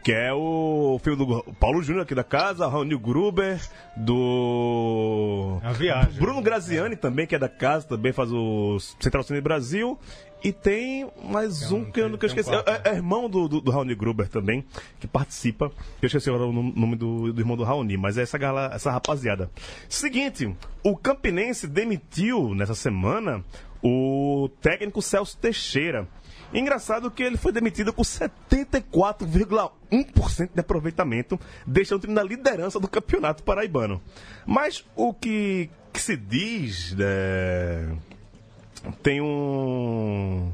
que 0.03 0.13
é 0.13 0.33
o 0.33 0.99
filme 1.03 1.19
do 1.25 1.43
Paulo 1.55 1.83
Júnior 1.83 2.03
aqui 2.05 2.15
da 2.15 2.25
casa, 2.25 2.67
Raoni 2.67 2.97
Gruber, 2.97 3.61
do 3.97 5.59
É 5.63 5.67
uma 5.67 5.73
viagem. 5.75 6.21
Bruno 6.21 6.41
Graziani 6.43 6.97
também, 6.97 7.27
que 7.27 7.35
é 7.35 7.39
da 7.39 7.49
casa, 7.49 7.87
também 7.87 8.13
faz 8.13 8.31
o 8.33 8.79
Central 9.01 9.23
Cine 9.23 9.41
Brasil. 9.41 9.99
E 10.43 10.53
tem 10.53 11.11
mais 11.25 11.59
Tem 11.69 11.77
um 11.77 11.81
um- 11.81 11.85
que 11.91 12.01
eu, 12.01 12.09
que 12.11 12.15
eu 12.15 12.19
tem 12.19 12.29
um 12.29 12.41
esqueci. 12.41 12.49
quarto. 12.51 12.69
É, 12.87 12.91
é 12.91 12.95
irmão 12.95 13.29
do, 13.29 13.49
do, 13.49 13.61
do 13.61 13.71
Raoni 13.73 13.93
Gruber 13.97 14.29
também, 14.29 14.65
que 15.01 15.09
participa. 15.09 15.73
Eu 16.01 16.07
esqueci 16.07 16.29
agora 16.31 16.47
o 16.47 16.53
nome- 16.53 16.95
do, 16.95 17.33
do 17.33 17.41
irmão 17.41 17.57
do 17.57 17.65
Raoni, 17.65 17.97
mas 17.97 18.17
é 18.17 18.23
essa, 18.23 18.39
galera, 18.39 18.73
essa 18.73 18.89
rapaziada. 18.93 19.51
Seguinte, 19.89 20.55
o 20.85 20.97
Campinense 20.97 21.67
demitiu 21.67 22.55
nessa 22.55 22.75
semana 22.77 23.45
o 23.83 24.49
técnico 24.63 25.03
Celso 25.03 25.37
Teixeira. 25.37 26.07
Engraçado 26.53 27.11
que 27.11 27.23
ele 27.23 27.37
foi 27.37 27.53
demitido 27.53 27.93
com 27.93 28.03
74,1% 28.03 30.51
de 30.55 30.61
aproveitamento, 30.61 31.39
deixando 31.67 31.99
o 31.99 32.01
time 32.03 32.15
na 32.15 32.23
liderança 32.23 32.81
do 32.81 32.89
campeonato 32.89 33.43
paraibano. 33.43 34.01
Mas 34.47 34.83
o 34.97 35.13
que, 35.13 35.69
que 35.93 36.01
se 36.01 36.17
diz 36.17 36.97
é, 36.99 37.87
tem 39.03 39.21
um 39.21 40.51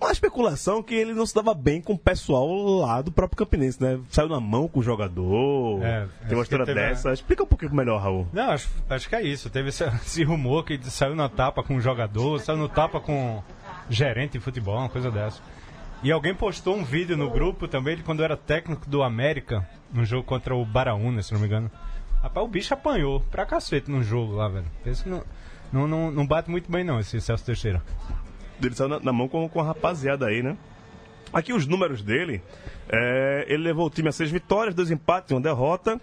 uma 0.00 0.10
especulação 0.10 0.82
que 0.82 0.96
ele 0.96 1.14
não 1.14 1.24
se 1.24 1.32
dava 1.32 1.54
bem 1.54 1.80
com 1.80 1.92
o 1.92 1.98
pessoal 1.98 2.48
lá 2.80 3.00
do 3.00 3.12
próprio 3.12 3.38
Campinense, 3.38 3.80
né? 3.80 4.00
Saiu 4.10 4.28
na 4.28 4.40
mão 4.40 4.66
com 4.66 4.80
o 4.80 4.82
jogador. 4.82 5.80
É, 5.84 6.08
tem 6.26 6.36
uma 6.36 6.42
história 6.42 6.64
a- 6.64 6.74
dessa. 6.74 7.12
Explica 7.12 7.44
um 7.44 7.46
pouquinho 7.46 7.72
melhor, 7.72 8.00
Raul. 8.02 8.26
Não, 8.32 8.50
acho, 8.50 8.68
acho 8.90 9.08
que 9.08 9.14
é 9.14 9.22
isso. 9.22 9.48
Teve 9.48 9.68
esse, 9.68 9.84
esse 10.04 10.24
rumor 10.24 10.64
que 10.64 10.76
saiu 10.90 11.14
na 11.14 11.28
tapa 11.28 11.62
com 11.62 11.76
o 11.76 11.80
jogador, 11.80 12.40
saiu 12.40 12.58
no 12.58 12.68
tapa 12.68 12.98
com 12.98 13.40
gerente 13.88 14.32
de 14.32 14.40
futebol, 14.40 14.78
uma 14.78 14.88
coisa 14.88 15.10
dessa. 15.10 15.40
E 16.02 16.10
alguém 16.10 16.34
postou 16.34 16.76
um 16.76 16.82
vídeo 16.82 17.16
no 17.16 17.30
grupo 17.30 17.68
também 17.68 17.96
de 17.96 18.02
quando 18.02 18.24
era 18.24 18.36
técnico 18.36 18.88
do 18.88 19.02
América, 19.02 19.68
num 19.92 20.04
jogo 20.04 20.24
contra 20.24 20.54
o 20.54 20.64
Baraúna, 20.64 21.22
se 21.22 21.32
não 21.32 21.40
me 21.40 21.46
engano. 21.46 21.70
Rapaz, 22.20 22.44
o 22.44 22.48
bicho 22.48 22.74
apanhou 22.74 23.20
pra 23.20 23.46
cacete 23.46 23.90
num 23.90 24.02
jogo 24.02 24.34
lá, 24.34 24.48
velho. 24.48 24.66
Pensa 24.82 25.04
que 25.04 25.10
não, 25.10 25.24
não, 25.72 25.86
não, 25.86 26.10
não, 26.10 26.26
bate 26.26 26.50
muito 26.50 26.70
bem 26.70 26.82
não, 26.82 26.98
esse 26.98 27.20
Celso 27.20 27.44
Teixeira. 27.44 27.82
Ele 28.60 28.74
saiu 28.74 28.88
na, 28.88 29.00
na 29.00 29.12
mão 29.12 29.28
com, 29.28 29.48
com 29.48 29.60
a 29.60 29.64
rapaziada 29.64 30.26
aí, 30.26 30.42
né? 30.42 30.56
Aqui 31.32 31.52
os 31.52 31.66
números 31.66 32.02
dele, 32.02 32.42
é, 32.88 33.46
ele 33.48 33.62
levou 33.62 33.86
o 33.86 33.90
time 33.90 34.08
a 34.08 34.12
seis 34.12 34.30
vitórias, 34.30 34.74
dois 34.74 34.90
empates 34.90 35.30
e 35.30 35.34
uma 35.34 35.40
derrota. 35.40 36.00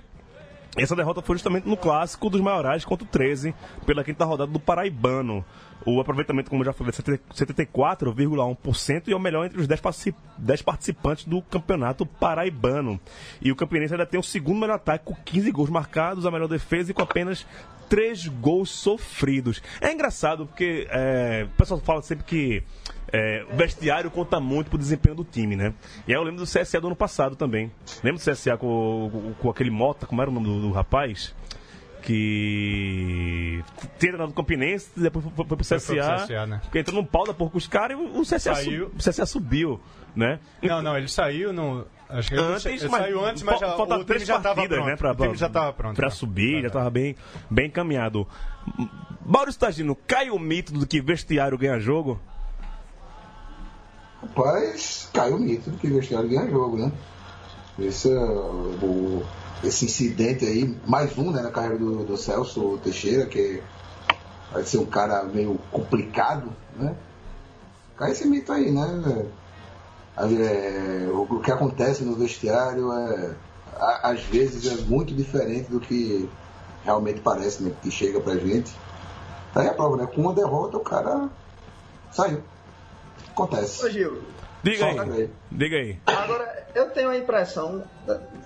Essa 0.78 0.96
derrota 0.96 1.22
foi 1.22 1.36
justamente 1.36 1.68
no 1.68 1.78
clássico 1.78 2.30
dos 2.30 2.42
maiorais 2.42 2.86
contra 2.86 3.06
o 3.06 3.08
13, 3.08 3.54
pela 3.86 4.04
quinta 4.04 4.26
rodada 4.26 4.52
do 4.52 4.60
Paraibano. 4.60 5.44
O 5.86 6.00
aproveitamento, 6.02 6.50
como 6.50 6.62
eu 6.62 6.66
já 6.66 6.74
falei, 6.74 6.92
é 6.92 7.34
74,1% 7.34 9.08
e 9.08 9.14
é 9.14 9.16
o 9.16 9.20
melhor 9.20 9.46
entre 9.46 9.60
os 9.60 9.68
10, 9.68 10.62
participantes 10.62 11.26
do 11.26 11.42
campeonato 11.42 12.06
paraibano. 12.06 13.00
E 13.42 13.52
o 13.52 13.56
Campinense 13.56 13.94
ainda 13.94 14.06
tem 14.06 14.20
o 14.20 14.24
segundo 14.24 14.60
melhor 14.60 14.76
ataque, 14.76 15.06
com 15.06 15.16
15 15.16 15.52
gols 15.52 15.70
marcados, 15.70 16.26
a 16.26 16.32
melhor 16.32 16.48
defesa 16.48 16.92
e 16.92 16.94
com 16.94 17.02
apenas 17.02 17.46
3 17.88 18.28
gols 18.28 18.70
sofridos. 18.70 19.62
É 19.80 19.92
engraçado 19.92 20.46
porque 20.46 20.88
é, 20.92 21.48
o 21.52 21.58
pessoal 21.58 21.80
fala 21.80 22.02
sempre 22.02 22.26
que 22.26 22.64
é, 23.12 23.46
o 23.52 23.56
vestiário 23.56 24.12
conta 24.12 24.40
muito 24.40 24.70
pro 24.70 24.78
desempenho 24.78 25.16
do 25.16 25.24
time, 25.24 25.56
né? 25.56 25.74
E 26.08 26.14
aí 26.14 26.20
eu 26.20 26.24
lembro 26.24 26.44
do 26.44 26.46
CSA 26.46 26.80
do 26.80 26.88
ano 26.88 26.96
passado 26.96 27.36
também. 27.36 27.72
Lembro 28.04 28.22
do 28.22 28.32
CSA 28.32 28.58
com, 28.58 29.10
com, 29.12 29.34
com 29.34 29.50
aquele 29.50 29.72
Mota, 29.72 30.06
como 30.06 30.22
era 30.22 30.30
o 30.30 30.34
nome 30.34 30.46
do, 30.46 30.62
do 30.62 30.72
rapaz? 30.72 31.34
Que 32.02 33.64
tinha 33.98 34.12
treinado 34.12 34.28
no 34.28 34.34
Campinense, 34.34 34.90
depois 34.96 35.26
foi, 35.26 35.34
foi 35.34 35.46
pro 35.46 35.58
CSA, 35.58 35.80
foi 35.80 35.96
pro 35.96 36.26
CSA 36.26 36.48
né? 36.48 36.62
entrou 36.76 37.02
num 37.02 37.06
pau 37.06 37.26
da 37.26 37.34
porra 37.34 37.52
com 37.52 37.58
os 37.58 37.68
caras 37.68 37.98
e 37.98 38.02
o 38.02 38.22
CSA, 38.22 38.40
saiu. 38.56 38.88
o 38.88 38.98
CSA 38.98 39.26
subiu, 39.26 39.80
né? 40.16 40.40
Não, 40.62 40.82
não, 40.82 40.98
ele 40.98 41.08
saiu 41.08 41.54
no... 41.54 41.86
Acho 42.10 42.30
que 42.30 42.36
ele, 42.36 42.44
antes, 42.44 42.66
ele 42.66 42.88
mas, 42.90 43.02
saiu 43.02 43.24
antes, 43.24 43.44
mas 43.44 43.60
já, 43.60 43.76
falta 43.76 44.04
três 44.04 44.26
já 44.26 44.40
partidas, 44.40 44.84
né? 44.84 44.96
Pra, 44.96 45.12
o 45.12 45.16
time 45.16 45.36
já 45.36 45.46
estava 45.46 45.72
pronto. 45.72 45.96
Pra 45.96 46.10
subir, 46.10 46.62
já 46.62 46.68
estava 46.68 46.90
bem, 46.90 47.16
bem 47.52 47.68
encaminhado. 47.68 48.28
Maurício 49.24 49.60
Tagino, 49.60 49.96
cai 49.96 50.32
o 50.32 50.40
mito 50.40 50.74
do 50.74 50.88
que 50.88 51.02
vestiário 51.02 51.56
ganha 51.56 51.80
jogo? 51.80 52.20
Rapaz, 54.22 55.10
caiu 55.14 55.36
o 55.36 55.40
mito 55.40 55.70
do 55.70 55.78
que 55.78 55.88
vestiário 55.88 56.28
ganha 56.28 56.50
jogo, 56.50 56.78
né? 56.78 56.92
Esse, 57.78 58.12
é 58.12 58.20
o, 58.20 59.24
esse 59.64 59.86
incidente 59.86 60.46
aí, 60.46 60.78
mais 60.86 61.18
um 61.18 61.32
né, 61.32 61.42
na 61.42 61.52
carreira 61.52 61.78
do, 61.78 62.04
do 62.04 62.18
Celso 62.18 62.80
Teixeira, 62.84 63.26
que 63.26 63.62
vai 64.52 64.64
ser 64.64 64.78
um 64.78 64.86
cara 64.86 65.24
meio 65.24 65.60
complicado, 65.72 66.52
né? 66.76 66.96
Cai 67.98 68.12
esse 68.12 68.26
mito 68.28 68.52
aí, 68.52 68.72
né? 68.72 69.26
É, 70.18 71.08
o 71.12 71.40
que 71.40 71.52
acontece 71.52 72.04
no 72.04 72.16
vestiário 72.16 72.92
é, 72.92 73.36
às 74.04 74.22
vezes 74.24 74.66
é 74.66 74.82
muito 74.86 75.14
diferente 75.14 75.70
do 75.70 75.80
que 75.80 76.30
realmente 76.84 77.20
parece, 77.20 77.62
né? 77.64 77.72
Que 77.82 77.92
chega 77.92 78.20
pra 78.20 78.36
gente. 78.36 78.74
Tá 79.54 79.62
aí 79.62 79.68
a 79.68 79.74
prova, 79.74 79.98
né? 79.98 80.08
Com 80.08 80.22
uma 80.22 80.34
derrota 80.34 80.78
o 80.78 80.82
cara 80.82 81.30
saiu. 82.12 82.42
Acontece. 83.30 83.86
Ô 83.86 83.90
Gil. 83.90 84.22
Diga 84.64 84.86
aí. 84.86 85.30
Diga 85.52 85.78
aí. 85.78 85.98
Agora, 86.06 86.68
eu 86.76 86.90
tenho 86.90 87.10
a 87.10 87.18
impressão, 87.18 87.84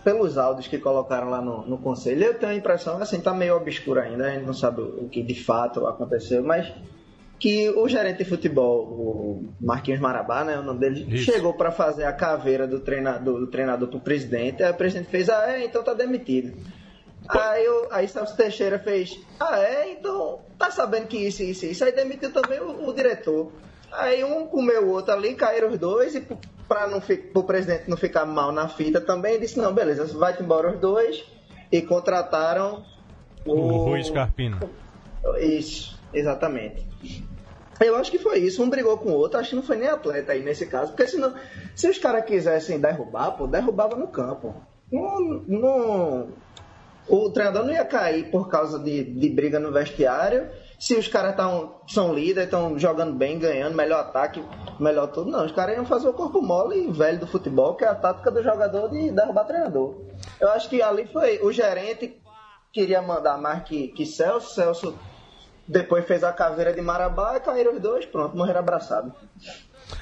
pelos 0.03 0.37
áudios 0.37 0.67
que 0.67 0.77
colocaram 0.77 1.29
lá 1.29 1.41
no, 1.41 1.65
no 1.65 1.77
conselho, 1.77 2.23
eu 2.23 2.33
tenho 2.35 2.51
a 2.51 2.55
impressão, 2.55 3.01
assim, 3.01 3.19
tá 3.19 3.33
meio 3.33 3.55
obscuro 3.55 3.99
ainda, 3.99 4.27
a 4.27 4.31
gente 4.31 4.45
não 4.45 4.53
sabe 4.53 4.81
o 4.81 5.09
que 5.09 5.23
de 5.23 5.43
fato 5.43 5.87
aconteceu, 5.87 6.43
mas 6.43 6.71
que 7.39 7.69
o 7.71 7.89
gerente 7.89 8.19
de 8.19 8.25
futebol, 8.25 8.83
o 8.83 9.53
Marquinhos 9.59 9.99
Marabá, 9.99 10.45
né, 10.45 10.57
o 10.57 10.63
nome 10.63 10.79
dele, 10.79 11.05
Isso. 11.13 11.25
chegou 11.31 11.53
para 11.53 11.71
fazer 11.71 12.05
a 12.05 12.13
caveira 12.13 12.65
do 12.65 12.79
treinador, 12.79 13.39
do 13.39 13.47
treinador 13.47 13.89
pro 13.89 13.99
presidente, 13.99 14.63
aí 14.63 14.71
o 14.71 14.75
presidente 14.75 15.09
fez, 15.09 15.29
ah, 15.29 15.51
é, 15.51 15.65
então 15.65 15.83
tá 15.83 15.93
demitido. 15.93 16.53
Aí, 17.27 17.65
eu, 17.65 17.87
aí 17.91 18.07
Celso 18.07 18.35
Teixeira 18.35 18.79
fez, 18.79 19.19
ah, 19.39 19.59
é, 19.59 19.91
então 19.91 20.39
tá 20.57 20.69
sabendo 20.71 21.07
que 21.07 21.17
isso, 21.17 21.43
isso, 21.43 21.65
isso, 21.65 21.83
aí 21.83 21.91
demitiu 21.91 22.31
também 22.31 22.59
o, 22.59 22.87
o 22.87 22.93
diretor. 22.93 23.51
Aí 23.93 24.23
um 24.23 24.47
comeu 24.47 24.87
o 24.87 24.89
outro 24.89 25.13
ali, 25.13 25.35
caíram 25.35 25.69
os 25.69 25.77
dois, 25.77 26.15
e 26.15 26.25
para 26.67 26.87
não 26.87 27.01
o 27.33 27.43
presidente 27.43 27.89
não 27.89 27.97
ficar 27.97 28.25
mal 28.25 28.51
na 28.51 28.67
fita 28.67 28.99
também, 28.99 29.39
disse, 29.39 29.57
não, 29.59 29.73
beleza, 29.73 30.05
vai 30.17 30.35
embora 30.39 30.71
os 30.71 30.79
dois, 30.79 31.23
e 31.71 31.81
contrataram 31.81 32.83
o... 33.45 33.51
O 33.51 33.77
Rui 33.85 34.03
Scarpino. 34.03 34.59
Isso, 35.39 35.99
exatamente. 36.13 36.87
Eu 37.79 37.95
acho 37.95 38.09
que 38.09 38.17
foi 38.17 38.39
isso, 38.39 38.63
um 38.63 38.69
brigou 38.69 38.97
com 38.97 39.09
o 39.09 39.15
outro, 39.15 39.39
acho 39.39 39.51
que 39.51 39.55
não 39.55 39.63
foi 39.63 39.77
nem 39.77 39.89
atleta 39.89 40.31
aí 40.31 40.43
nesse 40.43 40.65
caso, 40.65 40.91
porque 40.91 41.07
senão, 41.07 41.33
se 41.75 41.87
os 41.87 41.97
caras 41.97 42.25
quisessem 42.25 42.79
derrubar, 42.79 43.31
pô, 43.31 43.45
derrubava 43.45 43.95
no 43.95 44.07
campo. 44.07 44.55
Não, 44.91 45.19
não, 45.47 46.27
o 47.07 47.29
treinador 47.31 47.63
não 47.65 47.73
ia 47.73 47.85
cair 47.85 48.29
por 48.29 48.47
causa 48.47 48.79
de, 48.79 49.03
de 49.03 49.29
briga 49.29 49.59
no 49.59 49.71
vestiário 49.71 50.49
se 50.83 50.95
os 50.95 51.07
caras 51.07 51.33
são 51.87 52.13
líderes, 52.13 52.43
estão 52.43 52.77
jogando 52.77 53.13
bem, 53.13 53.39
ganhando, 53.39 53.73
melhor 53.73 54.01
ataque, 54.01 54.43
melhor 54.77 55.07
tudo. 55.07 55.31
Não, 55.31 55.45
os 55.45 55.51
caras 55.53 55.77
iam 55.77 55.85
fazer 55.85 56.09
o 56.09 56.13
corpo 56.13 56.41
mole 56.41 56.91
velho 56.91 57.21
do 57.21 57.25
futebol, 57.25 57.75
que 57.75 57.85
é 57.85 57.87
a 57.87 57.95
tática 57.95 58.29
do 58.29 58.43
jogador 58.43 58.89
de 58.89 59.09
derrubar 59.09 59.45
treinador. 59.45 59.95
Eu 60.41 60.49
acho 60.49 60.67
que 60.67 60.81
ali 60.81 61.07
foi. 61.07 61.39
O 61.41 61.53
gerente 61.53 62.21
queria 62.73 63.01
mandar 63.01 63.37
mais 63.37 63.63
que, 63.63 63.87
que 63.87 64.05
Celso, 64.05 64.53
Celso 64.53 64.93
depois 65.65 66.05
fez 66.05 66.21
a 66.21 66.33
caveira 66.33 66.73
de 66.73 66.81
Marabá 66.81 67.37
e 67.37 67.39
caíram 67.39 67.75
os 67.75 67.79
dois, 67.79 68.05
pronto, 68.05 68.35
morreram 68.35 68.59
abraçados. 68.59 69.13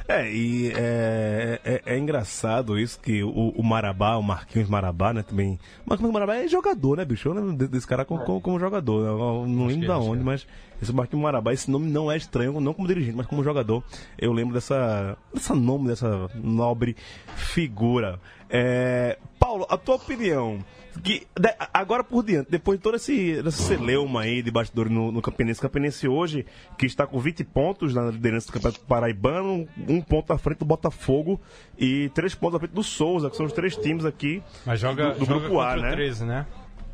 É, 0.08 0.30
e 0.32 0.72
é, 0.76 1.60
é, 1.64 1.82
é, 1.86 1.98
engraçado 1.98 2.80
isso 2.80 3.00
que 3.00 3.24
o, 3.24 3.50
o, 3.50 3.64
Marabá, 3.64 4.16
o 4.16 4.24
Marquinhos 4.24 4.70
Marabá, 4.70 5.14
né, 5.14 5.24
também. 5.24 5.60
Marquinhos 5.86 6.14
Marabá 6.14 6.36
é 6.36 6.48
jogador, 6.48 6.98
né, 6.98 7.06
bicho? 7.06 7.30
Eu 7.30 7.34
lembro 7.34 7.68
desse 7.68 7.88
cara 7.88 8.06
como, 8.06 8.24
como, 8.24 8.42
como 8.42 8.60
jogador. 8.60 9.06
Eu 9.06 9.48
não 9.48 9.68
lembro 9.68 9.88
da 9.88 9.98
onde, 9.98 10.24
mas 10.24 10.48
esse 10.82 10.94
Marquinhos 10.94 11.24
Marabá, 11.24 11.54
esse 11.54 11.70
nome 11.70 11.90
não 11.90 12.12
é 12.12 12.18
estranho, 12.18 12.60
não 12.60 12.74
como 12.74 12.88
dirigente, 12.88 13.16
mas 13.16 13.28
como 13.28 13.44
jogador. 13.44 13.84
Eu 14.18 14.34
lembro 14.34 14.54
dessa, 14.54 15.18
dessa 15.34 15.56
nome, 15.56 15.88
dessa 15.88 16.30
nobre 16.36 16.96
figura. 17.36 18.20
É, 18.50 19.18
Paulo, 19.40 19.66
a 19.70 19.78
tua 19.78 19.96
opinião 19.96 20.60
que, 21.00 21.26
agora 21.74 22.04
por 22.04 22.24
diante, 22.24 22.52
depois 22.52 22.78
de 22.78 22.84
toda 22.84 22.98
esse, 22.98 23.40
essa 23.40 23.52
celeuma 23.52 24.22
aí 24.22 24.42
de 24.42 24.52
bastidores 24.52 24.92
no, 24.92 25.12
no 25.12 25.22
Campinense, 25.22 25.62
Campinense 25.62 26.08
hoje, 26.08 26.46
que 26.78 26.86
está 26.86 27.08
com 27.08 27.20
20 27.20 27.44
pontos 27.46 27.94
na 27.94 28.12
liderança 28.12 28.48
do 28.48 28.54
Campeonato 28.54 28.80
Paraibano, 28.82 29.68
um 29.88 30.02
ponto 30.02 30.34
à 30.34 30.38
frente 30.38 30.60
do 30.60 30.66
Botafogo 30.66 31.40
e 31.78 32.10
três 32.14 32.36
pontos 32.36 32.56
à 32.56 32.60
frente 32.60 32.74
do 32.74 32.84
Souza, 32.84 33.30
que 33.30 33.38
são 33.38 33.46
os 33.46 33.54
três 33.54 33.76
times 33.76 34.06
aqui 34.06 34.44
Mas 34.66 34.80
joga, 34.80 35.14
do, 35.14 35.20
do 35.20 35.26
joga 35.26 35.40
grupo 35.40 35.60
A, 35.60 35.76
né? 35.78 35.92
13, 35.92 36.26
né? 36.26 36.46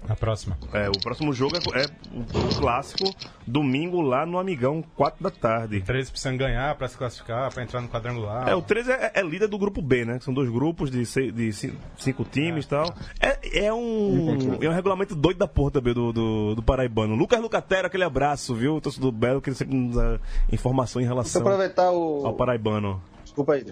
A 0.08 0.16
próxima. 0.16 0.58
É, 0.74 0.90
o 0.90 1.00
próximo 1.00 1.34
jogo 1.34 1.56
é, 1.56 1.82
é 1.82 1.86
o, 2.12 2.22
o, 2.22 2.60
clássico, 2.60 3.14
domingo 3.46 4.02
lá 4.02 4.26
no 4.26 4.40
Amigão, 4.40 4.84
4 4.96 5.24
da 5.24 5.30
tarde. 5.30 5.78
O 5.78 5.84
13 5.84 6.12
precisando 6.12 6.38
ganhar 6.38 6.76
para 6.76 6.88
se 6.88 6.98
classificar, 6.98 7.54
para 7.54 7.64
entrar 7.64 7.82
no 7.82 7.90
quadrangular. 7.90 8.48
É, 8.48 8.56
o 8.56 8.62
13 8.62 8.92
é, 8.92 9.12
é, 9.16 9.22
líder 9.22 9.48
do 9.48 9.58
grupo 9.58 9.82
B, 9.82 10.06
né? 10.06 10.20
São 10.22 10.34
dois 10.34 10.50
grupos 10.50 10.90
de, 10.90 11.06
seis, 11.06 11.34
de 11.34 11.52
cinco, 11.98 12.24
times 12.24 12.66
e 12.66 12.68
é. 12.68 12.70
tal. 12.70 12.96
É, 13.20 13.66
é, 13.66 13.74
um, 13.74 14.58
é 14.62 14.70
um 14.70 14.74
regulamento 14.74 15.14
doido 15.16 15.38
da 15.38 15.48
porra 15.48 15.72
também 15.72 15.94
do, 15.94 16.14
do, 16.14 16.56
do 16.56 16.64
Paraibano. 16.64 17.16
Lucas 17.16 17.42
Lucatero, 17.42 17.88
aquele 17.88 18.04
abraço, 18.04 18.56
viu? 18.56 18.80
Torcedor 18.80 19.12
Belo, 19.12 19.42
que 19.42 19.54
sempre 19.54 19.76
nos 19.76 19.96
dá 19.96 20.20
informação 20.52 21.02
em 21.02 21.06
relação 21.06 21.42
aproveitar 21.42 21.92
o... 21.92 22.26
ao 22.26 22.34
Paraibano. 22.34 23.02
Desculpa 23.24 23.54
aí. 23.54 23.66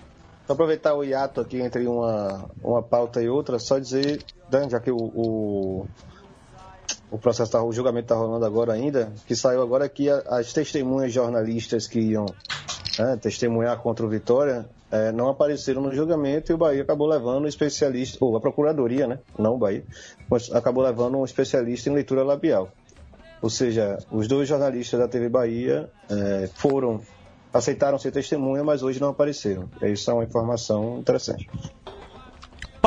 Só 0.46 0.54
aproveitar 0.54 0.94
o 0.94 1.04
hiato 1.04 1.42
aqui 1.42 1.60
entre 1.60 1.88
uma, 1.88 2.46
uma 2.64 2.82
pauta 2.82 3.22
e 3.22 3.28
outra, 3.28 3.58
só 3.58 3.80
dizer, 3.80 4.24
Dan, 4.50 4.70
já 4.70 4.80
que 4.80 4.92
o, 4.92 4.98
o 4.98 5.88
o 7.12 7.18
processo 7.18 7.52
tá, 7.52 7.64
o 7.64 7.72
julgamento 7.72 8.06
está 8.06 8.16
rolando 8.16 8.46
agora 8.46 8.74
ainda, 8.74 9.12
que 9.28 9.36
saiu 9.36 9.62
agora 9.62 9.88
que 9.88 10.10
as 10.10 10.52
testemunhas 10.54 11.14
jornalistas 11.14 11.88
que 11.88 12.00
iam 12.00 12.26
né, 12.98 13.18
testemunhar 13.22 13.78
contra 13.80 14.06
o 14.06 14.10
Vitória 14.10 14.66
é, 14.92 15.12
não 15.12 15.30
apareceram 15.30 15.82
no 15.82 15.94
julgamento 15.94 16.52
e 16.52 16.56
o 16.56 16.58
Bahia 16.58 16.82
acabou 16.82 17.08
levando 17.08 17.44
um 17.44 17.48
especialista, 17.48 18.18
ou 18.22 18.36
a 18.36 18.40
Procuradoria, 18.40 19.08
né, 19.08 19.20
não 19.38 19.56
o 19.56 19.58
Bahia, 19.58 19.84
mas 20.30 20.52
acabou 20.52 20.84
levando 20.84 21.18
um 21.18 21.26
especialista 21.26 21.90
em 21.90 21.94
leitura 21.94 22.24
labial. 22.24 22.70
Ou 23.42 23.50
seja, 23.50 24.00
os 24.12 24.28
dois 24.28 24.48
jornalistas 24.48 25.00
da 25.00 25.08
TV 25.08 25.30
Bahia 25.30 25.90
é, 26.10 26.50
foram, 26.56 27.02
aceitaram 27.54 28.00
ser 28.00 28.12
testemunha, 28.12 28.64
mas 28.64 28.82
hoje 28.82 29.00
não 29.00 29.10
apareceram. 29.10 29.70
Isso 29.84 30.10
é 30.10 30.14
uma 30.14 30.24
informação 30.24 31.00
interessante. 31.00 31.48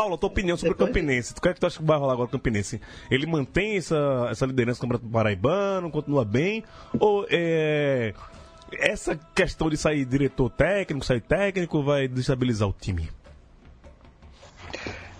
Paulo, 0.08 0.14
a 0.14 0.18
tua 0.18 0.28
opinião 0.28 0.56
sobre 0.56 0.70
Depois... 0.70 0.90
o 0.90 0.92
Campinense. 0.92 1.34
O 1.36 1.40
que 1.40 1.48
é 1.48 1.54
que 1.54 1.60
tu 1.60 1.66
acha 1.66 1.78
que 1.78 1.84
vai 1.84 1.98
rolar 1.98 2.14
agora 2.14 2.28
o 2.28 2.30
Campinense? 2.30 2.80
Ele 3.10 3.26
mantém 3.26 3.76
essa, 3.76 4.28
essa 4.30 4.46
liderança 4.46 4.78
do 4.78 4.82
Campeonato 4.82 5.08
Paraibano, 5.08 5.90
continua 5.90 6.24
bem? 6.24 6.64
Ou 6.98 7.26
é, 7.30 8.14
essa 8.72 9.18
questão 9.34 9.68
de 9.68 9.76
sair 9.76 10.04
diretor 10.04 10.50
técnico, 10.50 11.04
sair 11.04 11.20
técnico, 11.20 11.82
vai 11.82 12.08
destabilizar 12.08 12.68
o 12.68 12.72
time? 12.72 13.10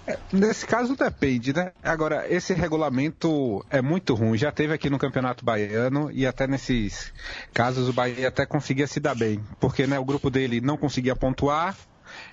É, 0.07 0.18
nesse 0.32 0.66
caso 0.66 0.97
depende, 0.97 1.53
né? 1.53 1.72
Agora, 1.82 2.24
esse 2.32 2.55
regulamento 2.55 3.62
é 3.68 3.82
muito 3.82 4.14
ruim. 4.14 4.39
Já 4.39 4.51
teve 4.51 4.72
aqui 4.72 4.89
no 4.89 4.99
Campeonato 4.99 5.45
Baiano 5.45 6.11
e 6.11 6.26
até 6.26 6.47
nesses 6.47 7.12
casos 7.53 7.91
o 7.91 7.93
Bahia 7.93 8.28
até 8.28 8.47
conseguia 8.47 8.86
se 8.86 9.01
dar 9.01 9.14
bem. 9.14 9.39
Porque 9.61 9.86
né, 9.86 9.99
o 9.99 10.05
grupo 10.07 10.30
dele 10.30 10.62
não 10.62 10.78
conseguia 10.78 11.14
pontuar, 11.14 11.76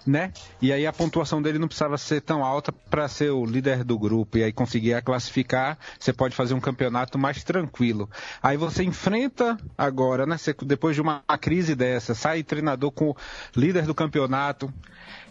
né? 0.05 0.31
E 0.61 0.71
aí 0.71 0.85
a 0.85 0.93
pontuação 0.93 1.41
dele 1.41 1.57
não 1.57 1.67
precisava 1.67 1.97
ser 1.97 2.21
tão 2.21 2.43
alta 2.43 2.71
para 2.71 3.07
ser 3.07 3.31
o 3.31 3.45
líder 3.45 3.83
do 3.83 3.97
grupo 3.97 4.37
e 4.37 4.43
aí 4.43 4.53
conseguir 4.53 5.01
classificar, 5.01 5.77
você 5.99 6.13
pode 6.13 6.35
fazer 6.35 6.53
um 6.53 6.59
campeonato 6.59 7.17
mais 7.17 7.43
tranquilo. 7.43 8.09
Aí 8.41 8.57
você 8.57 8.83
enfrenta 8.83 9.57
agora, 9.77 10.25
né? 10.25 10.37
Você, 10.37 10.55
depois 10.61 10.95
de 10.95 11.01
uma 11.01 11.21
crise 11.39 11.75
dessa, 11.75 12.13
sai 12.13 12.43
treinador 12.43 12.91
com 12.91 13.15
líder 13.55 13.85
do 13.85 13.95
campeonato. 13.95 14.71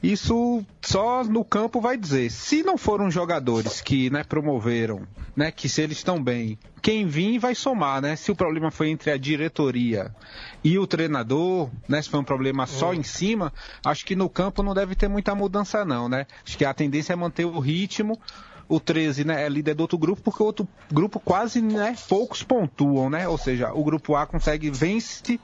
Isso 0.04 0.62
só 0.82 1.24
no 1.24 1.42
campo 1.42 1.80
vai 1.80 1.96
dizer. 1.96 2.30
Se 2.30 2.62
não 2.62 2.76
foram 2.76 3.10
jogadores 3.10 3.80
que 3.80 4.10
né, 4.10 4.22
promoveram, 4.22 5.08
né, 5.34 5.50
que 5.50 5.66
se 5.66 5.80
eles 5.80 5.96
estão 5.96 6.22
bem, 6.22 6.58
quem 6.82 7.06
vir 7.06 7.38
vai 7.38 7.54
somar, 7.54 8.02
né? 8.02 8.14
Se 8.14 8.30
o 8.30 8.36
problema 8.36 8.70
foi 8.70 8.90
entre 8.90 9.10
a 9.10 9.16
diretoria 9.16 10.14
e 10.62 10.78
o 10.78 10.86
treinador, 10.86 11.70
né? 11.88 12.02
Se 12.02 12.10
foi 12.10 12.20
um 12.20 12.24
problema 12.24 12.66
só 12.66 12.92
em 12.92 13.02
cima, 13.02 13.50
acho 13.82 14.04
que 14.04 14.14
no 14.14 14.28
campo 14.28 14.62
não 14.62 14.74
deve 14.74 14.94
ter 14.94 15.08
muita 15.08 15.34
mudança 15.34 15.86
não, 15.86 16.06
né? 16.06 16.26
Acho 16.46 16.58
que 16.58 16.66
a 16.66 16.74
tendência 16.74 17.14
é 17.14 17.16
manter 17.16 17.46
o 17.46 17.58
ritmo 17.58 18.20
o 18.68 18.80
13 18.80 19.24
né, 19.24 19.44
é 19.44 19.48
líder 19.48 19.74
do 19.74 19.80
outro 19.80 19.98
grupo, 19.98 20.22
porque 20.22 20.42
o 20.42 20.46
outro 20.46 20.68
grupo 20.90 21.20
quase 21.20 21.60
né, 21.60 21.96
poucos 22.08 22.42
pontuam, 22.42 23.10
né? 23.10 23.28
Ou 23.28 23.38
seja, 23.38 23.72
o 23.72 23.84
grupo 23.84 24.16
A 24.16 24.26
consegue 24.26 24.70
vence 24.70 25.40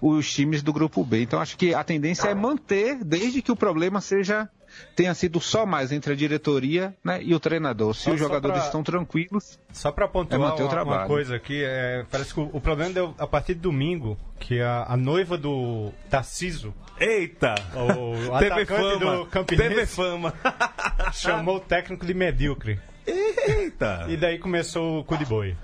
os 0.00 0.32
times 0.32 0.62
do 0.62 0.72
grupo 0.72 1.04
B. 1.04 1.22
Então 1.22 1.40
acho 1.40 1.56
que 1.56 1.74
a 1.74 1.84
tendência 1.84 2.28
é 2.28 2.34
manter, 2.34 3.04
desde 3.04 3.42
que 3.42 3.52
o 3.52 3.56
problema 3.56 4.00
seja 4.00 4.48
tenha 4.94 5.14
sido 5.14 5.40
só 5.40 5.66
mais 5.66 5.92
entre 5.92 6.12
a 6.12 6.16
diretoria 6.16 6.94
né, 7.02 7.20
e 7.22 7.34
o 7.34 7.40
treinador. 7.40 7.94
Se 7.94 8.04
só, 8.04 8.12
os 8.12 8.18
jogadores 8.18 8.58
pra, 8.58 8.66
estão 8.66 8.82
tranquilos. 8.82 9.58
Só 9.72 9.90
para 9.90 10.08
pontuar 10.08 10.40
é 10.40 10.44
manter 10.44 10.62
uma, 10.62 10.68
o 10.68 10.70
trabalho. 10.70 11.00
uma 11.00 11.06
coisa 11.06 11.36
aqui, 11.36 11.62
é, 11.64 12.04
parece 12.10 12.34
que 12.34 12.40
o, 12.40 12.50
o, 12.52 12.60
problema 12.60 12.92
deu 12.92 13.14
a 13.18 13.26
partir 13.26 13.54
de 13.54 13.60
domingo, 13.60 14.16
que 14.38 14.60
a, 14.60 14.84
a 14.88 14.96
noiva 14.96 15.36
do 15.36 15.92
Tarciso. 16.08 16.74
Eita! 16.98 17.54
O 17.74 18.38
TV 18.38 18.66
fama, 18.66 19.16
do 19.16 19.26
Campinense. 19.26 19.68
TV 19.68 19.86
fama. 19.86 20.34
chamou 21.12 21.56
o 21.56 21.60
técnico 21.60 22.06
de 22.06 22.14
medíocre. 22.14 22.78
Eita! 23.06 24.06
E 24.08 24.16
daí 24.16 24.38
começou 24.38 25.00
o 25.00 25.04
cu 25.04 25.16
de 25.16 25.24
boi. 25.24 25.56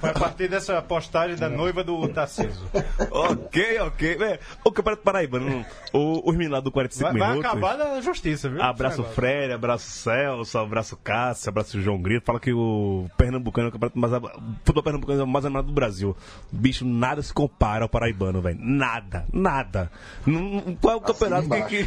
Foi 0.00 0.10
a 0.10 0.14
partir 0.14 0.48
dessa 0.48 0.80
postagem 0.82 1.36
da 1.36 1.48
noiva 1.48 1.82
do 1.82 2.08
Tarciso. 2.08 2.68
ok, 3.10 3.80
ok. 3.80 4.16
É, 4.20 4.38
o 4.64 4.70
Campeonato 4.70 5.02
Paraibano, 5.02 5.64
o, 5.92 6.28
os 6.28 6.34
meninos 6.34 6.52
lá 6.52 6.60
do 6.60 6.70
45 6.70 7.04
vai, 7.04 7.12
minutos. 7.12 7.42
Vai 7.42 7.50
acabar 7.50 7.76
na 7.76 8.00
justiça, 8.00 8.48
viu? 8.48 8.62
Abraço 8.62 9.02
Freire, 9.04 9.52
abraço 9.52 9.90
Celso, 9.90 10.58
abraço 10.58 10.96
Cássio, 10.96 11.48
abraço 11.48 11.80
João 11.80 12.00
Grito. 12.00 12.24
Fala 12.24 12.40
que 12.40 12.52
o 12.52 13.08
Pernambucano 13.16 13.66
é 13.66 13.70
o 13.70 13.72
campeonato 13.72 13.98
mais. 13.98 14.12
O 14.12 14.42
futebol 14.64 14.82
Pernambucano 14.82 15.20
é 15.20 15.24
o 15.24 15.26
mais 15.26 15.44
animado 15.44 15.66
do 15.66 15.72
Brasil. 15.72 16.16
Bicho, 16.50 16.84
nada 16.84 17.22
se 17.22 17.32
compara 17.32 17.84
ao 17.84 17.88
Paraibano, 17.88 18.40
velho. 18.40 18.58
Nada, 18.60 19.26
nada. 19.32 19.90
Não, 20.26 20.76
qual 20.80 20.94
é 20.94 20.96
o 20.96 21.02
assim 21.02 21.12
campeonato 21.12 21.48
que, 21.68 21.86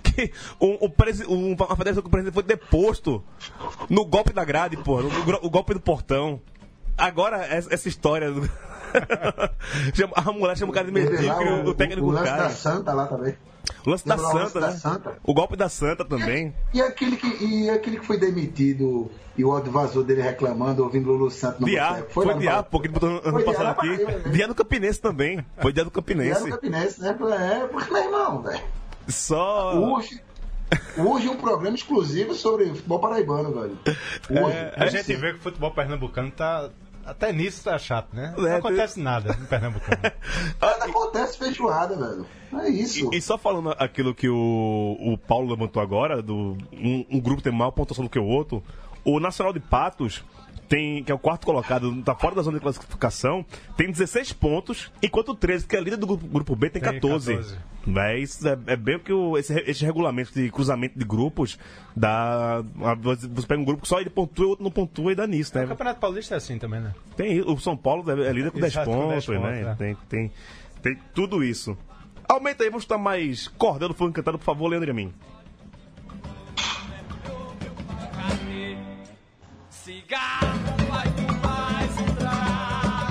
que 0.00 0.32
um, 0.60 0.78
um, 0.82 1.34
um, 1.34 1.52
uma 1.54 1.76
federação 1.76 2.02
que 2.02 2.08
o 2.08 2.10
presidente 2.10 2.34
foi 2.34 2.42
deposto 2.42 3.22
no 3.88 4.04
golpe 4.04 4.32
da 4.32 4.44
grade, 4.44 4.76
pô, 4.76 5.02
no, 5.02 5.08
no, 5.08 5.38
o 5.42 5.50
golpe 5.50 5.74
do 5.74 5.80
portão. 5.80 6.40
Agora, 6.96 7.44
essa 7.46 7.88
história. 7.88 8.30
Do... 8.30 8.48
a 10.14 10.32
mulher 10.32 10.56
chama 10.56 10.70
o 10.70 10.74
cara 10.74 10.86
de 10.86 10.92
medíocre, 10.92 11.26
o, 11.26 11.68
o, 11.68 11.74
técnico 11.74 12.06
o, 12.06 12.10
o 12.10 12.12
lance 12.12 12.30
cara. 12.30 12.42
da 12.44 12.50
Santa 12.50 12.92
lá 12.92 13.06
também. 13.06 13.34
O 13.84 13.90
lance 13.90 14.06
da 14.06 14.16
Santa, 14.16 14.60
né? 14.60 14.66
Da 14.66 14.72
Santa. 14.72 15.18
O 15.24 15.34
golpe 15.34 15.56
da 15.56 15.68
Santa 15.68 16.04
também. 16.04 16.54
E, 16.72 16.78
e, 16.78 16.82
aquele 16.82 17.16
que, 17.16 17.44
e 17.44 17.68
aquele 17.68 17.98
que 17.98 18.06
foi 18.06 18.18
demitido 18.18 19.10
e 19.36 19.44
o 19.44 19.52
áudio 19.52 19.70
vazou 19.70 20.02
dele 20.02 20.22
reclamando, 20.22 20.82
ouvindo 20.82 21.10
o 21.10 21.12
Lulu 21.12 21.30
Santos 21.30 21.60
no 21.60 21.66
Diá, 21.66 22.02
Foi, 22.08 22.24
foi 22.24 22.38
Diá, 22.38 22.62
porque 22.62 22.86
ele 22.86 22.94
botou 22.94 23.20
ano 23.24 23.44
passado 23.44 23.66
aqui. 23.66 23.88
Né? 23.88 24.22
Dia 24.32 24.48
do 24.48 24.54
Campinense 24.54 25.00
também. 25.00 25.44
Foi 25.60 25.72
dia 25.72 25.84
do 25.84 25.90
Campinense. 25.90 26.42
Dia 26.42 26.52
do 26.52 26.60
Campinense, 26.60 27.00
né? 27.00 27.10
É, 27.10 27.66
porque, 27.66 27.92
meu 27.92 28.02
irmão, 28.02 28.42
velho. 28.42 28.62
Só. 29.08 29.76
Hoje, 29.78 30.20
Hoje 30.96 31.28
é 31.28 31.30
um 31.30 31.36
programa 31.36 31.76
exclusivo 31.76 32.34
sobre 32.34 32.66
futebol 32.66 32.98
paraibano, 32.98 33.52
velho. 33.52 33.78
Hoje, 34.28 34.56
é, 34.56 34.74
a 34.76 34.86
gente 34.86 35.14
vê 35.14 35.32
que 35.32 35.38
o 35.38 35.42
futebol 35.42 35.70
pernambucano 35.70 36.30
tá, 36.30 36.70
até 37.06 37.32
nisso 37.32 37.62
tá 37.62 37.78
chato, 37.78 38.14
né? 38.14 38.34
Não 38.36 38.46
é, 38.46 38.56
acontece 38.56 39.00
nada 39.00 39.32
no 39.34 39.46
Pernambucano. 39.46 40.02
Nada 40.60 40.84
acontece 40.84 41.38
feijoada, 41.38 41.96
velho. 41.96 42.26
É 42.64 42.68
isso. 42.68 43.10
E, 43.12 43.18
e, 43.18 43.22
só 43.22 43.38
falando 43.38 43.74
aquilo 43.78 44.14
que 44.14 44.28
o, 44.28 44.96
o 45.00 45.16
Paulo 45.16 45.48
levantou 45.50 45.82
agora, 45.82 46.20
do 46.20 46.56
um, 46.72 47.06
um 47.10 47.20
grupo 47.20 47.42
tem 47.42 47.52
maior 47.52 47.70
pontuação 47.70 48.04
do 48.04 48.10
que 48.10 48.18
o 48.18 48.26
outro, 48.26 48.62
o 49.04 49.20
Nacional 49.20 49.52
de 49.52 49.60
Patos 49.60 50.24
tem, 50.68 51.02
que 51.02 51.10
é 51.10 51.14
o 51.14 51.18
quarto 51.18 51.46
colocado, 51.46 51.92
está 51.98 52.14
fora 52.14 52.34
da 52.34 52.42
zona 52.42 52.58
de 52.58 52.62
classificação, 52.62 53.44
tem 53.76 53.90
16 53.90 54.32
pontos, 54.32 54.90
enquanto 55.02 55.30
o 55.30 55.34
13, 55.34 55.66
que 55.66 55.76
é 55.76 55.80
líder 55.80 55.96
do 55.96 56.06
grupo, 56.06 56.26
grupo 56.26 56.56
B, 56.56 56.70
tem, 56.70 56.82
tem 56.82 56.92
14. 56.92 57.34
14. 57.34 57.58
É, 57.96 58.18
isso 58.18 58.48
é, 58.48 58.58
é 58.66 58.76
bem 58.76 58.96
o 58.96 59.00
que 59.00 59.12
o, 59.12 59.38
esse, 59.38 59.54
esse 59.60 59.84
regulamento 59.84 60.32
de 60.34 60.50
cruzamento 60.50 60.98
de 60.98 61.04
grupos 61.04 61.56
dá. 61.94 62.64
Você 63.00 63.46
pega 63.46 63.60
um 63.60 63.64
grupo 63.64 63.82
que 63.82 63.88
só 63.88 64.00
ele 64.00 64.10
pontua 64.10 64.44
e 64.44 64.46
o 64.46 64.50
outro 64.50 64.64
não 64.64 64.72
pontua 64.72 65.12
e 65.12 65.14
dá 65.14 65.24
nisso, 65.24 65.56
né? 65.56 65.64
O 65.64 65.68
Campeonato 65.68 66.00
Paulista 66.00 66.34
é 66.34 66.38
assim 66.38 66.58
também, 66.58 66.80
né? 66.80 66.92
Tem, 67.16 67.40
o 67.40 67.56
São 67.58 67.76
Paulo 67.76 68.10
é 68.10 68.32
líder 68.32 68.50
com 68.50 68.58
10 68.58 68.74
pontos, 68.74 68.94
com 68.94 69.08
10 69.08 69.26
pontos, 69.26 69.42
né? 69.42 69.60
É. 69.62 69.74
Tem, 69.76 69.96
tem, 70.08 70.32
tem 70.82 70.98
tudo 71.14 71.44
isso. 71.44 71.78
Aumenta 72.28 72.64
aí, 72.64 72.70
vamos 72.70 72.82
estar 72.82 72.98
mais 72.98 73.46
cordando 73.46 73.94
funk 73.94 74.12
cantado, 74.12 74.36
por 74.36 74.44
favor, 74.44 74.66
Leandro 74.66 74.88
e 74.88 74.90
a 74.90 74.94
mim. 74.94 75.14
Cigarro 79.86 80.48
vai 80.90 81.06
mais 81.44 82.00
entrar. 82.00 83.08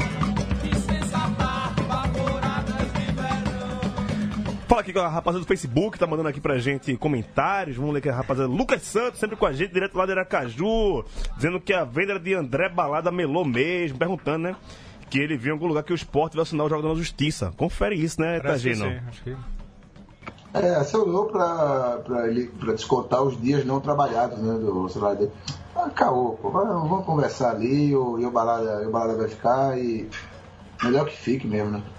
de 2.91 3.13
verão. 3.13 4.59
Fala 4.67 4.81
aqui 4.81 4.91
com 4.91 4.99
a 4.99 5.07
rapaziada 5.07 5.45
do 5.45 5.47
Facebook, 5.47 5.97
tá 5.97 6.05
mandando 6.05 6.27
aqui 6.27 6.41
pra 6.41 6.57
gente 6.57 6.97
comentários. 6.97 7.77
Vamos 7.77 7.93
ler 7.93 8.01
que 8.01 8.09
a 8.09 8.13
rapaziada 8.13 8.51
Lucas 8.51 8.81
Santos, 8.81 9.21
sempre 9.21 9.37
com 9.37 9.45
a 9.45 9.53
gente, 9.53 9.71
direto 9.71 9.97
lá 9.97 10.05
de 10.05 10.11
Aracaju, 10.11 11.05
dizendo 11.37 11.61
que 11.61 11.71
a 11.71 11.85
venda 11.85 12.11
era 12.11 12.19
de 12.19 12.33
André 12.33 12.67
Balada 12.67 13.09
melou 13.09 13.45
mesmo, 13.45 13.97
perguntando, 13.97 14.49
né? 14.49 14.55
Que 15.09 15.19
ele 15.19 15.37
viu 15.37 15.51
em 15.51 15.53
algum 15.53 15.67
lugar 15.67 15.81
que 15.81 15.93
o 15.93 15.95
esporte 15.95 16.35
vai 16.35 16.43
assinar 16.43 16.65
o 16.65 16.69
jogo 16.69 16.89
da 16.89 16.93
justiça. 16.93 17.53
Confere 17.55 17.95
isso, 17.95 18.19
né, 18.19 18.41
Tagino? 18.41 18.85
Acho 19.07 19.23
que... 19.23 19.37
É, 20.53 20.83
pra, 21.31 22.01
pra, 22.03 22.27
ele, 22.27 22.47
pra 22.47 22.73
descontar 22.73 23.23
os 23.23 23.41
dias 23.41 23.63
não 23.63 23.79
trabalhados, 23.79 24.37
né, 24.39 24.55
do 24.55 24.89
salário 24.89 25.19
dele. 25.19 25.31
Ah, 25.75 25.89
caô, 25.91 26.37
pô. 26.37 26.51
Vamos 26.51 27.05
conversar 27.05 27.51
ali 27.51 27.89
e 27.89 27.95
o, 27.95 28.31
balada, 28.31 28.83
e 28.83 28.87
o 28.87 28.91
balada 28.91 29.17
vai 29.17 29.27
ficar 29.27 29.77
e. 29.77 30.09
Melhor 30.83 31.05
que 31.07 31.17
fique 31.17 31.47
mesmo, 31.47 31.71
né? 31.71 31.94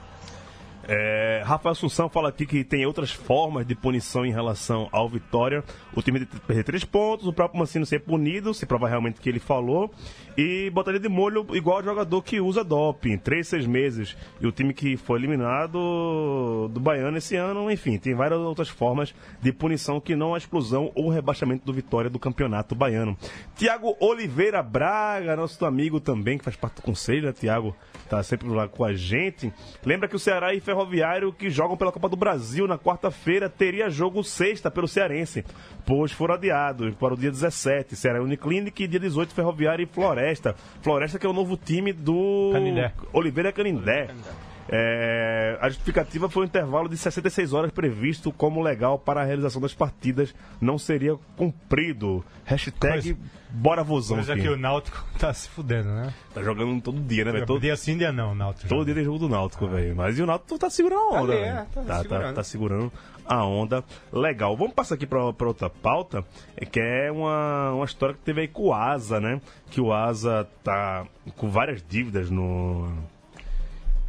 É, 0.88 1.42
Rafael 1.44 1.72
Assunção 1.72 2.08
fala 2.08 2.28
aqui 2.28 2.46
que 2.46 2.62
tem 2.62 2.86
outras 2.86 3.10
formas 3.10 3.66
de 3.66 3.74
punição 3.74 4.24
em 4.24 4.30
relação 4.30 4.88
ao 4.92 5.08
Vitória. 5.08 5.64
O 5.94 6.02
time 6.02 6.20
de 6.20 6.26
perder 6.26 6.62
três 6.62 6.84
pontos, 6.84 7.26
o 7.26 7.32
próprio 7.32 7.58
Mancino 7.58 7.84
ser 7.84 8.00
punido, 8.00 8.54
se 8.54 8.66
provar 8.66 8.88
realmente 8.88 9.20
que 9.20 9.28
ele 9.28 9.40
falou, 9.40 9.90
e 10.36 10.70
botaria 10.70 11.00
de 11.00 11.08
molho 11.08 11.46
igual 11.54 11.82
jogador 11.82 12.22
que 12.22 12.40
usa 12.40 12.62
doping, 12.62 13.18
três, 13.18 13.48
seis 13.48 13.66
meses. 13.66 14.16
E 14.40 14.46
o 14.46 14.52
time 14.52 14.72
que 14.72 14.96
foi 14.96 15.18
eliminado 15.18 16.68
do 16.68 16.80
Baiano 16.80 17.16
esse 17.18 17.36
ano, 17.36 17.70
enfim, 17.70 17.98
tem 17.98 18.14
várias 18.14 18.38
outras 18.38 18.68
formas 18.68 19.14
de 19.40 19.52
punição 19.52 20.00
que 20.00 20.14
não 20.14 20.34
a 20.34 20.38
exclusão 20.38 20.92
ou 20.94 21.08
rebaixamento 21.08 21.64
do 21.64 21.72
Vitória 21.72 22.08
do 22.08 22.18
campeonato 22.18 22.74
baiano. 22.74 23.16
Tiago 23.56 23.96
Oliveira 24.00 24.62
Braga, 24.62 25.36
nosso 25.36 25.64
amigo 25.64 26.00
também, 26.00 26.38
que 26.38 26.44
faz 26.44 26.56
parte 26.56 26.76
do 26.76 26.82
conselho, 26.82 27.26
né, 27.26 27.32
Tiago? 27.32 27.74
Tá 28.08 28.22
sempre 28.22 28.48
lá 28.48 28.68
com 28.68 28.84
a 28.84 28.94
gente. 28.94 29.52
Lembra 29.84 30.08
que 30.08 30.14
o 30.14 30.18
Ceará 30.18 30.54
e 30.54 30.60
Ferroviário, 30.76 31.32
que 31.32 31.48
jogam 31.48 31.76
pela 31.76 31.90
Copa 31.90 32.08
do 32.08 32.16
Brasil 32.16 32.66
na 32.66 32.76
quarta-feira, 32.76 33.48
teria 33.48 33.88
jogo 33.88 34.22
sexta 34.22 34.70
pelo 34.70 34.86
Cearense, 34.86 35.42
pois 35.86 36.12
foram 36.12 36.34
adiados 36.34 36.94
para 36.96 37.14
o 37.14 37.16
dia 37.16 37.30
17. 37.30 37.96
Ceará 37.96 38.22
Uniclinic 38.22 38.82
e 38.82 38.86
dia 38.86 39.00
18 39.00 39.34
Ferroviário 39.34 39.82
e 39.82 39.86
Floresta. 39.86 40.54
Floresta 40.82 41.18
que 41.18 41.26
é 41.26 41.28
o 41.28 41.32
novo 41.32 41.56
time 41.56 41.94
do 41.94 42.50
Canindé. 42.52 42.92
Oliveira 43.12 43.52
Canindé. 43.52 44.06
Canindé. 44.06 44.30
É, 44.68 45.58
a 45.60 45.68
justificativa 45.68 46.28
foi 46.28 46.42
o 46.42 46.46
intervalo 46.46 46.88
de 46.88 46.96
66 46.96 47.52
horas 47.52 47.70
previsto 47.70 48.32
como 48.32 48.60
legal 48.60 48.98
para 48.98 49.22
a 49.22 49.24
realização 49.24 49.60
das 49.60 49.74
partidas 49.74 50.34
não 50.60 50.78
seria 50.78 51.16
cumprido. 51.36 52.24
Hashtag 52.44 53.14
Coisa, 53.14 53.16
bora 53.50 53.82
vozão. 53.82 54.16
Coisa 54.16 54.36
que 54.36 54.48
o 54.48 54.56
Náutico 54.56 55.04
tá 55.18 55.32
se 55.32 55.48
fudendo, 55.48 55.88
né? 55.88 56.12
Tá 56.34 56.42
jogando 56.42 56.80
todo 56.80 57.00
dia, 57.00 57.24
né? 57.24 57.44
Todo 57.44 57.60
dia 57.60 57.76
sim, 57.76 57.96
dia 57.96 58.12
não, 58.12 58.34
Náutico. 58.34 58.68
Todo 58.68 58.84
dia 58.84 58.94
tem 58.94 59.04
jogo 59.04 59.18
do 59.18 59.28
Náutico, 59.28 59.66
ah. 59.66 59.68
velho. 59.68 59.96
Mas 59.96 60.18
e 60.18 60.22
o 60.22 60.26
Náutico 60.26 60.58
tá 60.58 60.70
segurando 60.70 61.00
a 61.00 61.22
onda, 61.22 61.34
é, 61.34 61.54
tá, 61.54 61.82
tá, 61.82 62.02
segurando. 62.02 62.08
Tá, 62.08 62.32
tá, 62.32 62.42
segurando 62.42 62.92
a 63.24 63.44
onda. 63.44 63.84
Legal. 64.12 64.56
Vamos 64.56 64.74
passar 64.74 64.94
aqui 64.96 65.06
para 65.06 65.22
outra 65.22 65.70
pauta, 65.70 66.24
que 66.70 66.80
é 66.80 67.10
uma, 67.10 67.72
uma 67.72 67.84
história 67.84 68.14
que 68.14 68.20
teve 68.20 68.42
aí 68.42 68.48
com 68.48 68.64
o 68.64 68.74
Asa, 68.74 69.20
né? 69.20 69.40
Que 69.70 69.80
o 69.80 69.92
Asa 69.92 70.48
tá 70.62 71.06
com 71.36 71.50
várias 71.50 71.82
dívidas 71.82 72.30
no 72.30 72.88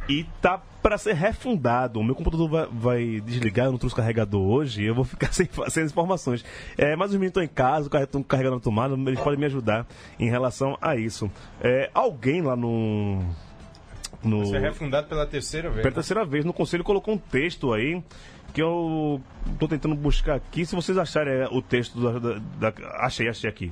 e 0.08 0.24
tá 0.40 0.60
para 0.82 0.96
ser 0.96 1.14
refundado. 1.14 2.00
O 2.00 2.04
meu 2.04 2.14
computador 2.14 2.48
vai, 2.48 2.68
vai, 2.70 3.20
desligar, 3.20 3.66
eu 3.66 3.72
não 3.72 3.78
trouxe 3.78 3.94
carregador 3.94 4.40
hoje, 4.40 4.84
eu 4.84 4.94
vou 4.94 5.04
ficar 5.04 5.30
sem, 5.34 5.48
sem 5.68 5.84
informações. 5.84 6.44
É, 6.76 6.96
mas 6.96 7.10
os 7.10 7.14
meninos 7.14 7.30
estão 7.30 7.42
em 7.42 7.48
casa, 7.48 7.90
estão 8.02 8.22
carregando 8.22 8.56
a 8.56 8.60
tomada, 8.60 8.94
eles 8.94 9.20
podem 9.20 9.38
me 9.38 9.46
ajudar 9.46 9.86
em 10.18 10.30
relação 10.30 10.78
a 10.80 10.96
isso. 10.96 11.30
É, 11.60 11.90
alguém 11.92 12.40
lá 12.40 12.56
no. 12.56 13.22
no... 14.24 14.46
Ser 14.46 14.60
refundado 14.60 15.08
pela 15.08 15.26
terceira 15.26 15.68
vez. 15.68 15.82
Pela 15.82 15.90
né? 15.90 15.94
terceira 15.94 16.24
vez. 16.24 16.44
No 16.44 16.52
conselho 16.52 16.82
colocou 16.82 17.14
um 17.14 17.18
texto 17.18 17.72
aí 17.72 18.02
que 18.54 18.62
eu 18.62 19.20
tô 19.58 19.68
tentando 19.68 19.94
buscar 19.94 20.36
aqui. 20.36 20.64
Se 20.64 20.74
vocês 20.74 20.96
acharem 20.96 21.46
o 21.50 21.60
texto 21.60 22.00
da, 22.00 22.18
da, 22.18 22.70
da 22.70 22.88
achei, 23.00 23.28
achei 23.28 23.50
aqui. 23.50 23.70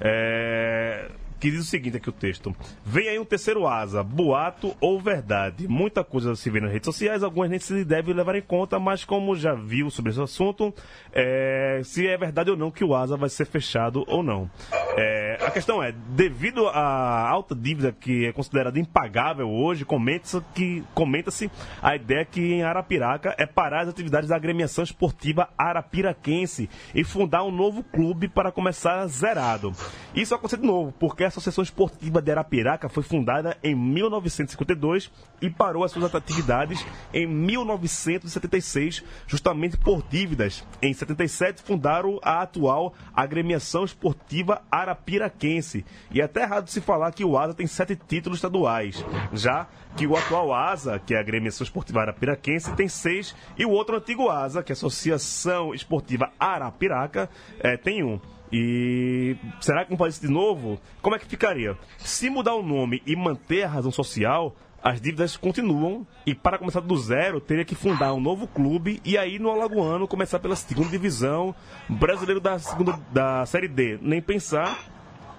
É 0.00 1.10
que 1.38 1.50
diz 1.50 1.60
o 1.60 1.64
seguinte 1.64 1.96
aqui 1.96 2.08
o 2.08 2.12
texto. 2.12 2.54
Vem 2.84 3.08
aí 3.08 3.18
um 3.18 3.24
terceiro 3.24 3.66
asa, 3.66 4.02
boato 4.02 4.74
ou 4.80 5.00
verdade. 5.00 5.68
Muita 5.68 6.02
coisa 6.02 6.34
se 6.34 6.50
vê 6.50 6.60
nas 6.60 6.72
redes 6.72 6.86
sociais, 6.86 7.22
algumas 7.22 7.50
nem 7.50 7.58
se 7.58 7.84
deve 7.84 8.12
levar 8.12 8.36
em 8.36 8.42
conta, 8.42 8.78
mas 8.78 9.04
como 9.04 9.36
já 9.36 9.54
viu 9.54 9.90
sobre 9.90 10.10
esse 10.10 10.20
assunto, 10.20 10.74
é, 11.12 11.80
se 11.84 12.06
é 12.06 12.16
verdade 12.16 12.50
ou 12.50 12.56
não 12.56 12.70
que 12.70 12.84
o 12.84 12.94
asa 12.94 13.16
vai 13.16 13.28
ser 13.28 13.44
fechado 13.44 14.04
ou 14.06 14.22
não. 14.22 14.50
É, 14.96 15.38
a 15.40 15.50
questão 15.50 15.82
é, 15.82 15.92
devido 15.92 16.68
à 16.68 17.28
alta 17.28 17.54
dívida 17.54 17.92
que 17.92 18.26
é 18.26 18.32
considerada 18.32 18.78
impagável 18.78 19.48
hoje, 19.48 19.84
comenta-se 19.84 20.40
que 20.54 20.82
comenta-se 20.94 21.50
a 21.82 21.94
ideia 21.94 22.24
que 22.24 22.40
em 22.40 22.62
Arapiraca 22.62 23.34
é 23.38 23.44
parar 23.44 23.82
as 23.82 23.88
atividades 23.88 24.28
da 24.28 24.36
agremiação 24.36 24.82
esportiva 24.82 25.48
arapiraquense 25.56 26.68
e 26.94 27.04
fundar 27.04 27.44
um 27.44 27.50
novo 27.50 27.82
clube 27.82 28.28
para 28.28 28.50
começar 28.50 29.06
zerado. 29.06 29.72
Isso 30.14 30.34
aconteceu 30.34 30.60
de 30.60 30.66
novo, 30.66 30.92
porque 30.98 31.24
a 31.24 31.30
Associação 31.36 31.62
Esportiva 31.62 32.22
de 32.22 32.30
Arapiraca 32.30 32.88
foi 32.88 33.02
fundada 33.02 33.56
em 33.62 33.74
1952 33.74 35.10
e 35.40 35.50
parou 35.50 35.84
as 35.84 35.92
suas 35.92 36.14
atividades 36.14 36.84
em 37.12 37.26
1976, 37.26 39.04
justamente 39.26 39.76
por 39.76 40.02
dívidas. 40.08 40.64
Em 40.80 40.94
77 40.94 41.62
fundaram 41.62 42.18
a 42.22 42.42
atual 42.42 42.94
Agremiação 43.14 43.84
Esportiva 43.84 44.62
Arapiraquense. 44.70 45.84
E 46.10 46.20
é 46.20 46.24
até 46.24 46.42
errado 46.42 46.68
se 46.68 46.80
falar 46.80 47.12
que 47.12 47.24
o 47.24 47.36
ASA 47.36 47.54
tem 47.54 47.66
sete 47.66 47.96
títulos 47.96 48.38
estaduais, 48.38 49.04
já 49.32 49.66
que 49.96 50.06
o 50.06 50.16
atual 50.16 50.52
ASA, 50.52 50.98
que 50.98 51.14
é 51.14 51.18
a 51.18 51.20
Agremiação 51.20 51.64
Esportiva 51.64 52.00
Arapiraquense, 52.00 52.74
tem 52.74 52.88
seis, 52.88 53.34
e 53.58 53.64
o 53.64 53.70
outro 53.70 53.96
antigo 53.96 54.28
ASA, 54.28 54.62
que 54.62 54.72
é 54.72 54.74
a 54.74 54.76
Associação 54.76 55.74
Esportiva 55.74 56.30
Arapiraca, 56.38 57.28
é, 57.60 57.76
tem 57.76 58.02
um. 58.02 58.20
E 58.52 59.36
será 59.60 59.84
que 59.84 59.90
não 59.94 60.10
ser 60.10 60.26
de 60.26 60.32
novo? 60.32 60.80
Como 61.02 61.16
é 61.16 61.18
que 61.18 61.26
ficaria? 61.26 61.76
Se 61.98 62.30
mudar 62.30 62.54
o 62.54 62.62
nome 62.62 63.02
e 63.06 63.16
manter 63.16 63.64
a 63.64 63.68
razão 63.68 63.90
social, 63.90 64.54
as 64.82 65.00
dívidas 65.00 65.36
continuam 65.36 66.06
e 66.24 66.34
para 66.34 66.58
começar 66.58 66.80
do 66.80 66.96
zero 66.96 67.40
teria 67.40 67.64
que 67.64 67.74
fundar 67.74 68.14
um 68.14 68.20
novo 68.20 68.46
clube 68.46 69.00
e 69.04 69.18
aí 69.18 69.38
no 69.38 69.50
Alagoano 69.50 70.06
começar 70.06 70.38
pela 70.38 70.54
segunda 70.54 70.90
divisão 70.90 71.54
brasileiro 71.88 72.40
da 72.40 72.58
segunda 72.58 72.92
da 73.12 73.44
série 73.46 73.66
D, 73.66 73.98
nem 74.00 74.22
pensar 74.22 74.78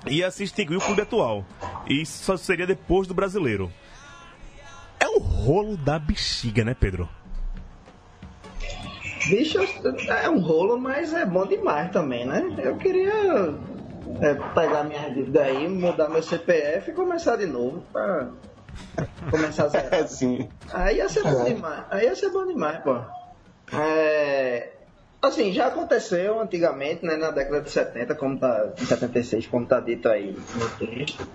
ia 0.05 0.30
se 0.32 0.43
extinguir 0.43 0.78
o 0.78 0.82
clube 0.82 1.01
atual. 1.01 1.45
E 1.88 2.01
isso 2.01 2.24
só 2.24 2.38
seria 2.38 2.68
depois 2.68 3.08
do 3.08 3.14
brasileiro. 3.14 3.72
É 4.99 5.08
o 5.08 5.20
rolo 5.20 5.78
da 5.78 5.99
bexiga, 5.99 6.64
né, 6.64 6.74
Pedro? 6.74 7.08
Bicho, 9.30 9.59
é 10.09 10.30
um 10.30 10.39
rolo, 10.39 10.80
mas 10.80 11.13
é 11.13 11.25
bom 11.25 11.45
demais 11.45 11.91
também, 11.91 12.25
né? 12.25 12.53
Eu 12.59 12.78
queria 12.78 13.55
é, 14.21 14.34
pegar 14.34 14.84
minha 14.84 15.09
dívida 15.09 15.43
aí, 15.43 15.67
mudar 15.67 16.09
meu 16.09 16.23
CPF 16.23 16.91
e 16.91 16.93
começar 16.93 17.36
de 17.36 17.45
novo 17.45 17.84
pra 17.91 18.30
começar 19.30 19.65
a 19.65 19.67
zerar. 19.69 19.93
É, 19.93 20.07
sim. 20.07 20.49
Aí 20.71 20.97
ia 20.97 21.09
ser 21.09 21.23
bom 21.23 21.41
É. 21.45 21.53
demais. 21.53 21.84
Aí 21.89 22.05
ia 22.05 22.15
ser 22.15 22.30
bom 22.30 22.45
demais, 22.47 22.80
pô. 22.80 22.97
É, 23.75 24.69
assim, 25.21 25.51
já 25.51 25.67
aconteceu 25.67 26.39
antigamente, 26.39 27.05
né, 27.05 27.17
na 27.17 27.32
década 27.32 27.61
de 27.61 27.69
70, 27.69 28.15
como 28.15 28.39
tá, 28.39 28.73
em 28.80 28.86
76, 28.86 29.47
como 29.47 29.65
tá 29.65 29.80
dito 29.80 30.07
aí 30.07 30.38
no 30.55 30.69
texto. 30.88 31.28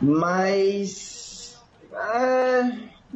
Mas. 0.00 1.15
É, 1.96 2.72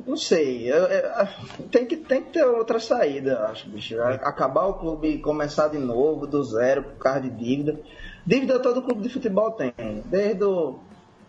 não 0.06 0.16
sei. 0.16 0.70
eu- 0.70 0.84
eu- 0.86 1.28
tem, 1.70 1.86
que, 1.86 1.96
tem 1.96 2.22
que 2.22 2.30
ter 2.32 2.44
outra 2.44 2.78
saída, 2.80 3.32
eu 3.32 3.44
acho, 3.46 3.68
bicho. 3.68 4.00
Acabar 4.02 4.66
o 4.66 4.74
clube 4.74 5.08
e 5.08 5.18
começar 5.18 5.68
de 5.68 5.78
novo, 5.78 6.26
do 6.26 6.42
zero, 6.42 6.82
por 6.82 6.96
causa 6.98 7.20
de 7.22 7.30
dívida. 7.30 7.78
Dívida 8.26 8.58
todo 8.60 8.82
clube 8.82 9.02
de 9.02 9.08
futebol 9.08 9.50
tem. 9.52 9.72
Desde 10.06 10.44
o 10.44 10.78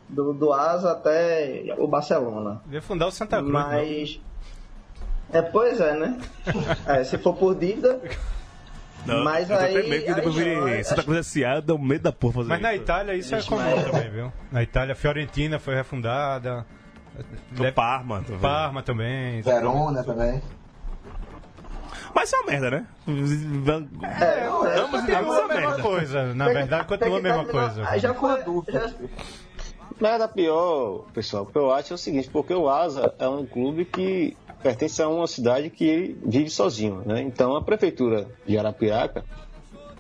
do, 0.10 0.34
do 0.34 0.52
Asa 0.54 0.92
até 0.92 1.74
o 1.78 1.88
Barcelona. 1.88 2.62
Devia 2.66 2.82
fundar 2.82 3.08
o 3.08 3.12
Santa 3.12 3.38
Cruz. 3.38 3.52
né? 3.54 3.60
Mas. 3.60 4.22
É, 5.34 5.42
pois 5.42 5.80
é, 5.80 5.94
né? 5.98 6.20
É, 6.86 7.04
se 7.06 7.18
for 7.18 7.34
por 7.34 7.56
dívida. 7.56 8.00
Mas 9.06 9.50
eu 9.50 9.58
tô 9.58 9.64
aí- 9.64 10.02
que 10.04 10.14
depois 10.14 10.88
Santa 10.88 11.04
Cruz 11.04 11.20
S.A. 11.20 11.60
dá 11.60 11.74
um 11.74 11.82
medo 11.82 12.04
da 12.04 12.12
porra 12.12 12.34
fazer 12.36 12.50
Mas 12.50 12.62
na 12.62 12.74
isso. 12.74 12.84
Itália 12.84 13.16
isso 13.16 13.34
é 13.36 13.42
comum 13.42 13.62
mas- 13.62 13.84
também, 13.92 14.10
viu? 14.12 14.34
Na 14.52 14.62
Itália, 14.62 14.94
a 14.94 14.96
Fiorentina 14.96 15.58
foi 15.58 15.74
refundada. 15.74 16.66
Deve- 17.52 17.72
Parma. 17.74 18.22
vendo. 18.22 18.40
Parma 18.40 18.82
também. 18.84 19.42
Verona 19.42 20.04
também. 20.04 20.42
Mas 22.14 22.28
isso 22.28 22.36
é 22.36 22.40
uma 22.40 22.52
merda, 22.52 22.72
né? 22.72 22.88
É, 23.08 24.46
não, 24.46 24.66
é, 24.66 24.80
Ambos 24.80 25.00
ambos 25.02 25.10
a 25.10 25.12
é 25.12 25.22
mesma 25.22 25.48
merda. 25.48 25.82
coisa. 25.82 26.34
Na 26.34 26.46
Tem- 26.46 26.54
verdade, 26.54 26.88
continua 26.88 27.18
a 27.18 27.22
mesma 27.22 27.46
coisa. 27.46 27.88
Aí 27.90 28.00
já 28.00 28.14
foi. 28.14 28.40
Já, 28.70 28.92
Nada 30.00 30.28
pior, 30.28 31.06
pessoal, 31.14 31.46
que 31.46 31.56
eu 31.58 31.72
acho 31.72 31.94
é 31.94 31.96
o 31.96 31.98
seguinte, 31.98 32.28
porque 32.32 32.54
o 32.54 32.68
Asa 32.68 33.14
é 33.20 33.28
um 33.28 33.46
clube 33.46 33.86
que 33.86 34.36
pertence 34.64 35.00
a 35.02 35.08
uma 35.08 35.28
cidade 35.28 35.70
que 35.70 36.18
vive 36.26 36.50
sozinho, 36.50 37.04
né? 37.06 37.22
Então 37.22 37.56
a 37.56 37.62
prefeitura 37.62 38.28
de 38.48 38.58
Arapiraca, 38.58 39.24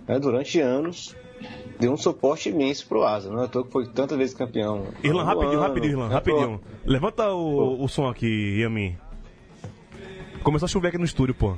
né, 0.08 0.18
durante 0.20 0.60
anos, 0.60 1.16
deu 1.80 1.92
um 1.92 1.98
suporte 1.98 2.50
imenso 2.50 2.88
pro 2.88 3.04
Asa, 3.04 3.30
não 3.30 3.42
é 3.42 3.46
à 3.46 3.48
que 3.48 3.72
foi 3.72 3.88
tantas 3.88 4.18
vezes 4.18 4.36
campeão. 4.36 4.88
Irlan, 5.04 5.24
do 5.24 5.26
rapidinho, 5.26 5.52
ano, 5.54 5.62
rapidinho, 5.62 5.92
Irlan, 5.94 6.08
rapidinho. 6.08 6.62
Levanta 6.86 7.30
o, 7.32 7.84
o 7.84 7.88
som 7.88 8.08
aqui, 8.08 8.60
Yami. 8.62 8.98
Começou 10.44 10.66
a 10.66 10.70
chover 10.70 10.90
aqui 10.90 10.98
no 10.98 11.06
estúdio, 11.06 11.34
pô. 11.34 11.56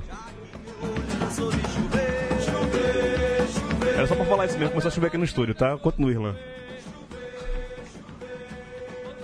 Era 3.96 4.06
só 4.06 4.14
pra 4.14 4.24
falar 4.24 4.46
isso 4.46 4.58
mesmo, 4.58 4.70
começou 4.70 4.88
a 4.88 4.92
chover 4.92 5.06
aqui 5.08 5.18
no 5.18 5.24
estúdio, 5.24 5.54
tá? 5.54 5.76
Continua, 5.78 6.10
Irlan. 6.10 6.36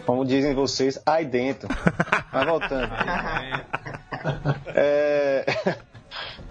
Como 0.07 0.25
dizem 0.25 0.55
vocês, 0.55 1.01
aí 1.07 1.25
dentro. 1.25 1.69
Mas 2.33 2.45
voltando. 2.47 2.91
É, 4.75 5.47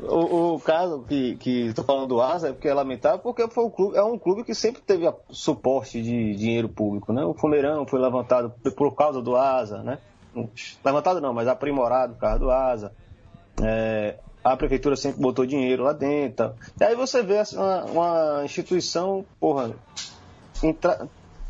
o, 0.01 0.55
o 0.55 0.59
caso 0.59 1.03
que, 1.07 1.35
que 1.37 1.67
estou 1.67 1.83
falando 1.83 2.07
do 2.07 2.21
Asa 2.21 2.49
é 2.49 2.53
porque 2.53 2.67
é 2.67 2.73
lamentável, 2.73 3.19
porque 3.19 3.47
foi 3.49 3.65
um 3.65 3.69
clube, 3.69 3.97
é 3.97 4.03
um 4.03 4.17
clube 4.17 4.43
que 4.43 4.55
sempre 4.55 4.81
teve 4.81 5.11
suporte 5.29 6.01
de 6.01 6.35
dinheiro 6.35 6.69
público. 6.69 7.11
Né? 7.13 7.23
O 7.23 7.33
Fumeirão 7.33 7.85
foi 7.85 7.99
levantado 7.99 8.51
por- 8.63 8.71
por 8.73 8.95
causa 8.95 9.21
do 9.21 9.35
Asa, 9.35 9.83
né? 9.83 9.99
levantado 10.85 11.19
não, 11.19 11.33
mas 11.33 11.47
aprimorado 11.47 12.13
por 12.13 12.21
causa 12.21 12.39
do 12.39 12.51
Asa. 12.51 12.93
É, 13.61 14.15
a 14.43 14.55
prefeitura 14.55 14.95
sempre 14.95 15.21
botou 15.21 15.45
dinheiro 15.45 15.83
lá 15.83 15.91
dentro. 15.91 16.53
E 16.79 16.83
aí 16.83 16.95
você 16.95 17.21
vê 17.21 17.39
assim, 17.39 17.57
uma, 17.57 17.83
uma 17.85 18.41
instituição, 18.45 19.25
porra, 19.39 19.71
entra- 20.63 21.07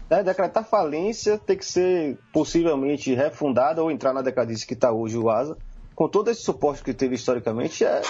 né, 0.10 0.24
decretar 0.24 0.64
falência, 0.64 1.38
ter 1.38 1.56
que 1.56 1.66
ser 1.66 2.18
possivelmente 2.34 3.14
refundada 3.14 3.84
ou 3.84 3.92
entrar 3.92 4.12
na 4.14 4.22
decadência 4.24 4.68
que 4.68 4.74
está 4.74 4.92
hoje 4.92 5.18
o 5.18 5.30
ASA, 5.30 5.56
com 5.94 6.08
todo 6.08 6.32
esse 6.32 6.42
suporte 6.42 6.82
que 6.82 6.94
teve 6.94 7.16
historicamente, 7.16 7.84
é, 7.86 8.02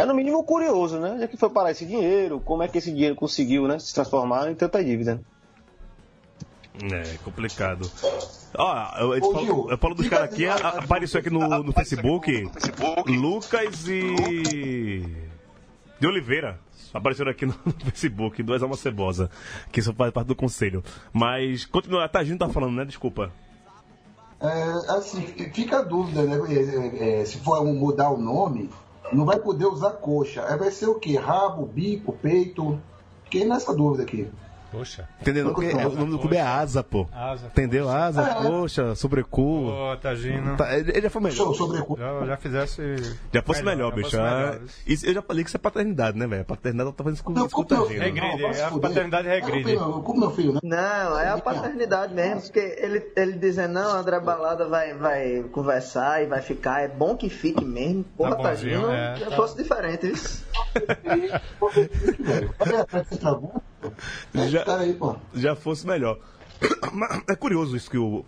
é 0.00 0.06
no 0.06 0.14
mínimo 0.14 0.42
curioso, 0.42 0.98
né? 0.98 1.12
Onde 1.12 1.24
é 1.24 1.28
que 1.28 1.36
foi 1.36 1.50
parar 1.50 1.70
esse 1.70 1.84
dinheiro? 1.84 2.40
Como 2.40 2.62
é 2.62 2.68
que 2.68 2.78
esse 2.78 2.90
dinheiro 2.90 3.14
conseguiu 3.14 3.68
né, 3.68 3.78
se 3.78 3.92
transformar 3.94 4.50
em 4.50 4.54
tanta 4.54 4.82
dívida? 4.82 5.20
É, 6.82 7.18
complicado. 7.22 7.90
Ó, 8.56 8.98
eu, 8.98 9.14
eu, 9.14 9.32
falo, 9.32 9.70
eu 9.70 9.78
falo 9.78 9.94
dos 9.94 10.08
caras 10.08 10.32
aqui, 10.32 10.46
apareceu 10.46 11.20
aqui 11.20 11.28
no, 11.28 11.46
no 11.62 11.72
Facebook, 11.72 12.50
Lucas 13.06 13.86
e. 13.88 15.04
de 16.00 16.06
Oliveira. 16.06 16.58
Apareceram 16.94 17.30
aqui 17.30 17.44
no, 17.44 17.54
no 17.64 17.72
Facebook, 17.84 18.42
duas 18.42 18.62
almas 18.62 18.80
cebosa, 18.80 19.30
que 19.70 19.82
são 19.82 19.94
faz 19.94 20.10
parte 20.12 20.28
do 20.28 20.34
conselho. 20.34 20.82
Mas, 21.12 21.66
continua, 21.66 22.04
a 22.04 22.08
Tagino 22.08 22.38
tá 22.38 22.48
falando, 22.48 22.74
né? 22.74 22.84
Desculpa. 22.84 23.30
É, 24.40 24.92
assim, 24.96 25.20
fica 25.52 25.80
a 25.80 25.82
dúvida, 25.82 26.22
né? 26.22 26.38
É, 26.48 27.20
é, 27.20 27.24
se 27.26 27.38
for 27.38 27.62
mudar 27.64 28.10
o 28.10 28.16
nome, 28.16 28.70
não 29.12 29.24
vai 29.24 29.38
poder 29.38 29.66
usar 29.66 29.92
coxa. 29.92 30.44
Aí 30.46 30.56
vai 30.56 30.70
ser 30.70 30.86
o 30.86 30.94
quê? 30.94 31.16
Rabo, 31.16 31.66
bico, 31.66 32.12
peito? 32.12 32.80
Fiquei 33.24 33.44
nessa 33.44 33.74
dúvida 33.74 34.02
aqui. 34.02 34.28
Poxa. 34.70 35.08
Entendeu? 35.20 35.52
Porque 35.52 35.66
é- 35.66 35.86
o 35.86 35.90
nome 35.94 36.10
do 36.12 36.18
clube 36.18 36.36
é 36.36 36.40
Asa, 36.42 36.82
pô. 36.84 37.06
Asa. 37.12 37.46
Entendeu? 37.46 37.88
Asa, 37.88 38.22
coxa, 38.36 38.94
sobrecu. 38.94 39.68
Ô, 39.68 39.96
Tagino. 39.96 40.56
Tá, 40.56 40.76
ele 40.78 41.00
já 41.02 41.10
foi 41.10 41.20
melhor. 41.22 41.36
Show 41.36 41.54
sobre 41.54 41.82
cu- 41.82 41.96
Já, 41.98 42.24
já 42.26 42.36
fizesse. 42.36 42.82
Já 43.32 43.42
fosse 43.42 43.62
melhor, 43.62 43.90
já 43.90 43.96
bicho. 43.96 44.10
fosse 44.10 44.22
Ah, 44.22 44.36
melhor. 44.36 44.60
isso- 44.86 45.06
eu 45.06 45.14
já 45.14 45.22
falei 45.22 45.42
que 45.44 45.50
isso 45.50 45.56
é 45.56 45.60
paternidade, 45.60 46.16
né, 46.18 46.26
velho? 46.26 46.44
Paternidade 46.44 46.92
tá 46.92 47.04
fazendo 47.04 47.14
isso 47.16 47.24
com, 47.24 47.32
o 47.60 47.64
Tagino. 47.64 48.00
Regride, 48.02 48.54
se 48.54 48.62
a 48.62 48.70
paternidade 48.70 49.28
regride. 49.28 49.72
É, 49.72 49.76
culpa 49.76 50.14
meu 50.20 50.30
filho, 50.30 50.52
né? 50.54 50.60
Não, 50.62 51.18
é 51.18 51.28
a 51.30 51.38
paternidade 51.38 52.14
mesmo, 52.14 52.42
porque 52.42 52.60
ele, 52.78 53.10
ele 53.16 53.32
dizendo, 53.32 53.74
não, 53.74 53.96
André 53.96 54.20
Balada 54.20 54.68
vai, 54.68 54.94
vai 54.94 55.44
conversar 55.52 56.22
e 56.22 56.26
vai 56.26 56.40
ficar, 56.42 56.80
é 56.82 56.88
bom 56.88 57.16
que 57.16 57.28
fique 57.28 57.64
mesmo. 57.64 58.04
Porra, 58.16 58.36
Tá 58.36 58.42
tadinho, 58.44 58.90
é, 58.90 59.16
já 59.16 59.30
tá. 59.30 59.36
fosse 59.36 59.56
diferente, 59.56 60.06
isso. 60.06 60.44
Olha, 61.60 62.86
você 62.90 63.16
travou. 63.16 63.62
Já- 64.34 64.48
Já... 64.48 64.78
Aí, 64.78 64.94
pô. 64.94 65.16
já 65.34 65.54
fosse 65.54 65.86
melhor. 65.86 66.18
É 67.28 67.34
curioso 67.34 67.76
isso 67.76 67.90
que 67.90 67.96
o, 67.96 68.24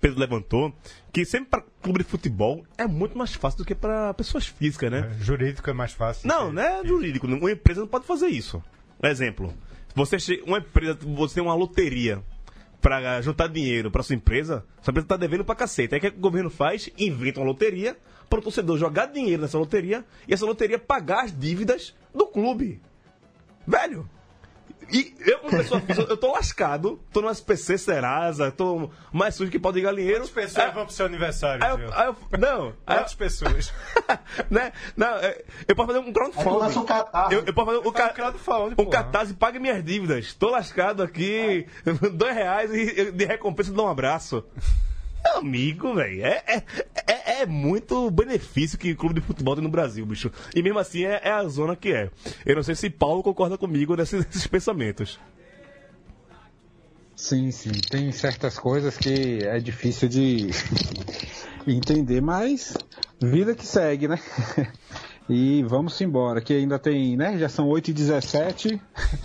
Pedro 0.00 0.18
levantou, 0.18 0.72
que 1.12 1.24
sempre 1.24 1.50
para 1.50 1.64
clube 1.82 1.98
de 1.98 2.04
futebol 2.04 2.64
é 2.78 2.86
muito 2.86 3.16
mais 3.16 3.34
fácil 3.34 3.58
do 3.58 3.64
que 3.64 3.74
para 3.74 4.14
pessoas 4.14 4.46
físicas, 4.46 4.90
né? 4.90 5.10
É, 5.10 5.22
jurídico 5.22 5.68
é 5.68 5.72
mais 5.72 5.92
fácil. 5.92 6.26
Não, 6.26 6.52
não 6.52 6.62
é 6.62 6.84
jurídico. 6.84 7.26
Uma 7.26 7.52
empresa 7.52 7.80
não 7.80 7.88
pode 7.88 8.06
fazer 8.06 8.28
isso. 8.28 8.62
Exemplo, 9.02 9.52
você 9.94 10.16
uma 10.46 10.58
empresa, 10.58 10.98
você 11.02 11.34
tem 11.34 11.42
uma 11.42 11.54
loteria 11.54 12.22
para 12.80 13.20
juntar 13.22 13.48
dinheiro 13.48 13.90
para 13.90 14.02
sua 14.02 14.14
empresa, 14.14 14.64
sua 14.82 14.90
empresa 14.90 15.06
está 15.06 15.16
devendo 15.16 15.44
para 15.44 15.54
cacete. 15.54 15.94
Aí 15.94 15.98
o 15.98 16.00
que, 16.00 16.06
é 16.06 16.10
que 16.10 16.18
o 16.18 16.20
governo 16.20 16.50
faz? 16.50 16.90
Inventa 16.98 17.40
uma 17.40 17.46
loteria 17.46 17.96
para 18.28 18.38
o 18.38 18.42
torcedor 18.42 18.78
jogar 18.78 19.06
dinheiro 19.06 19.42
nessa 19.42 19.58
loteria 19.58 20.04
e 20.26 20.34
essa 20.34 20.46
loteria 20.46 20.78
pagar 20.78 21.24
as 21.24 21.38
dívidas 21.38 21.94
do 22.14 22.26
clube. 22.26 22.80
Velho, 23.66 24.08
e 24.90 25.14
eu, 25.20 25.38
como 25.38 25.56
pessoa 25.56 25.80
física, 25.80 26.06
eu 26.08 26.16
tô 26.16 26.32
lascado, 26.32 27.00
tô 27.12 27.20
no 27.20 27.30
SPC 27.30 27.78
Serasa, 27.78 28.50
tô 28.50 28.90
mais 29.12 29.34
sujo 29.34 29.50
que 29.50 29.58
pau 29.58 29.72
de 29.72 29.80
galinheiro. 29.80 30.20
Quantas 30.20 30.30
pessoas 30.30 30.74
vão 30.74 30.86
pro 30.86 30.94
seu 30.94 31.06
aniversário? 31.06 31.64
Aí 31.64 31.70
eu, 31.70 31.94
aí 31.94 32.06
eu, 32.06 32.38
não, 32.38 32.72
Quantas 32.84 33.12
eu, 33.12 33.18
pessoas? 33.18 33.72
né? 34.50 34.72
Não, 34.96 35.16
é, 35.16 35.42
eu 35.66 35.74
posso 35.74 35.88
fazer 35.88 35.98
um 36.00 36.12
crowdfunding. 36.12 36.78
Um 36.78 36.84
catarse. 36.84 37.34
Eu, 37.34 37.44
eu 37.44 37.54
posso 37.54 37.66
fazer 37.66 37.88
um, 37.88 37.92
ca, 37.92 38.06
um 38.06 38.14
crowdfunding. 38.14 38.74
Um 38.78 38.90
catarse 38.90 39.32
e 39.32 39.36
pague 39.36 39.58
minhas 39.58 39.84
dívidas. 39.84 40.34
Tô 40.34 40.50
lascado 40.50 41.02
aqui, 41.02 41.66
dois 42.14 42.34
reais 42.34 42.72
e 42.72 43.12
de 43.12 43.24
recompensa 43.24 43.72
dou 43.72 43.86
um 43.86 43.90
abraço. 43.90 44.44
Amigo, 45.24 45.94
velho, 45.94 46.24
é, 46.24 46.42
é, 46.46 46.62
é, 47.06 47.42
é, 47.42 47.46
muito 47.46 48.10
benefício 48.10 48.78
que 48.78 48.92
o 48.92 48.96
clube 48.96 49.14
de 49.14 49.26
futebol 49.26 49.54
tem 49.54 49.64
no 49.64 49.70
Brasil, 49.70 50.04
bicho. 50.04 50.30
E 50.54 50.62
mesmo 50.62 50.78
assim 50.78 51.04
é, 51.04 51.20
é 51.24 51.30
a 51.30 51.44
zona 51.48 51.74
que 51.74 51.92
é. 51.92 52.10
Eu 52.44 52.56
não 52.56 52.62
sei 52.62 52.74
se 52.74 52.90
Paulo 52.90 53.22
concorda 53.22 53.56
comigo 53.56 53.96
nesses, 53.96 54.24
nesses 54.26 54.46
pensamentos. 54.46 55.18
Sim, 57.16 57.50
sim. 57.50 57.72
Tem 57.72 58.12
certas 58.12 58.58
coisas 58.58 58.96
que 58.96 59.38
é 59.44 59.58
difícil 59.58 60.08
de 60.08 60.48
entender, 61.66 62.20
mas 62.20 62.76
vida 63.20 63.54
que 63.54 63.66
segue, 63.66 64.08
né? 64.08 64.20
E 65.28 65.62
vamos 65.62 65.98
embora, 66.02 66.40
que 66.42 66.52
ainda 66.52 66.78
tem, 66.78 67.16
né? 67.16 67.38
Já 67.38 67.48
são 67.48 67.66
8h17 67.68 68.78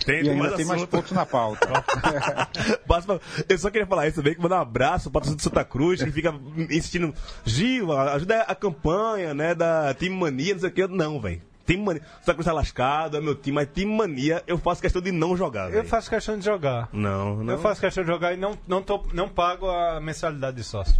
tem, 0.05 0.23
e 0.23 0.29
ainda 0.29 0.51
tem 0.55 0.65
mais 0.65 0.85
pontos 0.85 1.11
na 1.11 1.25
pauta. 1.25 1.67
eu 3.49 3.57
só 3.57 3.69
queria 3.69 3.85
falar 3.85 4.07
isso 4.07 4.17
também, 4.17 4.33
que 4.33 4.41
mandar 4.41 4.59
um 4.59 4.61
abraço 4.61 5.11
para 5.11 5.29
o 5.29 5.35
de 5.35 5.43
Santa 5.43 5.65
Cruz, 5.65 6.01
que 6.01 6.11
fica 6.11 6.33
insistindo, 6.69 7.13
Gil, 7.43 7.91
ajuda 7.91 8.43
a 8.43 8.55
campanha, 8.55 9.33
né, 9.33 9.53
da 9.53 9.93
Time 9.93 10.15
Mania, 10.15 10.53
não 10.53 10.61
sei 10.61 10.69
o 10.69 10.71
que. 10.71 10.87
Não, 10.87 11.19
velho. 11.19 11.41
Time 11.65 11.83
Mania. 11.83 12.01
Santa 12.21 12.33
Cruz 12.33 12.45
tá 12.45 12.53
lascado, 12.53 13.17
é 13.17 13.21
meu 13.21 13.35
time, 13.35 13.55
mas 13.55 13.67
Time 13.73 13.93
Mania 13.93 14.41
eu 14.47 14.57
faço 14.57 14.81
questão 14.81 15.01
de 15.01 15.11
não 15.11 15.35
jogar. 15.35 15.67
Véio. 15.67 15.81
Eu 15.81 15.83
faço 15.83 16.09
questão 16.09 16.37
de 16.39 16.45
jogar. 16.45 16.87
Não, 16.93 17.43
não. 17.43 17.53
Eu 17.53 17.59
faço 17.59 17.81
questão 17.81 18.03
de 18.05 18.09
jogar 18.09 18.33
e 18.33 18.37
não, 18.37 18.57
não, 18.65 18.81
tô, 18.81 19.05
não 19.13 19.27
pago 19.27 19.69
a 19.69 19.99
mensalidade 19.99 20.55
de 20.55 20.63
sócio. 20.63 20.95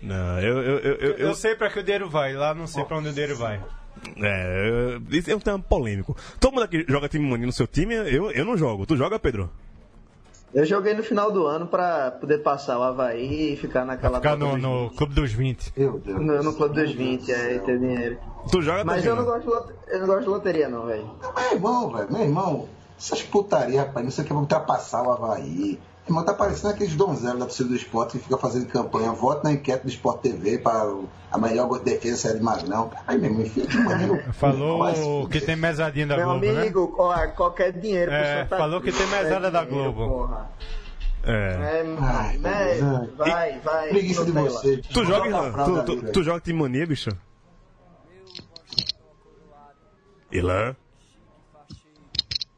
Não, 0.00 0.40
eu. 0.40 0.58
Eu, 0.58 0.78
eu, 0.78 0.94
eu, 0.94 1.12
eu 1.18 1.34
sei 1.34 1.54
para 1.54 1.70
que 1.70 1.78
o 1.78 1.82
dinheiro 1.82 2.08
vai, 2.08 2.32
lá 2.32 2.54
não 2.54 2.66
sei 2.66 2.82
para 2.82 2.96
onde 2.96 3.10
o 3.10 3.12
dinheiro 3.12 3.36
vai. 3.36 3.60
É, 4.16 4.98
isso 5.10 5.30
é 5.30 5.36
um 5.36 5.40
tema 5.40 5.58
polêmico. 5.58 6.16
Todo 6.40 6.52
mundo 6.52 6.64
aqui 6.64 6.84
joga 6.88 7.08
time 7.08 7.28
mania 7.28 7.46
no 7.46 7.52
seu 7.52 7.66
time, 7.66 7.94
eu, 7.94 8.30
eu 8.30 8.44
não 8.44 8.56
jogo. 8.56 8.86
Tu 8.86 8.96
joga, 8.96 9.18
Pedro? 9.18 9.50
Eu 10.54 10.66
joguei 10.66 10.92
no 10.92 11.02
final 11.02 11.32
do 11.32 11.46
ano 11.46 11.66
pra 11.66 12.10
poder 12.10 12.38
passar 12.38 12.78
o 12.78 12.82
Havaí 12.82 13.54
e 13.54 13.56
ficar 13.56 13.86
naquela. 13.86 14.18
Ficar 14.18 14.36
no, 14.36 14.58
no 14.58 14.90
Clube 14.90 15.14
dos 15.14 15.32
20. 15.32 15.72
Meu 15.76 15.98
Deus. 15.98 16.20
No, 16.20 16.42
no 16.42 16.54
Clube 16.54 16.74
dos 16.74 16.92
20, 16.92 17.32
é, 17.32 17.58
ter 17.58 17.78
dinheiro. 17.78 18.18
Tu 18.50 18.60
joga 18.60 18.84
Mas 18.84 19.04
eu 19.04 19.16
não, 19.16 19.24
gosto 19.24 19.46
de 19.46 19.92
eu 19.94 20.00
não 20.00 20.06
gosto 20.06 20.22
de 20.22 20.28
loteria, 20.28 20.68
não, 20.68 20.84
velho. 20.84 21.10
Meu 21.34 21.52
irmão, 21.52 21.90
velho, 21.90 22.12
meu 22.12 22.22
irmão. 22.22 22.68
Essas 22.98 23.22
putaria, 23.22 23.80
rapaz, 23.80 24.04
não 24.04 24.12
sei 24.12 24.22
o 24.22 24.26
que, 24.26 24.32
vou 24.32 24.42
ultrapassar 24.42 25.02
o 25.02 25.10
Havaí. 25.10 25.80
Irmão, 26.06 26.24
tá 26.24 26.34
parecendo 26.34 26.74
aqueles 26.74 26.96
donzelos 26.96 27.38
da 27.38 27.46
torcida 27.46 27.68
do 27.68 27.76
esporte 27.76 28.18
que 28.18 28.24
fica 28.24 28.36
fazendo 28.36 28.66
campanha, 28.66 29.12
voto 29.12 29.44
na 29.44 29.52
enquete 29.52 29.84
do 29.84 29.88
Sport 29.88 30.20
TV 30.20 30.58
para 30.58 30.92
a 31.30 31.38
melhor 31.38 31.78
defesa 31.78 32.16
sair 32.16 32.38
de 32.38 32.42
Magnão. 32.42 32.90
Aí 33.06 33.16
mesmo, 33.18 33.40
enfim, 33.42 33.64
que 33.66 33.78
maneiro. 33.78 34.20
Falou 34.34 35.28
que 35.28 35.40
tem 35.40 35.54
mesadinha 35.54 36.06
da 36.08 36.16
Meu 36.16 36.26
Globo. 36.26 36.40
Meu 36.40 36.58
amigo, 36.58 36.96
né? 37.08 37.26
qualquer 37.28 37.72
dinheiro. 37.72 38.10
É, 38.10 38.44
tá 38.44 38.56
falou 38.58 38.80
que 38.80 38.90
tem 38.90 39.06
mesada 39.06 39.50
da 39.50 39.64
Globo. 39.64 40.08
Porra. 40.08 40.50
É. 41.24 41.30
é 41.32 41.96
Ai, 42.00 42.38
né? 42.38 43.08
Vai, 43.16 43.60
vai. 43.60 43.88
Preguiça 43.90 44.24
de 44.24 44.32
você. 44.32 44.78
Tu 44.78 45.04
joga? 45.04 45.52
Tu, 45.64 45.82
tu, 45.84 46.12
tu 46.12 46.22
joga 46.24 46.40
Team 46.40 46.58
Mania, 46.58 46.84
bicho? 46.84 47.10
Ilan? 50.32 50.74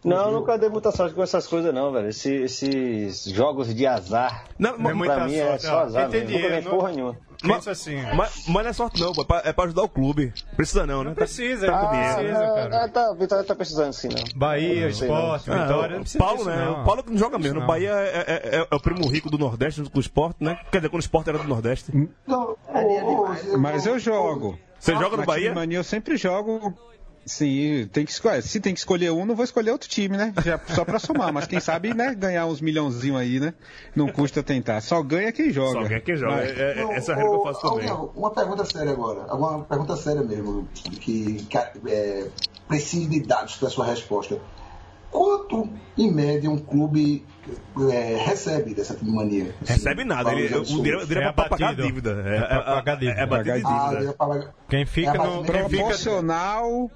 Não, 0.05 0.30
nunca 0.30 0.59
dei 0.59 0.68
muita 0.68 0.92
sorte 0.92 1.14
com 1.14 1.22
essas 1.22 1.46
coisas, 1.46 1.72
não, 1.72 1.90
velho. 1.90 2.09
Esse, 2.09 2.30
esses 2.34 3.24
jogos 3.24 3.74
de 3.74 3.86
azar. 3.86 4.44
Não, 4.59 4.74
pra 4.74 4.94
muita 4.94 5.24
mim 5.24 5.36
é 5.36 5.59
só 5.59 5.80
azar. 5.80 6.09
Entendi, 6.09 6.34
mesmo. 6.34 6.57
Nunca 6.57 6.70
porra 6.70 6.92
nenhuma. 6.92 7.16
Mas, 7.42 7.68
assim, 7.68 7.96
mas, 8.14 8.44
mas, 8.48 8.64
não 8.64 8.70
é 8.70 8.72
sorte 8.72 9.00
não, 9.00 9.11
é 9.11 9.24
pra, 9.24 9.42
é 9.44 9.52
pra 9.52 9.64
ajudar 9.64 9.82
o 9.82 9.88
clube. 9.88 10.32
Precisa 10.57 10.86
não, 10.86 11.02
né? 11.02 11.11
Não 11.11 11.14
precisa, 11.14 11.66
tá, 11.66 11.88
precisa, 11.88 12.44
é, 12.44 12.55
cara. 12.55 12.76
É, 12.76 12.88
tá, 12.88 13.12
Vitória 13.12 13.44
tá 13.44 13.55
precisando 13.55 13.92
sim, 13.92 14.09
não. 14.09 14.38
Bahia, 14.38 14.88
Esporte, 14.88 15.50
Vitória, 15.50 15.98
não 15.98 16.05
Paulo, 16.18 16.36
disso, 16.38 16.48
né? 16.48 16.64
Não. 16.64 16.82
O 16.82 16.84
Paulo 16.84 17.02
que 17.02 17.11
não 17.11 17.18
joga 17.18 17.38
mesmo. 17.38 17.61
Não. 17.61 17.66
Bahia 17.66 17.90
é, 17.90 18.24
é, 18.26 18.57
é, 18.57 18.68
é, 18.70 18.74
o 18.74 18.80
primo 18.80 19.07
rico 19.09 19.30
do 19.30 19.36
Nordeste 19.36 19.78
junto 19.78 19.90
com 19.90 19.98
o 19.98 20.00
Esporte, 20.00 20.42
né? 20.42 20.59
Quer 20.70 20.78
dizer, 20.78 20.88
quando 20.88 21.02
o 21.02 21.05
Esporte 21.05 21.28
era 21.28 21.38
do 21.38 21.48
Nordeste. 21.48 21.92
Não, 22.26 22.57
mas 23.59 23.84
eu 23.84 23.98
jogo. 23.98 24.59
Você 24.78 24.92
joga 24.92 25.16
no 25.16 25.24
Bahia? 25.24 25.55
Mania, 25.55 25.78
eu 25.78 25.84
sempre 25.84 26.16
jogo 26.16 26.74
Sim, 27.27 27.89
tem 27.93 28.05
que 28.05 28.12
escolher. 28.12 28.43
Se 28.43 28.61
tem 28.61 28.75
que 28.75 28.81
escolher 28.81 29.11
um, 29.11 29.25
não 29.25 29.35
vou 29.35 29.45
escolher 29.45 29.70
outro 29.70 29.89
time, 29.89 30.16
né? 30.16 30.33
Já, 30.45 30.61
só 30.68 30.85
pra 30.85 30.99
somar, 30.99 31.33
mas 31.33 31.47
quem 31.47 31.59
sabe, 31.59 31.95
né, 31.95 32.14
ganhar 32.14 32.47
uns 32.47 32.61
milhãozinhos 32.61 33.18
aí, 33.18 33.41
né? 33.41 33.55
Não 33.97 34.09
custa 34.09 34.43
tentar. 34.43 34.81
Só 34.81 35.03
ganha 35.03 35.33
quem 35.33 35.51
joga. 35.51 35.83
Só 35.83 35.89
ganha 35.89 36.01
quem 36.01 36.16
joga. 36.16 36.37
Mas... 36.37 36.51
É, 36.51 36.81
é, 36.81 36.97
essa 36.97 37.12
é 37.12 37.14
a 37.14 37.16
regra 37.18 37.31
que 37.31 37.37
eu 37.37 37.43
faço 37.43 37.61
também. 37.61 37.91
Uma 38.14 38.31
pergunta 38.31 38.64
séria 38.64 38.93
agora. 38.93 39.35
Uma 39.35 39.64
pergunta 39.64 39.97
séria 39.97 40.22
mesmo, 40.22 40.68
que, 40.75 41.45
que 41.45 41.59
é, 41.89 42.29
precisa 42.68 43.09
de 43.09 43.20
dados 43.20 43.57
para 43.57 43.70
sua 43.70 43.87
resposta. 43.87 44.39
Quanto, 45.11 45.68
em 45.97 46.12
média, 46.12 46.51
um 46.51 46.59
clube 46.59 47.25
é, 47.91 48.16
recebe 48.16 48.75
dessa 48.75 48.97
mania? 49.01 49.55
Assim, 49.62 49.72
recebe 49.72 50.05
nada. 50.05 50.33
Ele, 50.35 50.55
o 50.57 50.62
dinheiro, 50.62 51.01
é, 51.01 51.25
é 51.29 51.33
para 51.33 51.49
pagar 51.49 51.68
a 51.70 51.75
dívida. 51.75 52.22
É, 52.27 52.37
é, 52.37 52.41
para 52.41 52.75
pagar 52.75 52.97
dívida. 52.97 53.20
É, 53.20 53.27
bater 53.27 53.55
dívida. 53.55 53.70
Ah, 53.70 54.05
é 54.05 54.12
pagar... 54.12 54.55
Quem 54.68 54.85
fica 54.85 55.12
é 55.12 55.18
no... 55.18 55.45
Proporcional... 55.45 56.91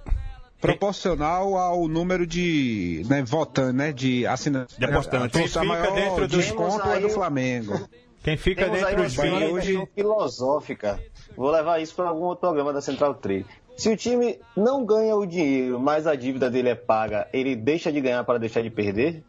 Proporcional 0.61 1.56
ao 1.56 1.86
número 1.86 2.26
de 2.26 3.04
né, 3.09 3.22
votantes, 3.22 3.74
né? 3.74 3.92
De 3.92 4.26
assinantes. 4.26 4.76
De 4.76 4.84
apostantes. 4.84 5.38
Quem 5.38 5.46
fica 5.46 5.64
maior 5.64 5.94
dentro 5.94 6.28
do 6.28 6.36
desconto 6.36 6.88
é 6.88 7.00
do 7.00 7.09
Flamengo. 7.09 7.88
Quem 8.22 8.36
fica 8.36 8.64
Temos 8.64 8.80
dentro 8.80 9.02
dos 9.04 9.14
20... 9.14 9.44
Hoje... 9.52 9.88
filosófica. 9.94 11.00
Vou 11.36 11.50
levar 11.50 11.80
isso 11.80 11.94
para 11.94 12.09
algum 12.09 12.24
outro 12.24 12.40
programa 12.40 12.72
da 12.72 12.80
Central 12.80 13.14
3. 13.14 13.46
Se 13.76 13.88
o 13.88 13.96
time 13.96 14.40
não 14.56 14.84
ganha 14.84 15.14
o 15.14 15.24
dinheiro, 15.24 15.78
mas 15.78 16.04
a 16.04 16.16
dívida 16.16 16.50
dele 16.50 16.70
é 16.70 16.74
paga, 16.74 17.28
ele 17.32 17.54
deixa 17.54 17.92
de 17.92 18.00
ganhar 18.00 18.24
para 18.24 18.38
deixar 18.38 18.61
de 18.61 18.70
perder? 18.70 19.22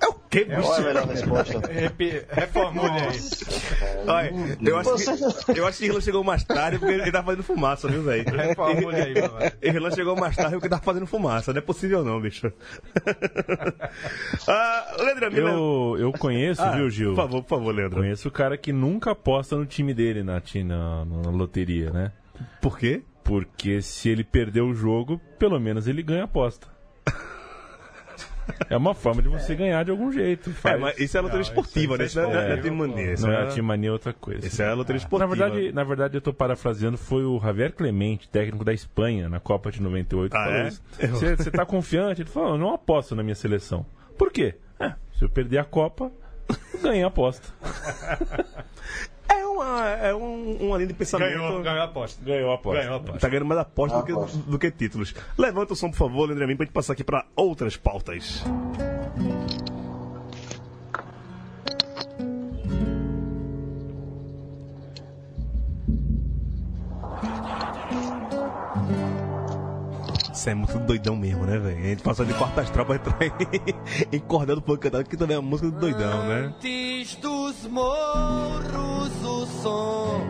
É 0.00 0.06
o 0.08 0.14
que, 0.28 0.44
bicho? 0.44 0.60
Qual 0.62 0.74
é 0.74 0.78
a 0.78 0.84
melhor 0.84 1.06
resposta? 1.08 1.60
Reformule 2.32 2.90
aí. 2.90 3.18
Olha, 4.06 4.58
eu 4.62 4.78
acho, 4.78 4.96
que, 5.52 5.58
eu 5.58 5.66
acho 5.66 5.78
que 5.78 5.86
Irlan 5.86 6.00
chegou 6.00 6.22
mais 6.22 6.44
tarde 6.44 6.78
porque 6.78 6.94
ele 6.94 7.10
tá 7.10 7.22
fazendo 7.22 7.42
fumaça, 7.42 7.88
viu, 7.88 8.02
velho? 8.02 8.24
Reformule 8.24 8.96
aí, 8.96 9.14
mano. 9.14 9.52
Irlan 9.62 9.90
chegou 9.90 10.16
mais 10.16 10.36
tarde 10.36 10.52
porque 10.52 10.68
tá 10.68 10.78
fazendo 10.78 11.06
fumaça. 11.06 11.52
Não 11.52 11.58
é 11.58 11.62
possível 11.62 12.04
não, 12.04 12.20
bicho. 12.20 12.52
ah, 14.46 14.96
Leandro, 14.98 15.38
eu, 15.38 15.96
eu 15.98 16.12
conheço, 16.12 16.62
ah, 16.62 16.72
viu, 16.72 16.90
Gil? 16.90 17.10
Por 17.10 17.16
favor, 17.16 17.42
por 17.42 17.48
favor, 17.48 17.74
Leandro. 17.74 18.00
Conheço 18.00 18.28
o 18.28 18.30
cara 18.32 18.58
que 18.58 18.72
nunca 18.72 19.12
aposta 19.12 19.56
no 19.56 19.64
time 19.64 19.94
dele 19.94 20.22
na, 20.22 20.42
na, 20.64 21.04
na 21.04 21.30
loteria, 21.30 21.90
né? 21.90 22.12
Por 22.60 22.78
quê? 22.78 23.02
Porque 23.24 23.80
se 23.80 24.08
ele 24.08 24.22
perder 24.22 24.60
o 24.60 24.74
jogo, 24.74 25.20
pelo 25.38 25.58
menos 25.58 25.88
ele 25.88 26.02
ganha 26.02 26.22
a 26.22 26.24
aposta. 26.26 26.75
É 28.68 28.76
uma 28.76 28.94
forma 28.94 29.22
de 29.22 29.28
você 29.28 29.54
ganhar 29.54 29.84
de 29.84 29.90
algum 29.90 30.10
jeito. 30.10 30.50
Faz... 30.50 30.76
É, 30.76 30.78
mas 30.78 30.98
isso 30.98 31.16
é 31.16 31.20
a 31.20 31.22
loteria 31.22 31.44
não, 31.44 31.48
esportiva, 31.48 31.98
né? 31.98 32.04
Isso 32.04 32.20
não 32.20 32.30
é, 32.30 32.54
é, 32.54 32.66
é 32.66 32.70
mania. 32.70 33.14
Não 33.18 33.32
é 33.32 33.58
a 33.58 33.62
mania 33.62 33.88
é 33.88 33.92
outra 33.92 34.12
coisa. 34.12 34.46
Isso 34.46 34.62
é 34.62 34.68
a 34.68 34.74
loteria 34.74 34.98
esportiva. 34.98 35.28
Na 35.28 35.34
verdade, 35.34 35.72
na 35.72 35.84
verdade, 35.84 36.16
eu 36.16 36.18
estou 36.18 36.32
parafraseando, 36.32 36.96
foi 36.98 37.24
o 37.24 37.40
Javier 37.40 37.72
Clemente, 37.72 38.28
técnico 38.28 38.64
da 38.64 38.72
Espanha, 38.72 39.28
na 39.28 39.40
Copa 39.40 39.70
de 39.70 39.80
98. 39.80 40.36
Ah, 40.36 40.48
é? 40.48 41.06
Você 41.06 41.48
está 41.48 41.64
confiante? 41.64 42.22
Ele 42.22 42.28
falou, 42.28 42.50
eu 42.50 42.58
não 42.58 42.74
aposto 42.74 43.14
na 43.14 43.22
minha 43.22 43.34
seleção. 43.34 43.86
Por 44.18 44.32
quê? 44.32 44.56
É, 44.78 44.94
se 45.16 45.24
eu 45.24 45.28
perder 45.28 45.58
a 45.58 45.64
Copa, 45.64 46.10
ganhei 46.82 47.02
a 47.02 47.08
aposta. 47.08 47.48
É 49.28 49.46
uma, 49.46 49.88
é 49.88 50.14
um, 50.14 50.56
uma 50.60 50.76
linha 50.76 50.88
de 50.88 50.94
pensamento. 50.94 51.38
Ganhou, 51.38 51.62
ganhou 51.62 51.80
a 51.80 51.84
aposta. 51.84 52.24
Ganhou 52.24 52.50
a 52.50 52.54
aposta. 52.54 52.80
Ganhou 52.80 52.94
a 52.94 52.96
aposta. 52.98 53.20
Tá 53.20 53.28
ganhando 53.28 53.46
mais 53.46 53.60
aposta, 53.60 53.98
do, 53.98 54.04
que, 54.04 54.38
do 54.50 54.58
que 54.58 54.70
títulos. 54.70 55.14
Levanta 55.36 55.72
o 55.72 55.76
som, 55.76 55.90
por 55.90 55.96
favor, 55.96 56.26
Leandro 56.26 56.44
Amin, 56.44 56.56
pra 56.56 56.64
gente 56.66 56.72
passar 56.74 56.92
aqui 56.92 57.04
pra 57.04 57.26
outras 57.34 57.76
pautas. 57.76 58.44
Essa 70.30 70.52
é 70.52 70.54
música 70.54 70.78
do 70.78 70.86
doidão 70.86 71.16
mesmo, 71.16 71.44
né, 71.44 71.58
velho? 71.58 71.76
A 71.76 71.82
gente 71.88 72.02
passou 72.04 72.24
de 72.24 72.32
quarta 72.34 72.60
astral 72.60 72.86
pra 72.86 72.94
entrar 72.94 73.18
em, 73.20 74.16
em 74.16 74.20
cordel 74.20 74.60
do 74.60 74.78
que 74.78 75.16
também 75.16 75.34
é 75.34 75.40
uma 75.40 75.50
música 75.50 75.68
do 75.70 75.80
doidão, 75.80 76.28
né? 76.28 76.52
Antes 76.54 77.16
dos 77.16 77.66
morros 77.66 78.95
som. 79.66 80.20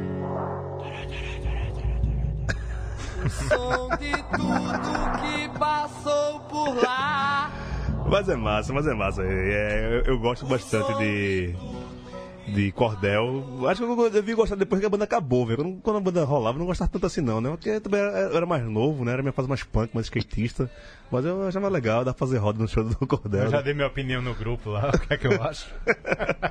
Som 3.49 3.89
de 3.99 4.13
tudo 4.37 4.93
que 5.21 5.59
passou 5.59 6.41
por 6.49 6.83
lá. 6.83 7.51
Mas 8.09 8.29
é 8.29 8.37
massa, 8.37 8.73
mas 8.73 8.87
é 8.87 8.95
massa. 8.95 9.23
É, 9.23 10.03
eu, 10.07 10.15
eu 10.15 10.19
gosto 10.19 10.47
bastante 10.47 10.95
de. 10.95 11.55
De 12.49 12.71
cordel. 12.73 13.45
Acho 13.69 13.83
que 13.83 14.17
eu, 14.17 14.23
vi 14.23 14.35
gostar 14.35 14.55
depois 14.55 14.81
que 14.81 14.87
a 14.87 14.91
banda 14.91 15.05
acabou, 15.05 15.45
velho. 15.45 15.79
Quando, 15.83 15.97
a 15.97 16.01
banda 16.01 16.25
rolava, 16.25 16.57
eu 16.57 16.61
não 16.61 16.67
gostava 16.67 16.91
tanto 16.91 17.05
assim, 17.07 17.21
não, 17.21 17.41
né? 17.41 17.51
Porque 17.51 17.69
eu 17.69 17.81
também 17.81 18.01
era, 18.01 18.11
eu 18.21 18.37
era 18.37 18.47
mais 18.47 18.63
novo, 18.65 19.05
né? 19.05 19.13
Era 19.13 19.23
minha 19.23 19.33
fase 19.33 19.49
mais 19.49 19.65
punk, 19.65 19.91
mais 19.93 20.07
skatista. 20.07 20.71
Mas 21.11 21.25
eu 21.25 21.47
achava 21.47 21.69
legal, 21.69 22.03
pra 22.05 22.13
fazer 22.13 22.39
roda 22.39 22.59
no 22.59 22.69
show 22.69 22.85
do 22.85 22.95
cordel. 23.07 23.45
Eu 23.45 23.51
já 23.51 23.61
dei 23.61 23.75
minha 23.75 23.87
opinião 23.87 24.23
no 24.23 24.35
grupo 24.35 24.71
lá, 24.71 24.91
o 24.95 24.99
que 24.99 25.13
é 25.15 25.17
que 25.17 25.27
eu 25.27 25.43
acho. 25.43 25.67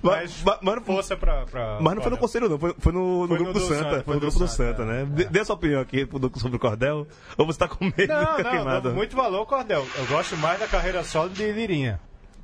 Mas, 0.00 0.42
mas, 0.44 0.58
mas 0.62 0.74
não 0.76 0.82
Força 0.82 1.16
pra. 1.16 1.44
pra 1.44 1.78
mas 1.80 1.94
não 1.94 2.02
foi 2.02 2.10
no 2.12 2.18
conselho, 2.18 2.48
não. 2.48 2.58
Foi, 2.58 2.72
foi 2.78 2.92
no, 2.92 3.22
no 3.22 3.28
Foi 3.28 3.36
grupo 3.38 3.52
no 3.52 3.58
do 3.58 3.66
Santa. 3.66 3.90
Santa, 3.90 4.02
Foi 4.04 4.14
no 4.14 4.20
do 4.20 4.26
grupo 4.26 4.38
do 4.38 4.46
Santa, 4.48 4.76
Santa, 4.78 4.82
é. 4.82 4.86
né? 4.86 5.04
Dê, 5.10 5.24
dê 5.24 5.40
a 5.40 5.44
sua 5.44 5.56
opinião 5.56 5.80
aqui 5.80 6.08
sobre 6.36 6.56
o 6.56 6.60
cordel. 6.60 7.06
Ou 7.36 7.44
você 7.46 7.58
tá 7.58 7.66
com 7.66 7.84
medo 7.84 8.06
Não, 8.06 8.20
de 8.20 8.26
ficar 8.36 8.42
não, 8.44 8.50
queimado? 8.50 8.88
não, 8.90 8.96
muito 8.96 9.16
valor, 9.16 9.44
Cordel. 9.46 9.84
Eu 9.96 10.06
gosto 10.06 10.36
mais 10.36 10.60
da 10.60 10.68
carreira 10.68 11.02
solo 11.02 11.30
de 11.30 11.50
Lirinha. 11.50 11.98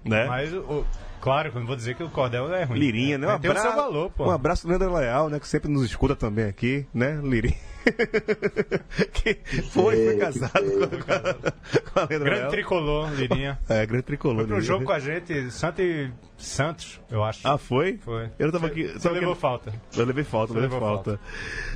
né? 0.04 0.26
Mas, 0.26 0.52
o, 0.52 0.84
claro, 1.24 1.50
não 1.54 1.66
vou 1.66 1.74
dizer 1.74 1.94
que 1.96 2.02
o 2.02 2.10
Cordel 2.10 2.54
é 2.54 2.64
ruim. 2.64 2.78
Lirinha, 2.78 3.16
né? 3.16 3.26
Um 3.26 3.30
Mas 3.30 3.40
tem 3.40 3.48
o 3.48 3.52
abraço, 3.52 3.68
seu 3.68 3.82
valor, 3.82 4.10
pô. 4.10 4.26
um 4.26 4.30
abraço 4.30 4.68
Leandro 4.68 4.92
Leal, 4.92 5.30
né? 5.30 5.40
Que 5.40 5.48
sempre 5.48 5.70
nos 5.70 5.82
escuta 5.82 6.14
também 6.14 6.44
aqui, 6.44 6.86
né? 6.92 7.18
Lirinha. 7.22 7.56
que 9.12 9.34
foi, 9.70 9.96
foi 10.04 10.16
casado 10.16 10.64
com, 10.64 11.12
a- 11.12 11.52
com 11.92 12.00
a 12.00 12.04
Leandro 12.08 12.24
Grande 12.30 12.50
tricolor, 12.50 13.12
Lirinha. 13.14 13.58
É, 13.68 13.84
grande 13.86 14.04
tricolor. 14.04 14.36
Foi 14.36 14.46
pro 14.46 14.54
Lirinha. 14.56 14.68
jogo 14.72 14.84
com 14.84 14.92
a 14.92 14.98
gente, 14.98 15.50
Santa 15.50 15.82
e 15.82 16.10
Santos, 16.36 17.00
eu 17.10 17.22
acho. 17.22 17.40
Ah, 17.46 17.56
foi? 17.56 17.96
Foi. 17.98 18.28
Eu 18.38 18.46
não 18.46 18.52
tava 18.52 18.66
aqui. 18.66 18.88
Você 18.88 18.98
tava 18.98 19.14
levou 19.14 19.32
aqui- 19.32 19.40
falta. 19.40 19.72
Eu 19.96 20.04
levei 20.04 20.24
falta, 20.24 20.52
Você 20.52 20.60
levei 20.60 20.74
levou 20.78 20.94
falta. 20.94 21.20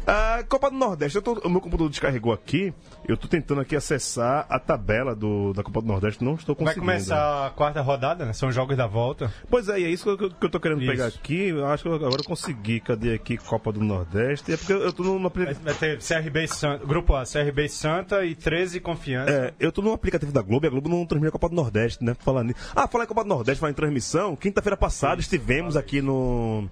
Ah, 0.06 0.42
Copa 0.48 0.70
do 0.70 0.76
Nordeste, 0.76 1.16
eu 1.16 1.22
tô- 1.22 1.34
o 1.34 1.48
meu 1.48 1.60
computador 1.60 1.88
descarregou 1.88 2.32
aqui. 2.32 2.74
Eu 3.06 3.16
tô 3.16 3.28
tentando 3.28 3.60
aqui 3.60 3.76
acessar 3.76 4.46
a 4.50 4.58
tabela 4.58 5.14
do, 5.14 5.52
da 5.52 5.62
Copa 5.62 5.80
do 5.80 5.86
Nordeste, 5.86 6.22
não 6.24 6.34
estou 6.34 6.54
Vai 6.54 6.66
conseguindo. 6.66 6.86
começar 6.86 7.46
a 7.46 7.50
quarta 7.50 7.80
rodada, 7.80 8.24
né? 8.26 8.32
São 8.32 8.50
jogos 8.52 8.76
da 8.76 8.86
volta. 8.86 9.32
Pois 9.48 9.68
é, 9.68 9.80
e 9.80 9.84
é 9.84 9.88
isso 9.90 10.04
que 10.16 10.24
eu, 10.24 10.30
que 10.30 10.46
eu 10.46 10.50
tô 10.50 10.60
querendo 10.60 10.82
Isso. 10.82 10.90
pegar 10.90 11.06
aqui. 11.06 11.48
Eu 11.48 11.66
acho 11.66 11.84
que 11.84 11.88
eu- 11.88 11.94
agora 11.94 12.16
eu 12.20 12.24
consegui. 12.24 12.80
Cadê 12.80 13.14
aqui 13.14 13.36
Copa 13.38 13.72
do 13.72 13.80
Nordeste? 13.80 14.52
É 14.52 14.56
porque 14.56 14.72
eu 14.72 14.92
tô 14.92 15.02
numa. 15.04 15.28
Vai, 15.30 15.54
vai 15.54 15.74
ter 15.74 15.97
CRB 15.98 16.48
Santa, 16.48 16.84
Grupo 16.84 17.14
A, 17.14 17.24
CRB 17.24 17.68
Santa 17.68 18.24
e 18.24 18.34
13 18.34 18.80
Confiança. 18.80 19.30
É, 19.30 19.54
eu 19.58 19.70
tô 19.72 19.82
no 19.82 19.92
aplicativo 19.92 20.32
da 20.32 20.42
Globo 20.42 20.66
e 20.66 20.68
a 20.68 20.70
Globo 20.70 20.88
não 20.88 21.04
transmite 21.04 21.28
a 21.28 21.32
Copa 21.32 21.48
do 21.48 21.54
Nordeste, 21.54 22.02
né? 22.02 22.14
Falando. 22.18 22.54
Ah, 22.74 22.88
falar 22.88 23.04
em 23.04 23.06
Copa 23.06 23.22
do 23.22 23.28
Nordeste, 23.28 23.60
falar 23.60 23.70
em 23.70 23.74
transmissão. 23.74 24.36
Quinta-feira 24.36 24.76
passada 24.76 25.20
estivemos 25.20 25.76
aqui 25.76 26.00
no. 26.00 26.68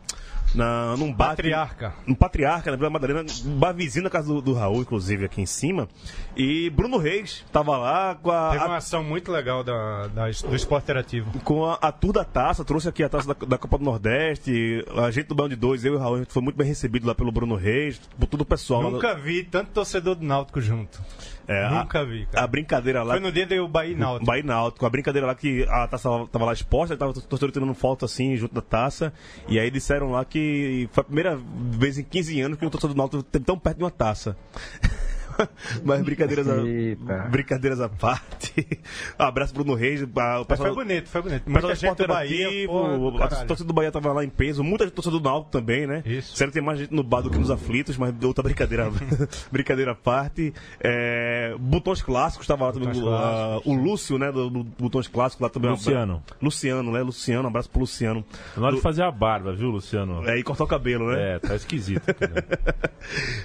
Na, 0.57 0.97
num 0.97 1.13
bar. 1.13 1.29
Patriarca. 1.31 1.95
Um 2.09 2.15
Patriarca, 2.15 2.71
na 2.71 2.77
Vila 2.77 2.89
Madalena, 2.91 3.25
um 3.45 3.59
bar 3.59 3.73
vizinho 3.73 4.05
na 4.05 4.11
casa 4.11 4.27
do, 4.29 4.41
do 4.41 4.55
Raul, 4.55 4.81
inclusive, 4.81 5.25
aqui 5.27 5.41
em 5.43 5.47
cima. 5.47 5.87
E 6.37 6.71
Bruno 6.71 6.97
Reis 6.99 7.45
tava 7.53 7.77
lá 7.77 8.15
com 8.15 8.31
a. 8.31 8.51
Teve 8.53 8.65
uma 8.65 8.77
ação 8.77 9.05
muito 9.05 9.31
legal 9.31 9.63
da, 9.63 10.07
da- 10.09 10.27
do 10.31 10.57
esporte 10.57 10.85
interativo. 10.85 11.31
com 11.45 11.65
a, 11.67 11.75
a 11.75 11.93
tour 11.93 12.13
da 12.13 12.25
taça, 12.25 12.65
trouxe 12.65 12.89
aqui 12.89 13.03
a 13.03 13.09
taça 13.09 13.35
da, 13.35 13.47
da 13.47 13.59
Copa 13.59 13.79
do 13.79 13.85
Nordeste, 13.85 14.85
a 14.97 15.11
gente 15.11 15.27
do 15.27 15.35
Bando 15.35 15.51
de 15.51 15.57
Dois, 15.57 15.85
eu 15.85 15.93
e 15.95 15.97
o 15.97 15.99
Raul, 15.99 16.17
a 16.17 16.19
gente 16.21 16.33
foi 16.33 16.43
muito 16.43 16.57
bem 16.57 16.67
recebido 16.67 17.07
lá 17.07 17.15
pelo 17.15 17.31
Bruno 17.31 17.55
Reis, 17.57 18.01
por 18.19 18.27
todo 18.27 18.41
o 18.41 18.45
pessoal. 18.47 18.83
lá 18.83 18.91
Nunca 18.91 19.15
vi 19.15 19.45
tanto 19.45 19.71
torcedor 19.73 20.15
do 20.15 20.25
Náutico 20.25 20.61
junto. 20.61 21.01
É, 21.49 21.65
a- 21.65 21.71
Nunca 21.71 22.05
vi, 22.05 22.27
cara. 22.27 22.45
A 22.45 22.47
brincadeira 22.47 23.03
lá. 23.03 23.15
Foi 23.15 23.21
no 23.23 23.31
dia 23.31 23.47
do 23.47 23.69
Bahia 23.69 23.97
Náutico. 23.97 24.27
Bahia 24.27 24.43
Náutico, 24.43 24.85
a 24.87 24.91
brincadeira 24.91 25.27
lá 25.27 25.35
que 25.35 25.65
a 25.69 25.87
taça 25.87 26.09
tava 26.33 26.45
lá 26.45 26.53
exposta, 26.53 26.97
tava 26.97 27.13
o 27.13 27.15
torcedor 27.15 27.53
tirando 27.53 27.73
foto 27.75 28.05
assim, 28.05 28.37
junto 28.37 28.55
da 28.55 28.61
taça, 28.63 29.13
e 29.49 29.59
aí 29.59 29.71
disseram 29.71 30.11
lá 30.11 30.25
que 30.25 30.89
foi 30.93 31.03
a 31.03 31.05
primeira 31.05 31.37
vez 31.71 31.99
em 31.99 32.03
15 32.05 32.41
anos 32.41 32.59
que 32.59 32.67
um 32.67 32.71
torcedor 32.71 32.95
do 32.95 32.99
Náutico 32.99 33.23
teve 33.23 33.45
tão 33.45 33.59
perto 33.59 33.79
de 33.79 33.85
uma 33.85 33.91
taça. 33.91 34.37
Mas 35.85 36.03
brincadeiras, 36.03 36.47
a, 36.49 37.29
brincadeiras 37.29 37.81
à 37.81 37.89
parte. 37.89 38.67
abraço 39.19 39.55
Bruno 39.55 39.75
Reis, 39.75 40.03
a- 40.03 40.07
o 40.07 40.09
Mas 40.09 40.47
pessoal, 40.47 40.75
foi 40.75 40.85
bonito, 40.85 41.09
foi 41.09 41.23
bonito. 41.23 41.51
Muita 41.51 41.69
do 41.69 41.75
gente 41.75 41.95
do 41.97 42.07
Bahia, 42.07 42.49
porra, 42.67 43.25
a 43.25 43.45
torcida 43.45 43.67
do 43.67 43.73
Bahia 43.75 43.93
tava 43.93 44.13
lá 44.13 44.25
em 44.25 44.29
peso, 44.29 44.63
muita 44.65 44.85
gente 44.85 44.95
torcida 44.95 45.19
do 45.19 45.23
Náutico 45.23 45.51
também, 45.51 45.87
né? 45.87 46.03
Isso. 46.07 46.37
Sério, 46.37 46.53
tem 46.53 46.63
mais 46.63 46.79
gente 46.79 46.93
no 46.95 47.03
bar 47.03 47.21
do 47.23 47.31
que 47.31 47.39
nos 47.39 47.51
aflitos, 47.51 47.97
mas 47.97 48.15
outra 48.25 48.43
brincadeira, 48.43 48.91
brincadeira 49.51 49.93
à 49.93 49.95
parte. 49.95 50.53
É, 50.81 51.55
Botões 51.59 52.03
Clássicos 52.03 52.47
tava 52.47 52.67
lá 52.67 52.73
também, 52.73 52.89
Botões 52.89 53.05
o- 53.05 53.09
a- 53.15 53.61
o 53.65 53.75
Lúcio, 53.75 54.19
né, 54.19 54.31
do, 54.33 54.49
do 54.51 54.65
Botões 54.65 55.09
Clássicos 55.09 55.43
lá 55.43 55.49
também. 55.49 55.71
um 55.71 55.75
Luciano. 55.75 56.23
abra- 56.27 56.37
Luciano, 56.43 56.93
né, 56.93 57.03
Luciano, 57.03 57.45
um 57.45 57.49
abraço 57.49 57.71
pro 57.71 57.81
Luciano. 57.81 58.25
Na 58.57 58.63
hora 58.65 58.73
Do- 58.73 58.77
de 58.77 58.83
fazer 58.83 59.03
a 59.03 59.11
barba, 59.11 59.53
viu, 59.55 59.69
Luciano? 59.71 60.29
É, 60.29 60.39
e 60.39 60.43
cortar 60.43 60.65
o 60.65 60.67
cabelo, 60.67 61.09
né? 61.11 61.35
É, 61.35 61.39
tá 61.39 61.55
esquisito. 61.57 62.03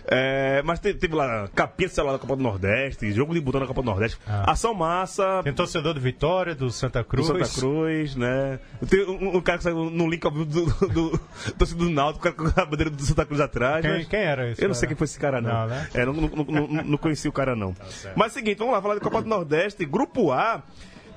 É, 0.08 0.62
mas 0.64 0.80
te- 0.80 0.94
teve, 0.94 1.16
lá 1.16 1.48
capinha 1.54 1.81
de 1.88 1.94
celular 1.96 2.14
da 2.14 2.20
Copa 2.20 2.36
do 2.36 2.44
Nordeste, 2.44 3.12
jogo 3.12 3.34
de 3.34 3.42
botão 3.42 3.62
da 3.62 3.68
Copa 3.68 3.82
do 3.82 3.86
Nordeste, 3.86 4.18
Ah. 4.28 4.52
ação 4.52 4.74
massa, 4.74 5.42
Tem 5.44 5.54
torcedor 5.54 5.94
do 5.94 6.00
Vitória, 6.02 6.54
do 6.56 6.70
Santa 6.72 7.00
do 7.00 7.06
Cruz. 7.06 7.28
Santa 7.28 7.48
Cruz, 7.60 8.16
né? 8.16 8.60
Tem 8.90 9.06
um, 9.08 9.38
um 9.38 9.42
cara 9.42 9.58
que 9.58 9.64
saiu 9.64 9.90
no 9.90 10.10
link 10.10 10.26
ao 10.26 10.32
vivo 10.32 10.46
do, 10.46 10.66
do, 10.66 10.88
do 11.12 11.20
torcedor 11.58 11.88
do 11.88 11.94
Náutico, 11.94 12.28
o 12.28 12.34
cara 12.34 12.52
com 12.54 12.62
a 12.62 12.66
bandeira 12.66 12.90
do 12.90 13.02
Santa 13.02 13.26
Cruz 13.26 13.40
atrás. 13.42 13.82
Quem, 13.82 13.92
mas- 13.92 14.08
quem 14.08 14.20
era 14.20 14.50
esse? 14.52 14.62
Eu 14.64 14.68
não 14.68 14.76
sei 14.76 14.88
quem 14.88 14.98
foi 14.98 15.06
esse 15.06 15.20
cara, 15.20 15.40
não. 15.42 15.52
Não, 15.52 15.68
né? 15.68 15.90
É, 15.94 16.06
não, 16.06 16.14
não, 16.14 16.28
não, 16.68 16.68
não- 16.84 16.98
conheci 16.98 17.28
o 17.28 17.32
cara, 17.32 17.56
não. 17.56 17.74
Mas 18.16 18.28
é 18.28 18.30
o 18.30 18.34
seguinte, 18.34 18.58
vamos 18.60 18.74
lá, 18.74 18.82
falar 18.82 18.96
de 18.96 19.02
Copa 19.02 19.22
do 19.22 19.28
Nordeste. 19.30 19.86
Grupo 19.86 20.32
A. 20.32 20.64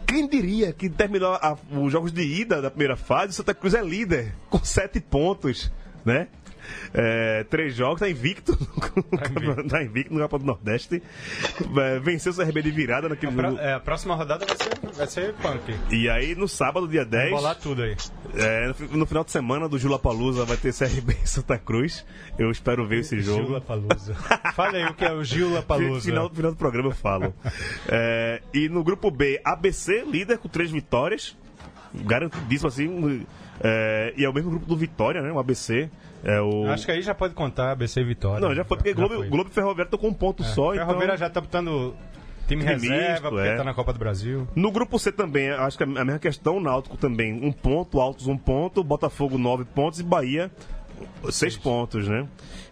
Quem 0.06 0.28
diria 0.28 0.72
que 0.72 0.88
terminou 0.90 1.32
a- 1.34 1.56
os 1.72 1.90
jogos 1.90 2.12
de 2.12 2.22
ida 2.22 2.60
da 2.60 2.70
primeira 2.70 2.94
fase, 2.96 3.30
o 3.30 3.32
Santa 3.32 3.54
Cruz 3.54 3.72
é 3.74 3.82
líder, 3.82 4.34
com 4.50 4.62
sete 4.62 5.00
pontos, 5.00 5.72
né? 6.04 6.28
É, 6.92 7.44
três 7.44 7.74
jogos, 7.74 8.00
tá 8.00 8.08
invicto, 8.08 8.56
campeonato- 9.20 9.68
tá 9.68 9.82
invicto 9.82 10.12
no 10.14 10.20
Copa 10.20 10.38
do 10.38 10.44
Nordeste. 10.44 11.02
É, 11.76 11.98
venceu 12.00 12.32
o 12.32 12.36
CRB 12.36 12.62
de 12.62 12.70
virada 12.70 13.08
naquele 13.08 13.32
A, 13.40 13.42
jogo. 13.50 13.58
é, 13.60 13.72
a 13.74 13.80
próxima 13.80 14.14
rodada 14.14 14.46
vai 14.46 14.56
ser, 14.56 14.78
vai 14.96 15.06
ser 15.06 15.34
punk. 15.34 15.74
E 15.90 16.08
aí, 16.08 16.34
no 16.34 16.46
sábado, 16.48 16.86
dia 16.88 17.04
10, 17.04 17.30
Bolar 17.30 17.56
tudo 17.56 17.82
aí. 17.82 17.96
é, 18.34 18.68
no, 18.90 18.98
no 18.98 19.06
final 19.06 19.24
de 19.24 19.30
semana 19.30 19.68
do 19.68 19.78
Jula 19.78 19.98
Palusa 19.98 20.44
vai 20.44 20.56
ter 20.56 20.72
CRB 20.72 21.16
em 21.22 21.26
Santa 21.26 21.58
Cruz. 21.58 22.04
Eu 22.38 22.50
espero 22.50 22.86
ver 22.86 23.00
esse 23.00 23.20
jogo. 23.20 23.46
Gila 23.46 23.60
Palusa. 23.60 24.14
Fala 24.54 24.76
aí 24.78 24.84
o 24.86 24.94
que 24.94 25.04
é 25.04 25.12
o 25.12 25.22
Gila 25.24 25.62
Palusa. 25.62 26.00
Final, 26.14 26.30
final 26.30 26.50
do 26.52 26.56
programa 26.56 26.88
eu 26.88 26.94
falo. 26.94 27.34
É, 27.88 28.40
e 28.52 28.68
no 28.68 28.82
grupo 28.84 29.10
B, 29.10 29.40
ABC, 29.44 30.04
líder 30.04 30.38
com 30.38 30.48
três 30.48 30.70
vitórias. 30.70 31.36
Garantidíssimo 31.94 32.68
assim. 32.68 33.26
é, 33.62 34.12
e 34.16 34.24
é 34.24 34.28
o 34.28 34.32
mesmo 34.32 34.50
grupo 34.50 34.66
do 34.66 34.76
Vitória, 34.76 35.22
né? 35.22 35.30
O 35.32 35.38
ABC. 35.38 35.88
É 36.25 36.41
o... 36.41 36.66
Acho 36.70 36.87
que 36.87 36.93
aí 36.93 37.03
já 37.03 37.14
pode 37.14 37.35
contar 37.35 37.72
ABC 37.72 38.01
e 38.01 38.05
Vitória. 38.05 38.41
Não, 38.41 38.55
já 38.55 38.64
foi 38.64 38.79
porque 38.79 38.95
Globo, 38.95 39.14
foi. 39.16 39.29
Globo 39.29 39.51
e 39.51 39.53
Ferroviário 39.53 39.85
estão 39.85 39.99
com 39.99 40.09
um 40.09 40.14
ponto 40.14 40.43
É, 40.43 40.47
só. 40.47 40.72
Ferroviária 40.72 41.05
Então... 41.05 41.16
já 41.18 41.31
tá 41.31 41.41
botando 41.41 41.95
time, 42.49 42.62
Time 42.62 42.64
reserva, 42.64 43.11
misto, 43.11 43.29
porque 43.29 43.49
é. 43.49 43.57
tá 43.57 43.64
na 43.64 43.75
Copa 43.75 43.93
do 43.93 43.99
Brasil. 43.99 44.49
No 44.55 44.72
grupo 44.72 44.99
C 44.99 45.12
também, 45.12 45.51
acho 45.51 45.77
que 45.77 45.85
é 45.85 45.87
a 45.87 46.05
mesma 46.05 46.18
questão. 46.18 46.59
Náutico 46.61 46.97
também, 46.97 47.33
um 47.45 47.53
ponto, 47.53 48.01
Altos 48.01 48.27
um 48.27 48.39
ponto, 48.39 48.83
Botafogo 48.83 49.37
nove 49.37 49.64
pontos 49.64 50.01
e 50.01 50.03
Bahia 50.03 50.51
seis 51.31 51.57
pontos, 51.57 52.09
né? 52.09 52.27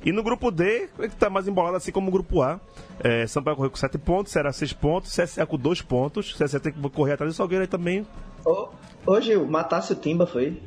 E 0.05 0.13
no 0.13 0.23
grupo 0.23 0.51
D, 0.51 0.89
é 0.99 1.09
que 1.09 1.17
tá 1.17 1.31
mais 1.31 1.47
embolado 1.47 1.77
assim 1.77 1.93
como 1.93 2.09
o 2.09 2.11
grupo 2.11 2.43
A. 2.43 2.61
É, 3.01 3.27
Sampaio 3.27 3.57
correu 3.57 3.71
com 3.71 3.77
sete 3.77 3.99
pontos, 3.99 4.33
Ceará 4.33 4.53
seis 4.53 4.73
pontos, 4.73 5.15
CSA 5.15 5.47
com 5.47 5.57
dois 5.57 5.83
pontos. 5.83 6.33
CSA 6.33 6.61
tem 6.61 6.73
que 6.73 6.91
correr 6.91 7.15
atrás 7.15 7.33
do 7.33 7.37
Salgueiro 7.37 7.63
aí 7.63 7.69
também. 7.69 8.07
Ô, 8.45 8.69
ô 9.07 9.21
Gil, 9.21 9.47
matasse 9.47 9.93
o 9.93 9.97
Timba, 9.97 10.27
foi? 10.27 10.61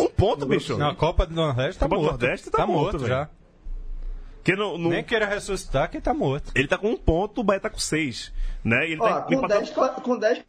Um 0.00 0.08
ponto, 0.08 0.46
bicho. 0.46 0.76
Na 0.76 0.94
Copa 0.94 1.26
do 1.26 1.34
Nordeste 1.34 1.78
tá 1.78 1.86
Copa 1.86 1.96
do 1.96 2.02
morto. 2.02 2.20
Nordeste 2.20 2.50
tá 2.50 2.66
morto, 2.66 2.98
velho. 2.98 3.08
já. 3.08 3.28
Que 4.42 4.56
no, 4.56 4.78
no- 4.78 4.88
Nem 4.90 5.04
queira 5.04 5.26
ressuscitar 5.26 5.90
quem 5.90 6.00
tá 6.00 6.14
morto. 6.14 6.50
Ele 6.54 6.66
tá 6.66 6.78
com 6.78 6.88
um 6.88 6.96
ponto, 6.96 7.40
o 7.40 7.44
Bahia 7.44 7.60
tá 7.60 7.68
com 7.70 7.78
seis. 7.78 8.32
Né? 8.64 8.88
E 8.88 8.92
ele 8.92 9.00
Ó, 9.02 9.08
tá 9.08 9.20
com 9.22 9.34
empatado- 9.34 9.60
10, 9.60 9.70
cla- 9.70 9.88
com 9.90 10.18
10, 10.18 10.42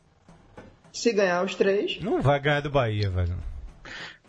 se 0.93 1.11
ganhar 1.13 1.43
os 1.43 1.55
três, 1.55 1.99
Não 2.01 2.21
vai 2.21 2.39
ganhar 2.39 2.61
do 2.61 2.69
Bahia, 2.69 3.09
velho. 3.09 3.35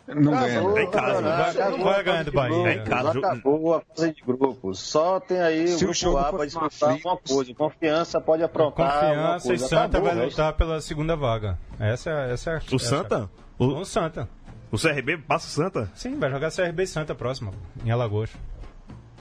Não 0.05 0.33
ganha. 0.33 0.59
Acabou 0.59 0.69
não. 0.71 0.77
É 0.77 0.83
em 0.83 0.91
casa, 0.91 1.21
não 1.21 1.29
vai- 1.31 1.71
não 1.77 1.83
vai 1.85 2.03
ganhar 2.03 2.23
do 2.25 2.31
Bahia. 2.33 2.67
É 2.67 2.73
em 2.75 2.83
casa, 2.83 3.19
Acabou 3.19 3.73
a 3.75 3.81
fase 3.81 4.13
de 4.13 4.21
grupos. 4.21 4.79
Só 4.79 5.19
tem 5.21 5.39
aí 5.39 5.65
Se 5.69 5.75
o 5.75 5.79
grupo 5.87 5.93
jogo 5.93 6.17
A 6.17 6.33
para 6.33 6.45
disputar 6.45 6.89
alguma 6.91 7.17
coisa. 7.17 7.53
Confiança 7.53 8.19
pode 8.19 8.43
aprontar 8.43 8.99
Confiança 8.99 9.53
e. 9.53 9.59
Santa 9.59 9.85
Acabou, 9.85 10.01
vai 10.07 10.15
velho. 10.15 10.29
lutar 10.29 10.53
pela 10.53 10.81
segunda 10.81 11.15
vaga. 11.15 11.57
Essa, 11.79 12.09
é- 12.09 12.33
essa 12.33 12.51
é 12.51 12.55
a. 12.57 12.61
O 12.75 12.79
Santa? 12.79 13.29
O, 13.57 13.65
O 13.65 13.85
Santa. 13.85 14.27
O 14.73 14.77
CRB 14.79 15.17
passa 15.19 15.47
o 15.47 15.49
Santa? 15.49 15.91
Sim, 15.95 16.17
vai 16.19 16.29
jogar 16.29 16.51
CRB 16.51 16.83
e 16.83 16.87
Santa 16.87 17.13
próximo, 17.15 17.53
em 17.85 17.91
Alagoas. 17.91 18.29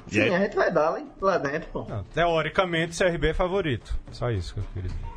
Sim, 0.09 0.35
a 0.35 0.39
gente 0.41 0.57
vai 0.57 0.71
dar 0.71 0.91
lá, 0.91 1.01
lá 1.21 1.39
dentro, 1.39 1.69
pô. 1.71 1.85
Não, 1.89 2.03
teoricamente, 2.05 2.97
CRB 2.97 3.29
é 3.29 3.35
favorito. 3.35 3.97
Só 4.11 4.31
isso 4.31 4.55
que 4.55 4.61
eu 4.61 4.65
queria 4.75 4.91
dizer. 4.91 5.13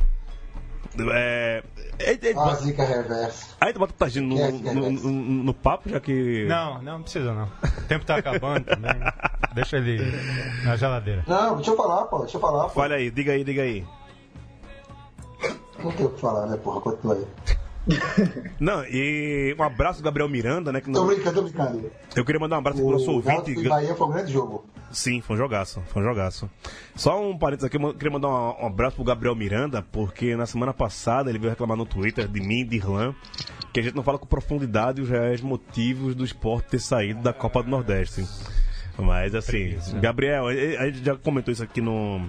É, 1.11 1.61
é, 1.99 2.11
é, 2.13 2.55
zica 2.55 2.85
reversa. 2.85 3.53
aí 3.59 3.73
tu 3.73 3.79
bota 3.79 3.91
o 3.91 3.97
Tagino 3.97 4.33
no, 4.33 4.39
É, 4.41 4.49
no, 4.51 4.91
no- 4.91 5.11
no 5.43 5.53
papo, 5.53 5.89
já 5.89 5.99
que. 5.99 6.45
Não, 6.47 6.81
não 6.81 7.01
precisa 7.01 7.33
não. 7.33 7.45
O 7.45 7.81
tempo 7.87 8.05
tá 8.05 8.15
acabando 8.15 8.63
também. 8.65 8.93
Deixa 9.53 9.75
ele 9.77 9.99
na 10.63 10.77
geladeira. 10.77 11.25
Não, 11.27 11.55
deixa 11.55 11.71
eu 11.71 11.75
falar, 11.75 12.05
pô, 12.05 12.19
deixa 12.19 12.37
eu 12.37 12.41
falar, 12.41 12.63
pô. 12.65 12.69
Fale 12.69 12.93
aí, 12.93 13.11
diga 13.11 13.33
aí, 13.33 13.43
diga 13.43 13.61
aí. 13.63 13.85
não 15.83 15.91
tem 15.91 16.05
o 16.05 16.09
que 16.11 16.21
falar, 16.21 16.45
né, 16.47 16.55
porra? 16.57 16.79
Continua 16.79 17.15
aí. 17.15 17.27
Não, 18.59 18.83
e 18.85 19.55
um 19.57 19.63
abraço 19.63 19.99
do 20.01 20.03
Gabriel 20.05 20.27
Miranda, 20.27 20.71
né? 20.71 20.81
Que 20.81 20.91
Tô 20.91 20.99
não... 20.99 21.07
brincando, 21.07 21.35
tô 21.35 21.41
brincando. 21.43 21.91
Eu 22.15 22.25
queria 22.25 22.39
mandar 22.39 22.55
um 22.55 22.59
abraço 22.59 22.81
pro 22.81 22.91
nosso 22.91 23.11
O 23.11 23.15
ouvinte. 23.15 23.51
E 23.51 23.67
Bahia 23.67 23.95
foi 23.95 24.07
um 24.07 24.11
grande 24.11 24.33
jogo. 24.33 24.65
Sim, 24.91 25.21
foi 25.21 25.35
um 25.35 25.37
jogaço, 25.37 25.81
foi 25.87 26.01
um 26.01 26.05
jogaço. 26.05 26.49
Só 26.95 27.21
um 27.21 27.37
parênteses 27.37 27.65
aqui, 27.65 27.77
eu 27.77 27.93
queria 27.93 28.11
mandar 28.11 28.29
um, 28.29 28.63
um 28.63 28.67
abraço 28.67 28.95
pro 28.95 29.05
Gabriel 29.05 29.35
Miranda, 29.35 29.81
porque 29.91 30.35
na 30.35 30.45
semana 30.45 30.73
passada 30.73 31.29
ele 31.29 31.37
veio 31.37 31.49
reclamar 31.49 31.77
no 31.77 31.85
Twitter 31.85 32.27
de 32.27 32.39
mim, 32.39 32.65
de 32.65 32.77
Irlan, 32.77 33.13
que 33.73 33.79
a 33.79 33.83
gente 33.83 33.95
não 33.95 34.03
fala 34.03 34.17
com 34.17 34.25
profundidade 34.25 35.01
os 35.01 35.09
reais 35.09 35.41
motivos 35.41 36.15
do 36.15 36.23
esporte 36.23 36.69
ter 36.69 36.79
saído 36.79 37.21
da 37.21 37.33
Copa 37.33 37.61
do 37.61 37.69
Nordeste. 37.69 38.25
Mas 38.97 39.35
assim, 39.35 39.77
Gabriel, 39.99 40.47
a 40.47 40.51
a 40.51 40.85
gente 40.87 41.03
já 41.03 41.15
comentou 41.15 41.51
isso 41.51 41.63
aqui 41.63 41.81
no. 41.81 42.21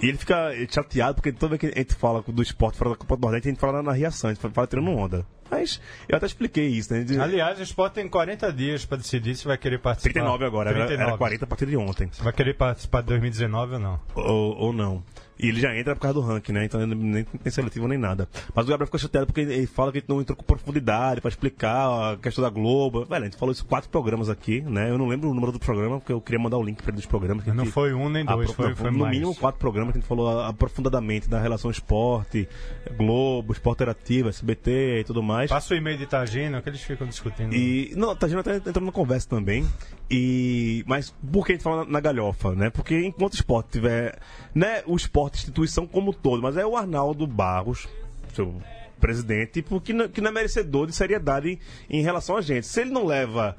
E 0.00 0.08
ele 0.08 0.18
fica 0.18 0.50
chateado 0.70 1.14
porque 1.16 1.32
toda 1.32 1.56
vez 1.56 1.60
que 1.72 1.78
a 1.78 1.82
gente 1.82 1.94
fala 1.94 2.22
do 2.26 2.42
esporte 2.42 2.78
fora 2.78 2.90
da 2.90 2.96
Copa 2.96 3.16
do 3.16 3.22
Nordeste, 3.22 3.48
a 3.48 3.50
gente 3.50 3.60
fala 3.60 3.82
na 3.82 3.92
reação, 3.92 4.30
a 4.30 4.32
gente 4.34 4.48
fala 4.48 4.66
tirando 4.66 4.90
onda. 4.90 5.26
Mas 5.50 5.80
eu 6.08 6.16
até 6.16 6.26
expliquei 6.26 6.66
isso, 6.68 6.92
né? 6.92 7.02
De- 7.02 7.18
Aliás, 7.18 7.58
o 7.58 7.62
Sport 7.62 7.94
tem 7.94 8.06
40 8.08 8.52
dias 8.52 8.84
pra 8.84 8.98
decidir 8.98 9.34
se 9.34 9.46
vai 9.46 9.56
querer 9.56 9.78
participar. 9.78 10.12
39 10.12 10.44
agora, 10.44 10.70
era- 10.70 10.80
39. 10.86 11.08
era 11.10 11.18
40 11.18 11.44
a 11.44 11.48
partir 11.48 11.66
de 11.66 11.76
ontem. 11.76 12.08
Se 12.12 12.22
vai 12.22 12.32
querer 12.32 12.54
participar 12.54 13.00
de 13.00 13.06
2019 13.08 13.74
ou 13.74 13.80
não. 13.80 14.00
ou, 14.14 14.56
ou 14.58 14.72
não. 14.72 15.02
E 15.38 15.48
ele 15.48 15.60
já 15.60 15.76
entra 15.76 15.94
por 15.94 16.02
causa 16.02 16.14
do 16.14 16.20
ranking, 16.20 16.52
né? 16.52 16.64
Então 16.64 16.80
ele 16.80 16.94
nem 16.94 17.24
tem 17.24 17.52
seletivo 17.52 17.86
nem 17.86 17.98
nada. 17.98 18.28
Mas 18.54 18.64
o 18.66 18.68
Gabriel 18.68 18.86
ficou 18.86 18.98
chateado 18.98 19.26
porque 19.26 19.40
ele 19.40 19.66
fala 19.66 19.92
que 19.92 19.98
a 19.98 20.00
gente 20.00 20.08
não 20.08 20.20
entrou 20.20 20.36
com 20.36 20.42
profundidade 20.42 21.20
pra 21.20 21.28
explicar 21.28 22.12
a 22.12 22.16
questão 22.16 22.42
da 22.42 22.50
Globo. 22.50 23.04
Velho, 23.04 23.22
a 23.22 23.26
gente 23.26 23.36
falou 23.36 23.52
isso 23.52 23.64
quatro 23.64 23.88
programas 23.88 24.28
aqui, 24.28 24.60
né? 24.62 24.90
Eu 24.90 24.98
não 24.98 25.06
lembro 25.06 25.30
o 25.30 25.34
número 25.34 25.52
do 25.52 25.58
programa, 25.58 25.98
porque 26.00 26.12
eu 26.12 26.20
queria 26.20 26.40
mandar 26.40 26.58
o 26.58 26.62
link 26.62 26.82
pra 26.82 26.88
ele 26.90 26.96
dos 26.96 27.06
programas. 27.06 27.44
Não 27.46 27.66
foi 27.66 27.94
um 27.94 28.08
nem 28.08 28.24
dois, 28.24 28.50
foi, 28.52 28.74
foi 28.74 28.90
No 28.90 28.98
mais. 28.98 29.12
mínimo 29.12 29.34
quatro 29.34 29.60
programas 29.60 29.92
que 29.92 29.98
a 29.98 30.00
gente 30.00 30.08
falou 30.08 30.40
aprofundadamente 30.40 31.28
da 31.28 31.40
relação 31.40 31.70
esporte, 31.70 32.48
Globo, 32.96 33.52
esporte 33.52 33.78
interativo, 33.78 34.28
SBT 34.28 35.00
e 35.00 35.04
tudo 35.04 35.22
mais. 35.22 35.50
Passa 35.50 35.74
o 35.74 35.76
e-mail 35.76 35.98
de 35.98 36.06
Tagino 36.06 36.60
que 36.62 36.68
eles 36.68 36.80
ficam 36.80 37.06
discutindo. 37.06 37.54
E. 37.54 37.92
Não, 37.96 38.14
tá 38.16 38.26
até 38.26 38.56
entrando 38.56 38.86
na 38.86 38.92
conversa 38.92 39.28
também. 39.28 39.66
E. 40.10 40.82
Mas 40.86 41.14
por 41.32 41.44
que 41.44 41.52
a 41.52 41.54
gente 41.54 41.62
fala 41.62 41.84
na, 41.84 41.92
na 41.92 42.00
galhofa, 42.00 42.54
né? 42.54 42.70
Porque 42.70 42.98
enquanto 42.98 43.34
o 43.34 43.36
esporte 43.36 43.70
tiver. 43.72 44.18
Né, 44.54 44.82
o 44.86 44.96
esporte, 44.96 45.27
instituição 45.36 45.86
como 45.86 46.10
um 46.10 46.14
todo, 46.14 46.42
mas 46.42 46.56
é 46.56 46.66
o 46.66 46.76
Arnaldo 46.76 47.26
Barros, 47.26 47.88
seu 48.34 48.54
presidente, 49.00 49.62
porque 49.62 49.92
não, 49.92 50.08
que 50.08 50.20
não 50.20 50.30
é 50.30 50.32
merecedor 50.32 50.86
de 50.86 50.92
seriedade 50.92 51.58
em 51.88 52.02
relação 52.02 52.36
a 52.36 52.40
gente. 52.40 52.66
Se 52.66 52.80
ele 52.80 52.90
não 52.90 53.06
leva 53.06 53.56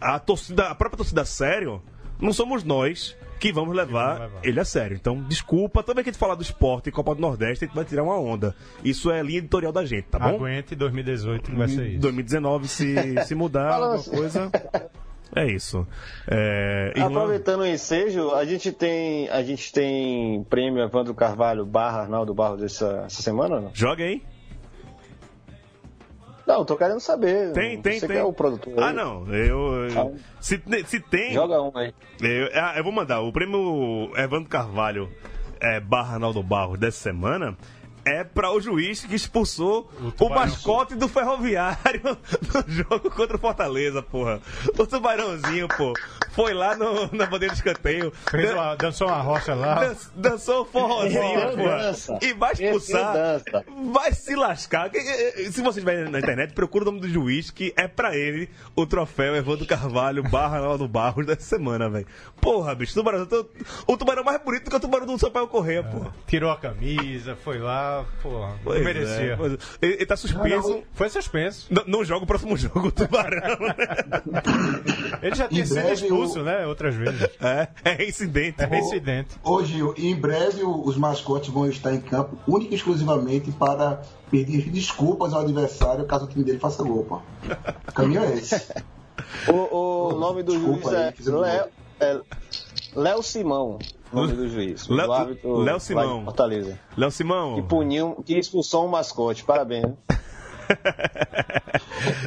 a 0.00 0.18
torcida, 0.18 0.68
a 0.68 0.74
própria 0.74 0.98
torcida 0.98 1.22
a 1.22 1.24
sério, 1.24 1.82
não 2.20 2.32
somos 2.32 2.64
nós 2.64 3.16
que 3.38 3.52
vamos 3.52 3.74
levar, 3.74 4.20
levar. 4.20 4.40
ele 4.42 4.58
a 4.58 4.64
sério. 4.64 4.96
Então, 4.96 5.22
desculpa, 5.22 5.82
toda 5.82 5.94
vez 5.94 6.04
que 6.04 6.10
a 6.10 6.12
gente 6.12 6.20
falar 6.20 6.34
do 6.34 6.42
esporte 6.42 6.88
e 6.88 6.92
Copa 6.92 7.14
do 7.14 7.20
Nordeste, 7.20 7.64
a 7.64 7.68
gente 7.68 7.74
vai 7.74 7.84
tirar 7.84 8.02
uma 8.02 8.18
onda. 8.18 8.54
Isso 8.84 9.10
é 9.10 9.22
linha 9.22 9.38
editorial 9.38 9.72
da 9.72 9.84
gente, 9.84 10.04
tá 10.04 10.18
bom? 10.18 10.36
Aguente 10.36 10.74
2018 10.74 11.50
não 11.50 11.58
vai 11.58 11.68
ser 11.68 11.86
isso. 11.88 12.00
2019, 12.00 12.68
se, 12.68 13.24
se 13.24 13.34
mudar 13.34 13.74
alguma 13.74 14.02
coisa. 14.02 14.50
É 15.36 15.46
isso. 15.46 15.86
É, 16.26 16.92
Irlanda- 16.96 17.18
Aproveitando 17.18 17.60
o 17.60 17.66
ensejo, 17.66 18.30
a 18.34 18.44
gente 18.44 18.72
tem 18.72 19.28
a 19.28 19.42
gente 19.42 19.72
tem 19.72 20.42
prêmio 20.44 20.82
Evandro 20.82 21.14
Carvalho 21.14 21.66
barra 21.66 22.00
Arnaldo 22.02 22.32
Barros 22.34 22.62
essa, 22.62 23.04
essa 23.06 23.20
semana 23.22 23.60
não? 23.60 23.70
Joga 23.74 24.04
aí. 24.04 24.22
Não, 26.46 26.64
tô 26.64 26.76
querendo 26.76 26.98
saber. 27.00 27.52
Tem, 27.52 27.78
tem, 27.80 28.00
Você 28.00 28.06
tem. 28.06 28.16
que 28.16 28.22
é 28.22 28.24
o 28.24 28.32
produtor. 28.32 28.72
Ah, 28.82 28.88
aí. 28.88 28.94
não. 28.94 29.26
Eu. 29.34 29.90
eu- 29.90 30.00
Ah. 30.00 30.18
se, 30.40 30.58
se 30.86 30.98
tem. 30.98 31.34
Joga 31.34 31.60
um 31.60 31.70
aí. 31.76 31.92
Eu, 32.22 32.48
ah, 32.54 32.72
eu 32.78 32.82
vou 32.82 32.92
mandar. 32.92 33.20
O 33.20 33.30
prêmio 33.30 34.10
Evandro 34.16 34.48
Carvalho 34.48 35.10
é, 35.60 35.78
barra 35.78 36.14
Arnaldo 36.14 36.42
Barros 36.42 36.78
dessa 36.78 36.98
semana 37.00 37.54
é 38.08 38.24
para 38.24 38.50
o 38.50 38.60
juiz 38.60 39.04
que 39.04 39.14
expulsou 39.14 39.90
O 40.18 40.24
o, 40.24 40.28
mascote 40.30 40.94
do 40.94 41.08
Ferroviário 41.08 42.02
no 42.54 42.72
jogo 42.72 43.10
contra 43.10 43.36
o 43.36 43.40
Fortaleza, 43.40 44.02
porra. 44.02 44.40
O 44.78 44.86
tubarãozinho, 44.86 45.68
pô, 45.68 45.92
foi 46.32 46.54
lá 46.54 46.76
no, 46.76 47.08
na 47.12 47.26
bandeira 47.26 47.54
de 47.54 47.60
escanteio. 47.60 48.12
Fez 48.30 48.52
uma, 48.52 48.74
dançou 48.76 49.08
uma 49.08 49.20
rocha 49.20 49.54
lá. 49.54 49.74
Dan- 49.84 49.96
dançou 50.14 50.62
um 50.62 50.64
forrozinho, 50.64 51.56
dança. 51.56 52.18
E 52.22 52.32
vai 52.32 52.52
expulsar. 52.52 53.14
Vai 53.92 54.12
se 54.12 54.34
lascar. 54.34 54.90
Se 54.92 55.62
você 55.62 55.80
estiver 55.80 56.08
na 56.10 56.18
internet, 56.18 56.52
procura 56.52 56.84
o 56.84 56.86
nome 56.86 57.00
do 57.00 57.08
juiz, 57.08 57.50
que 57.50 57.72
é 57.76 57.86
pra 57.88 58.16
ele 58.16 58.48
o 58.76 58.86
troféu 58.86 59.34
Evandro 59.36 59.66
Carvalho 59.66 60.22
barra 60.22 60.58
Ronaldo 60.58 60.88
Barros 60.88 61.26
dessa 61.26 61.42
semana, 61.42 61.88
velho. 61.88 62.06
Porra, 62.40 62.74
bicho, 62.74 62.94
tubarão, 62.94 63.26
tu- 63.26 63.48
o 63.86 63.96
tubarão 63.96 64.22
mais 64.24 64.40
bonito 64.42 64.64
do 64.64 64.70
que 64.70 64.76
o 64.76 64.80
tubarão 64.80 65.06
do 65.06 65.18
Sampaio 65.18 65.46
Correia, 65.48 65.82
porra. 65.82 66.14
Tirou 66.26 66.50
a 66.50 66.56
camisa, 66.56 67.36
foi 67.44 67.58
lá, 67.58 67.97
Pois 68.64 68.78
não 68.78 68.84
merecia. 68.84 69.32
é, 69.32 69.36
pois 69.36 69.52
é. 69.52 69.56
ele, 69.82 69.94
ele 69.94 70.06
tá 70.06 70.16
suspenso. 70.16 70.82
Foi 70.92 71.08
suspenso. 71.08 71.66
Não, 71.70 71.84
não 71.86 72.04
joga 72.04 72.24
o 72.24 72.26
próximo 72.26 72.56
jogo, 72.58 72.88
o 72.88 72.92
tubarão. 72.92 73.58
né? 73.60 73.74
Ele 75.22 75.34
já 75.34 75.48
tinha 75.48 75.66
sido 75.66 75.92
expulso, 75.92 76.40
o- 76.40 76.44
né? 76.44 76.66
Outras 76.66 76.94
vezes. 76.94 77.22
É, 77.40 77.68
é 77.84 78.08
incidente. 78.08 78.62
É 78.62 78.66
reincidente. 78.66 79.36
Hoje, 79.42 79.78
em 79.96 80.14
breve, 80.14 80.62
os 80.64 80.96
mascotes 80.96 81.48
vão 81.50 81.68
estar 81.68 81.92
em 81.94 82.00
campo 82.00 82.36
única 82.46 82.72
e 82.74 82.76
exclusivamente 82.76 83.50
para 83.52 84.02
pedir 84.30 84.68
desculpas 84.70 85.32
ao 85.32 85.40
adversário 85.42 86.04
caso 86.06 86.24
o 86.26 86.28
time 86.28 86.44
dele 86.44 86.58
faça 86.58 86.82
gol, 86.82 87.04
pô. 87.04 87.20
O 87.88 87.92
caminho 87.92 88.22
é 88.22 88.34
esse. 88.34 88.72
O, 89.48 90.08
o 90.12 90.18
nome 90.18 90.42
do 90.42 90.52
Desculpa 90.52 90.90
juiz 90.90 90.94
aí, 90.96 91.14
é 91.26 91.30
Léo, 91.30 91.66
é 92.00 92.20
Léo 92.94 93.22
Simão. 93.22 93.78
O 94.12 94.16
nome 94.16 94.32
do 94.32 94.48
juiz. 94.48 94.88
Léo- 94.88 95.12
árbitro 95.12 95.58
Léo 95.58 95.78
Simão. 95.80 96.24
Fortaleza. 96.24 96.78
Léo 96.96 97.10
Simão. 97.10 97.54
Que 97.56 97.62
puniu, 97.62 98.22
que 98.24 98.38
expulsou 98.38 98.86
um 98.86 98.88
mascote. 98.88 99.44
Parabéns. 99.44 99.84
né? 99.84 99.94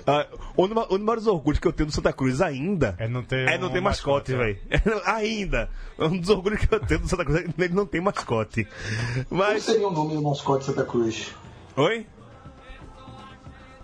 Ah, 0.06 0.26
um, 0.58 0.68
dos 0.68 0.76
ma- 0.76 0.86
um 0.86 0.98
dos 0.98 1.00
maiores 1.02 1.28
orgulhos 1.28 1.60
que 1.60 1.68
eu 1.68 1.72
tenho 1.72 1.88
do 1.88 1.94
Santa 1.94 2.12
Cruz 2.12 2.42
ainda 2.42 2.96
É 2.98 3.08
não 3.08 3.24
ter 3.24 3.48
é 3.48 3.58
não 3.58 3.70
um 3.70 3.72
ter 3.72 3.80
mascote, 3.82 4.34
mascote, 4.34 4.60
velho. 4.70 5.02
ainda. 5.06 5.70
Um 5.98 6.18
dos 6.20 6.30
orgulhos 6.30 6.60
que 6.66 6.74
eu 6.74 6.80
tenho 6.80 7.00
do 7.02 7.08
Santa 7.08 7.24
Cruz 7.24 7.40
é 7.40 7.46
ele 7.64 7.74
não 7.74 7.86
tem 7.86 8.02
mascote. 8.02 8.66
Qual 8.66 9.40
Mas. 9.40 9.64
seria 9.64 9.88
o 9.88 9.92
nome 9.92 10.16
do 10.16 10.22
mascote 10.24 10.60
de 10.62 10.66
Santa 10.66 10.84
Cruz? 10.84 11.34
Oi? 11.78 12.06
Qual 12.06 13.08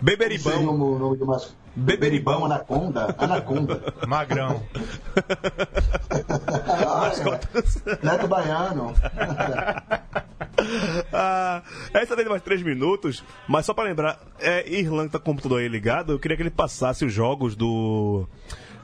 Beberibão. 0.00 0.74
o 0.74 0.98
nome 0.98 1.16
do 1.16 1.26
mascote? 1.26 1.56
Beberibão. 1.78 2.44
Anaconda? 2.44 3.14
Anaconda. 3.18 3.94
Magrão. 4.06 4.62
Ah, 6.20 7.12
é. 7.12 8.06
Neto 8.06 8.28
Baiano. 8.28 8.94
Ah, 11.12 11.62
essa 11.94 12.16
tem 12.16 12.28
mais 12.28 12.42
três 12.42 12.62
minutos, 12.62 13.22
mas 13.46 13.64
só 13.64 13.72
pra 13.72 13.84
lembrar, 13.84 14.20
é, 14.40 14.68
Irlanda 14.68 15.10
tá 15.10 15.18
com 15.18 15.30
o 15.30 15.34
computador 15.34 15.60
aí 15.60 15.68
ligado, 15.68 16.12
eu 16.12 16.18
queria 16.18 16.36
que 16.36 16.42
ele 16.42 16.50
passasse 16.50 17.04
os 17.04 17.12
jogos 17.12 17.54
do. 17.54 18.26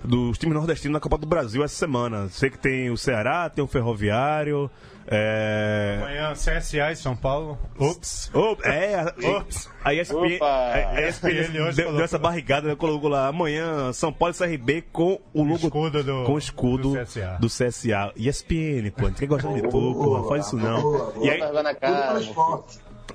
Dos 0.05 0.39
times 0.39 0.55
nordestinos 0.55 0.93
na 0.93 1.01
Copa 1.01 1.19
do 1.19 1.27
Brasil 1.27 1.65
essa 1.65 1.75
semana. 1.75 2.29
Sei 2.29 2.51
que 2.51 2.59
tem 2.59 2.91
o 2.91 2.97
Ceará, 2.97 3.49
tem 3.49 3.65
o 3.65 3.67
Ferroviário. 3.67 4.71
É... 5.07 5.99
Amanhã, 6.01 6.33
CSA 6.33 6.93
e 6.93 6.97
São 6.97 7.15
Paulo. 7.15 7.59
Ops. 7.79 8.31
Oh, 8.33 8.57
é, 8.65 8.95
a, 8.95 9.15
Ops. 9.37 9.69
a 9.85 9.93
ESPN, 9.93 10.37
Opa. 10.37 10.47
a, 10.73 11.09
ESPN 11.09 11.29
deu, 11.53 11.65
colocou. 11.75 11.93
deu 11.97 12.05
essa 12.05 12.19
barrigada, 12.19 12.69
né, 12.69 12.75
colocou 12.75 13.11
lá 13.11 13.29
amanhã 13.29 13.93
São 13.93 14.11
Paulo 14.13 14.35
e 14.35 14.39
CRB 14.39 14.83
com 14.93 15.21
o 15.35 15.43
logo 15.43 15.57
escudo 15.67 16.03
do- 16.03 16.25
com 16.25 16.33
o 16.33 16.39
escudo 16.39 16.93
do 16.95 17.05
CSA. 17.05 17.37
do 17.39 17.49
CSA. 17.49 18.13
ESPN, 18.17 18.91
pô, 18.97 19.09
ninguém 19.09 19.29
gosta 19.29 19.49
de 19.53 19.63
tu, 19.63 19.71
pô, 19.71 20.25
faz 20.29 20.47
isso 20.47 20.57
não. 20.57 20.81
Boa, 20.81 21.13
boa. 21.13 21.27
E 21.27 21.31
aí, 21.31 21.41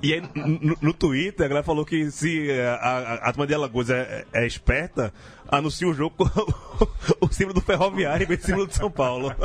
e 0.02 0.14
aí 0.14 0.22
no, 0.34 0.78
no 0.80 0.94
Twitter, 0.94 1.44
a 1.44 1.48
galera 1.48 1.64
falou 1.66 1.84
que 1.84 2.10
se 2.10 2.48
a, 2.52 2.74
a, 2.76 3.14
a 3.28 3.32
turma 3.32 3.46
de 3.46 3.54
Alagoas 3.54 3.90
é, 3.90 4.24
é 4.32 4.46
esperta, 4.46 5.12
anuncia 5.48 5.88
o 5.88 5.92
jogo 5.92 6.14
com 6.16 6.24
o 7.26 7.28
símbolo 7.32 7.54
do 7.54 7.60
Ferroviário 7.60 8.22
em 8.24 8.26
vez 8.28 8.40
do 8.40 8.46
símbolo 8.46 8.66
de 8.68 8.76
São 8.76 8.90
Paulo. 8.90 9.34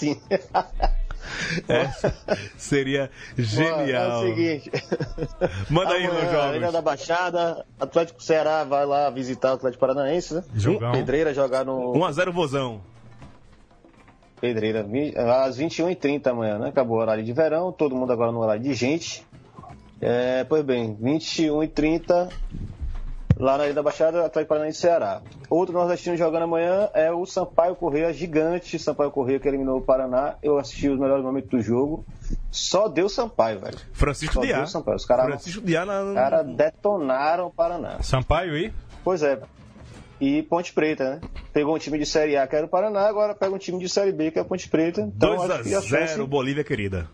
É 1.68 1.86
sim. 1.88 2.08
Seria 2.56 3.10
É 3.36 3.42
genial. 3.42 4.22
o 4.22 4.26
seguinte. 4.28 4.70
Manda 5.68 5.92
aí 5.94 6.06
Amanhã, 6.06 6.40
Arena 6.40 6.58
jogos. 6.58 6.72
da 6.72 6.82
Baixada, 6.82 7.66
Atlético 7.78 8.22
Ceará 8.22 8.64
vai 8.64 8.86
lá 8.86 9.10
visitar 9.10 9.50
o 9.50 9.54
Atlético 9.54 9.80
Paranaense, 9.80 10.34
né? 10.34 10.44
Jogão. 10.54 10.92
Pedreira 10.92 11.34
jogar 11.34 11.64
no 11.64 11.92
1x0 11.92 12.30
Vozão. 12.32 12.80
Pedreira, 14.40 14.86
às 15.44 15.58
21h30 15.58 16.26
amanhã, 16.28 16.58
né? 16.58 16.68
Acabou 16.70 16.96
o 16.96 17.00
horário 17.00 17.22
de 17.22 17.32
verão, 17.32 17.70
todo 17.72 17.94
mundo 17.94 18.12
agora 18.12 18.32
no 18.32 18.40
horário 18.40 18.62
de 18.62 18.72
gente. 18.74 19.24
É, 20.00 20.44
pois 20.44 20.64
bem, 20.64 20.96
21h30 20.96 22.28
lá 23.40 23.56
na 23.58 23.64
Ilha 23.64 23.74
da 23.74 23.82
Baixada, 23.82 24.24
Atlético 24.26 24.48
Paranaense 24.50 24.78
e 24.78 24.80
Ceará. 24.82 25.22
Outro 25.48 25.74
nordestino 25.74 26.16
jogando 26.16 26.42
amanhã 26.44 26.88
é 26.94 27.10
o 27.10 27.24
Sampaio 27.26 27.74
Correia, 27.74 28.12
gigante 28.12 28.78
Sampaio 28.78 29.10
Correia 29.10 29.40
que 29.40 29.48
eliminou 29.48 29.78
o 29.78 29.82
Paraná. 29.82 30.36
Eu 30.42 30.58
assisti 30.58 30.88
os 30.88 30.98
melhores 30.98 31.24
momentos 31.24 31.50
do 31.50 31.60
jogo. 31.60 32.04
Só 32.50 32.86
deu 32.88 33.08
Sampaio, 33.08 33.58
velho. 33.60 33.78
Francisco 33.92 34.34
Só 34.34 34.40
Diá. 34.42 34.58
deu 34.58 34.66
Sampaio. 34.66 34.96
Os 34.96 35.04
caras 35.06 35.24
Francisco 35.26 35.62
Diá 35.62 35.84
na... 35.84 36.14
cara 36.14 36.42
detonaram 36.42 37.46
o 37.46 37.50
Paraná. 37.50 38.00
Sampaio 38.02 38.56
e? 38.56 38.72
Pois 39.02 39.22
é. 39.22 39.40
E 40.20 40.42
Ponte 40.42 40.72
Preta, 40.74 41.12
né? 41.16 41.20
Pegou 41.52 41.74
um 41.74 41.78
time 41.78 41.98
de 41.98 42.04
Série 42.04 42.36
A 42.36 42.46
que 42.46 42.54
era 42.54 42.66
o 42.66 42.68
Paraná, 42.68 43.08
agora 43.08 43.34
pega 43.34 43.54
um 43.54 43.58
time 43.58 43.78
de 43.78 43.88
Série 43.88 44.12
B 44.12 44.30
que 44.30 44.38
é 44.38 44.42
a 44.42 44.44
Ponte 44.44 44.68
Preta. 44.68 45.00
Então, 45.00 45.32
acho 45.42 45.62
que 45.62 45.74
a 45.74 45.80
2x0 45.80 45.82
chance- 45.88 46.22
Bolívia 46.24 46.62
querida. 46.62 47.08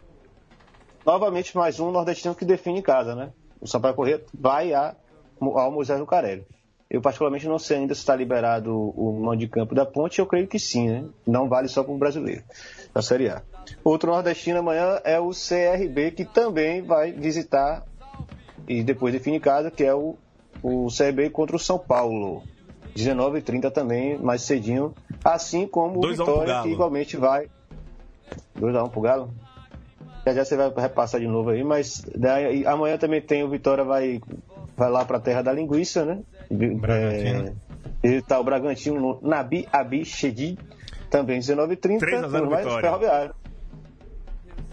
novamente 1.04 1.56
mais 1.56 1.78
um 1.78 1.90
nordestino 1.92 2.34
que 2.34 2.44
define 2.44 2.80
em 2.80 2.82
casa, 2.82 3.14
né? 3.14 3.30
O 3.60 3.66
Sampaio 3.66 3.94
Corrêa 3.94 4.22
vai 4.34 4.74
a, 4.74 4.94
ao 5.40 5.70
Moisés 5.70 5.98
Lucarelli. 5.98 6.46
Eu 6.88 7.00
particularmente 7.00 7.48
não 7.48 7.58
sei 7.58 7.78
ainda 7.78 7.94
se 7.94 8.00
está 8.00 8.14
liberado 8.14 8.72
o 8.72 9.12
mando 9.20 9.38
de 9.38 9.48
campo 9.48 9.74
da 9.74 9.84
ponte, 9.84 10.20
eu 10.20 10.26
creio 10.26 10.46
que 10.46 10.58
sim, 10.58 10.88
né? 10.88 11.04
Não 11.26 11.48
vale 11.48 11.66
só 11.66 11.82
para 11.82 11.92
o 11.92 11.98
brasileiro, 11.98 12.44
da 12.94 13.02
Série 13.02 13.28
A. 13.28 13.42
Outro 13.82 14.12
nordestino 14.12 14.60
amanhã 14.60 15.00
é 15.04 15.18
o 15.18 15.30
CRB, 15.30 16.12
que 16.12 16.24
também 16.24 16.82
vai 16.82 17.10
visitar 17.10 17.84
e 18.68 18.84
depois 18.84 19.12
define 19.12 19.38
em 19.38 19.40
casa, 19.40 19.70
que 19.70 19.82
é 19.82 19.94
o, 19.94 20.16
o 20.62 20.86
CRB 20.86 21.30
contra 21.30 21.56
o 21.56 21.58
São 21.58 21.78
Paulo. 21.78 22.42
19h30 22.94 23.70
também, 23.70 24.18
mais 24.18 24.42
cedinho. 24.42 24.94
Assim 25.24 25.66
como 25.66 25.98
o 25.98 26.02
2 26.02 26.20
a 26.20 26.22
1 26.22 26.24
pro 26.24 26.34
Vitória, 26.34 26.62
que 26.62 26.68
igualmente 26.68 27.16
vai. 27.16 27.48
2x1 28.58 28.90
pro 28.90 29.00
Galo? 29.00 29.30
Já 30.24 30.34
já 30.34 30.44
você 30.44 30.56
vai 30.56 30.72
repassar 30.76 31.20
de 31.20 31.28
novo 31.28 31.50
aí, 31.50 31.62
mas 31.62 32.04
daí, 32.16 32.66
amanhã 32.66 32.96
também 32.96 33.20
tem 33.20 33.44
o 33.44 33.48
Vitória 33.48 33.84
vai, 33.84 34.20
vai 34.76 34.90
lá 34.90 35.04
pra 35.04 35.18
terra 35.20 35.42
da 35.42 35.52
linguiça, 35.52 36.04
né? 36.04 36.20
Bragantino. 36.50 37.56
É, 38.02 38.08
visitar 38.08 38.38
o 38.40 38.44
Bragantino 38.44 39.00
no 39.00 39.18
Nabi 39.28 39.66
Abi 39.72 40.04
Shedi, 40.04 40.58
também 41.10 41.38
19h30. 41.40 41.98
3 41.98 42.24
a 42.24 42.28
0 42.28 42.50
mais 42.50 42.64
Vitória. 42.64 42.82
Ferroviário. 42.82 43.34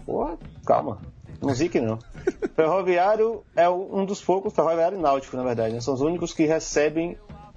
Porra, 0.04 0.38
calma. 0.66 0.98
Não 1.40 1.54
zique 1.54 1.80
não. 1.80 1.98
Ferroviário 2.54 3.42
é 3.56 3.68
um 3.68 4.04
dos 4.04 4.22
poucos, 4.22 4.52
Ferroviário 4.54 4.98
e 4.98 5.00
Náutico, 5.00 5.36
na 5.36 5.42
verdade, 5.42 5.74
né? 5.74 5.80
São 5.80 5.94
os 5.94 6.00
únicos 6.00 6.32
que 6.32 6.44
recebem 6.46 7.16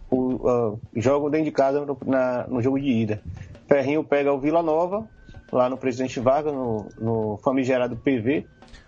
o 0.09 0.47
ah, 0.47 0.75
jogo 0.95 1.29
dentro 1.29 1.45
de 1.45 1.51
casa 1.51 1.85
no, 1.85 1.97
na- 2.05 2.47
no 2.47 2.61
jogo 2.61 2.79
de 2.79 2.89
ida. 2.89 3.21
Ferrinho 3.67 4.03
pega 4.03 4.31
o 4.33 4.39
Vila 4.39 4.63
Nova, 4.63 5.07
lá 5.51 5.69
no 5.69 5.77
Presidente 5.77 6.19
Vargas, 6.19 6.53
no, 6.53 6.87
no 6.99 7.37
famigerado 7.43 7.95
PV. 7.97 8.45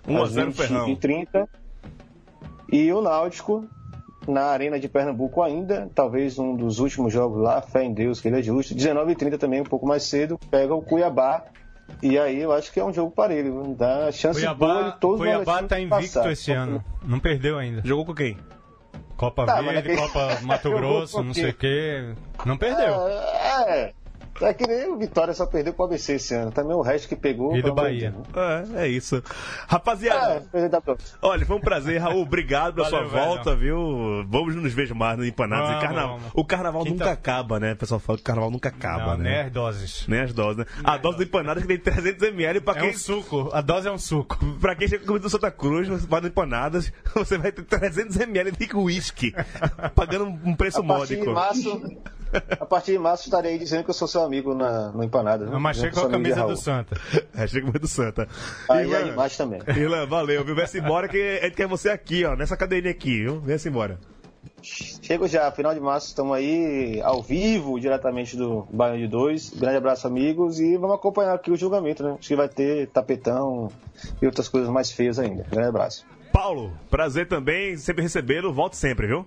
1 0.08 0.18
a 0.18 0.24
às 0.24 0.32
0 0.32 0.52
Ferrão. 0.54 0.88
20h30. 0.88 1.48
E 2.72 2.92
o 2.94 3.02
Náutico, 3.02 3.66
na 4.28 4.44
Arena 4.46 4.80
de 4.80 4.88
Pernambuco 4.88 5.42
ainda, 5.42 5.90
talvez 5.96 6.38
um 6.38 6.56
dos 6.56 6.80
últimos 6.80 7.12
jogos 7.12 7.42
lá, 7.42 7.62
fé 7.62 7.84
em 7.84 7.94
Deus, 7.94 8.20
que 8.22 8.28
ele 8.28 8.40
é 8.40 8.44
justo. 8.44 8.76
19h30 8.76 9.38
também, 9.38 9.62
um 9.62 9.66
pouco 9.66 9.88
mais 9.88 10.04
cedo, 10.04 10.38
pega 10.52 10.74
o 10.76 10.82
Cuiabá. 10.82 11.46
E 12.04 12.20
aí 12.20 12.40
eu 12.40 12.52
acho 12.52 12.72
que 12.72 12.80
é 12.80 12.86
um 12.86 12.94
jogo 12.94 13.12
parelho, 13.12 13.76
dá 13.78 14.12
chance 14.12 14.40
boa 14.46 14.56
Cuiabá, 14.56 14.90
de 14.92 15.00
todos 15.00 15.20
os 15.20 15.26
Cuiabá 15.26 15.64
tá 15.64 15.80
invicto 15.80 16.14
passar. 16.14 16.32
esse 16.32 16.52
ano. 16.52 16.84
Não 17.04 17.20
perdeu 17.20 17.58
ainda. 17.58 17.82
Jogou 17.84 18.06
com 18.06 18.14
quem? 18.14 18.38
Copa 19.18 19.46
Tá, 19.46 19.56
Verde, 19.62 19.74
naquele- 19.90 19.98
Copa 19.98 20.40
Mato 20.44 20.70
Grosso, 20.70 21.24
não 21.24 21.34
sei 21.34 21.50
o 21.50 21.54
quê. 21.54 22.14
Não 22.46 22.56
perdeu. 22.58 22.94
É, 23.08 23.86
é 23.88 23.94
que 24.54 24.66
nem 24.68 24.88
o 24.92 24.98
Vitória 24.98 25.34
só 25.34 25.46
perdeu 25.46 25.74
pro 25.74 25.86
ABC 25.86 26.14
esse 26.14 26.34
ano. 26.34 26.52
Também 26.52 26.76
o 26.76 26.82
resto 26.82 27.08
que 27.08 27.16
pegou. 27.16 27.56
E 27.58 27.62
do 27.62 27.74
Bahia. 27.74 28.14
É, 28.76 28.84
é 28.84 28.88
isso. 28.88 29.18
É, 29.18 29.22
Rapaziada, 29.68 30.42
próxima. 30.84 31.18
olha, 31.22 31.46
foi 31.46 31.56
um 31.56 31.60
prazer, 31.62 32.00
Raul. 32.02 32.22
Obrigado 32.24 32.76
pela 32.76 32.90
Valeu, 32.90 33.10
sua 33.10 33.18
velho. 33.18 33.28
volta, 33.34 33.56
viu? 33.56 34.26
Vamos 34.28 34.56
nos 34.56 34.74
ver 34.74 34.94
mais 34.94 35.18
no 35.18 35.26
Empanados 35.26 35.70
e 35.70 35.74
Vamos, 35.74 35.84
Carnaval. 35.84 36.18
vamos. 36.18 36.32
O 36.34 36.46
carnaval 36.46 36.84
Quinta- 36.84 37.04
nunca 37.06 37.12
acaba, 37.12 37.60
né? 37.60 37.74
O 37.74 37.76
pessoal 37.76 38.00
fala 38.00 38.18
que 38.18 38.22
o 38.22 38.26
carnaval 38.26 38.52
nunca 38.52 38.70
acaba, 38.70 39.12
não, 39.12 39.18
né? 39.18 39.30
nem 39.32 39.40
as 39.42 39.52
doses. 39.52 40.06
Nem 40.08 40.20
as 40.22 40.34
doses, 40.34 40.58
né? 40.58 40.66
A 40.84 40.98
dose 40.98 41.18
do 41.18 41.24
Empanadas 41.24 41.64
que 41.66 41.78
tem 41.78 41.94
300ml 41.94 42.62
pra 42.62 42.76
É 42.78 42.82
quem 42.82 42.90
um 42.92 42.98
suco. 42.98 43.50
A 43.54 43.62
dose 43.62 43.88
é 43.88 43.92
um 43.92 43.98
suco. 44.00 44.38
Pra 44.60 44.76
quem 44.76 44.88
chega 44.88 45.06
comendo 45.06 45.24
do 45.24 45.30
Santa 45.30 45.52
Cruz, 45.52 45.88
você 45.88 46.08
vai 46.08 46.22
no 46.22 46.28
Empanadas, 46.28 46.92
você 47.14 47.38
vai 47.38 47.52
ter 47.52 47.64
300ml 47.64 48.52
de 48.58 48.76
uísque, 48.76 49.34
pagando 49.96 50.26
um 50.26 50.56
preço 50.56 50.80
A 50.80 50.84
partir 50.84 51.18
de 51.20 51.26
módico. 51.28 51.34
março, 51.34 51.98
a 52.60 52.66
partir 52.66 52.92
de 52.94 53.00
março 53.00 53.26
estarei 53.26 53.54
aí 53.54 53.60
dizendo 53.60 53.84
que 53.84 53.90
eu 53.90 53.94
sou 53.94 54.08
seu 54.08 54.22
amigo 54.24 54.54
na, 54.54 54.92
no 54.92 55.04
Empanada. 55.04 55.46
né? 55.46 55.52
Achei 55.56 55.90
Dizendo 55.90 55.90
que 55.90 55.96
com 55.96 56.02
sou 56.02 56.10
a 56.12 56.16
amigo 56.16 56.30
de 56.30 56.36
camisa 56.36 56.54
do 56.54 56.58
Santa. 56.58 57.02
Hashtag 57.34 57.64
Mãe 57.66 57.80
do 57.80 57.88
Santa. 57.88 58.28
Aí 58.70 58.86
Irlan, 58.86 58.98
é 58.98 59.04
demais 59.04 59.38
também. 59.38 59.62
Irlan, 59.76 60.06
valeu, 60.06 60.44
viu? 60.44 60.56
Vem-se 60.56 60.80
embora 60.80 61.08
que 61.08 61.40
a 61.42 61.46
gente 61.46 61.56
quer 61.56 61.68
você 61.68 61.90
aqui, 61.90 62.26
ó, 62.26 62.36
nessa 62.36 62.56
cadeirinha 62.58 62.92
aqui, 62.92 63.24
viu? 63.24 63.40
Vem-se 63.40 63.70
embora. 63.70 64.00
Chego 64.62 65.28
já, 65.28 65.52
final 65.52 65.74
de 65.74 65.80
março, 65.80 66.08
estamos 66.08 66.36
aí 66.36 67.02
ao 67.04 67.22
vivo, 67.22 67.80
diretamente 67.80 68.36
do 68.38 68.68
Baiano 68.72 69.00
de 69.00 69.08
2. 69.08 69.52
Grande 69.52 69.78
abraço, 69.78 70.08
amigos, 70.08 70.60
e 70.60 70.78
vamos 70.78 70.96
acompanhar 70.96 71.34
aqui 71.34 71.52
o 71.52 71.56
julgamento, 71.56 72.04
né? 72.04 72.16
Acho 72.20 72.28
que 72.28 72.36
vai 72.36 72.48
ter 72.50 72.88
tapetão 72.88 73.70
e 74.22 74.26
outras 74.26 74.48
coisas 74.48 74.70
mais 74.70 74.92
feias 74.92 75.18
ainda. 75.20 75.44
Grande 75.50 75.70
abraço. 75.70 76.06
Paulo, 76.32 76.72
prazer 76.90 77.28
também, 77.28 77.76
sempre 77.78 78.04
recebê-lo, 78.04 78.54
volte 78.54 78.78
sempre, 78.78 79.08
viu? 79.08 79.26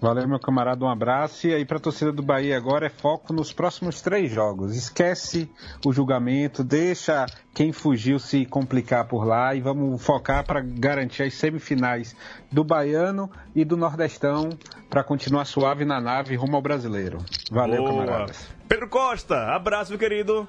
Valeu, 0.00 0.28
meu 0.28 0.38
camarada, 0.38 0.84
um 0.84 0.88
abraço. 0.88 1.48
E 1.48 1.54
aí, 1.54 1.64
pra 1.64 1.78
torcida 1.78 2.12
do 2.12 2.22
Bahia 2.22 2.56
agora 2.56 2.86
é 2.86 2.90
foco 2.90 3.32
nos 3.32 3.52
próximos 3.52 4.00
três 4.00 4.30
jogos. 4.30 4.76
Esquece 4.76 5.50
o 5.84 5.92
julgamento, 5.92 6.62
deixa 6.62 7.26
quem 7.52 7.72
fugiu 7.72 8.18
se 8.18 8.46
complicar 8.46 9.08
por 9.08 9.24
lá 9.24 9.54
e 9.54 9.60
vamos 9.60 10.02
focar 10.04 10.44
para 10.46 10.60
garantir 10.60 11.24
as 11.24 11.34
semifinais 11.34 12.14
do 12.50 12.62
Baiano 12.62 13.28
e 13.54 13.64
do 13.64 13.76
Nordestão 13.76 14.50
para 14.88 15.02
continuar 15.02 15.44
suave 15.44 15.84
na 15.84 16.00
nave 16.00 16.36
rumo 16.36 16.56
ao 16.56 16.62
brasileiro. 16.62 17.18
Valeu, 17.50 17.82
Boa. 17.82 17.90
camaradas. 17.90 18.48
Pedro 18.68 18.88
Costa, 18.88 19.54
abraço, 19.54 19.90
meu 19.90 19.98
querido. 19.98 20.46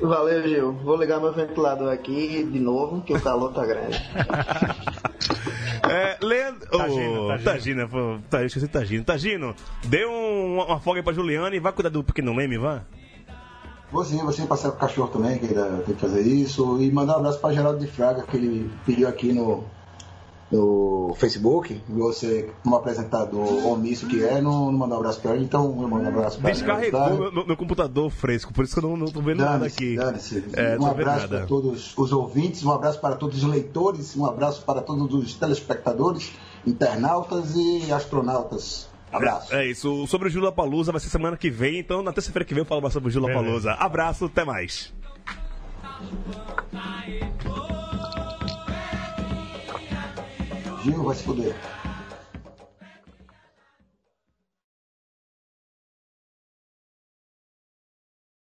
Valeu, 0.00 0.48
Gil. 0.48 0.72
Vou 0.72 0.96
ligar 0.96 1.20
meu 1.20 1.32
ventilador 1.32 1.92
aqui 1.92 2.42
de 2.44 2.58
novo, 2.58 3.00
que 3.02 3.14
o 3.14 3.20
calor 3.20 3.52
tá 3.52 3.64
grande. 3.64 4.02
É, 5.90 6.18
Leandro. 6.24 6.68
Tagino. 6.70 7.38
Tagina, 7.44 7.88
pô, 7.88 8.18
tá, 8.30 8.44
esqueci 8.44 8.68
Tagino. 8.68 9.04
Tagino, 9.04 9.54
dê 9.84 10.06
um- 10.06 10.60
uma 10.62 10.80
folga 10.80 11.00
aí 11.00 11.04
pra 11.04 11.12
Juliana 11.12 11.54
e 11.54 11.60
vai 11.60 11.72
cuidar 11.72 11.90
do 11.90 12.02
pequeno 12.04 12.34
Leme, 12.34 12.58
vá. 12.58 12.82
Vou 13.92 14.04
sim, 14.04 14.18
vou 14.18 14.32
sim 14.32 14.46
passear 14.46 14.70
com 14.72 14.76
o 14.78 14.80
cachorro 14.80 15.08
também, 15.08 15.38
que 15.38 15.46
ainda 15.46 15.82
tem 15.86 15.94
que 15.94 16.00
fazer 16.00 16.22
isso. 16.22 16.80
E 16.80 16.90
mandar 16.90 17.14
um 17.14 17.18
abraço 17.20 17.38
para 17.38 17.54
Geraldo 17.54 17.78
de 17.78 17.86
Fraga, 17.86 18.22
que 18.22 18.36
ele 18.36 18.70
pediu 18.84 19.06
aqui 19.08 19.32
no, 19.32 19.64
no 20.54 21.14
Facebook. 21.18 21.80
Você, 21.88 22.50
como 22.62 22.76
apresentador 22.76 23.66
omisso 23.66 24.06
que 24.06 24.22
é, 24.24 24.40
não, 24.40 24.70
não 24.70 24.78
mandou 24.78 24.96
um 24.96 25.00
abraço 25.00 25.20
para 25.20 25.34
ele, 25.34 25.44
então 25.44 25.64
eu 25.64 25.88
mando 25.88 26.04
um 26.04 26.08
abraço 26.08 26.38
para 26.38 26.50
ele. 26.50 26.58
Descarregou 26.58 27.08
meu, 27.18 27.32
meu- 27.32 27.46
meu 27.46 27.56
computador 27.56 28.10
fresco, 28.10 28.52
por 28.52 28.64
isso 28.64 28.74
que 28.78 28.84
eu 28.84 28.88
não, 28.90 28.96
não 28.96 29.06
tô 29.06 29.20
vendo 29.20 29.44
nada 29.44 29.66
aqui. 29.66 29.96
É, 30.54 30.78
um 30.78 30.86
abraço 30.86 31.28
para 31.28 31.46
todos 31.46 31.94
os 31.96 32.12
ouvintes, 32.12 32.64
um 32.64 32.70
abraço 32.72 33.00
para 33.00 33.16
todos 33.16 33.42
os 33.42 33.44
leitores, 33.48 34.16
um 34.16 34.24
abraço 34.26 34.62
para 34.64 34.80
todos 34.82 35.12
os 35.14 35.34
telespectadores, 35.34 36.32
internautas 36.66 37.54
e 37.56 37.92
astronautas. 37.92 38.88
Abraço. 39.12 39.54
É 39.54 39.64
isso. 39.66 40.06
Sobre 40.08 40.26
o 40.28 40.30
Jula 40.30 40.50
Palusa 40.50 40.90
vai 40.90 41.00
ser 41.00 41.08
semana 41.08 41.36
que 41.36 41.48
vem, 41.48 41.78
então 41.78 42.02
na 42.02 42.12
terça-feira 42.12 42.44
que 42.44 42.52
vem 42.52 42.62
eu 42.62 42.66
falo 42.66 42.80
mais 42.82 42.92
sobre 42.92 43.08
o 43.08 43.12
Jula 43.12 43.28
Beleza. 43.28 43.44
Palusa. 43.46 43.72
Abraço, 43.74 44.24
até 44.24 44.44
mais. 44.44 44.92
Gil 50.84 51.02
vai 51.02 51.14
se 51.14 51.24
fuder. 51.24 51.73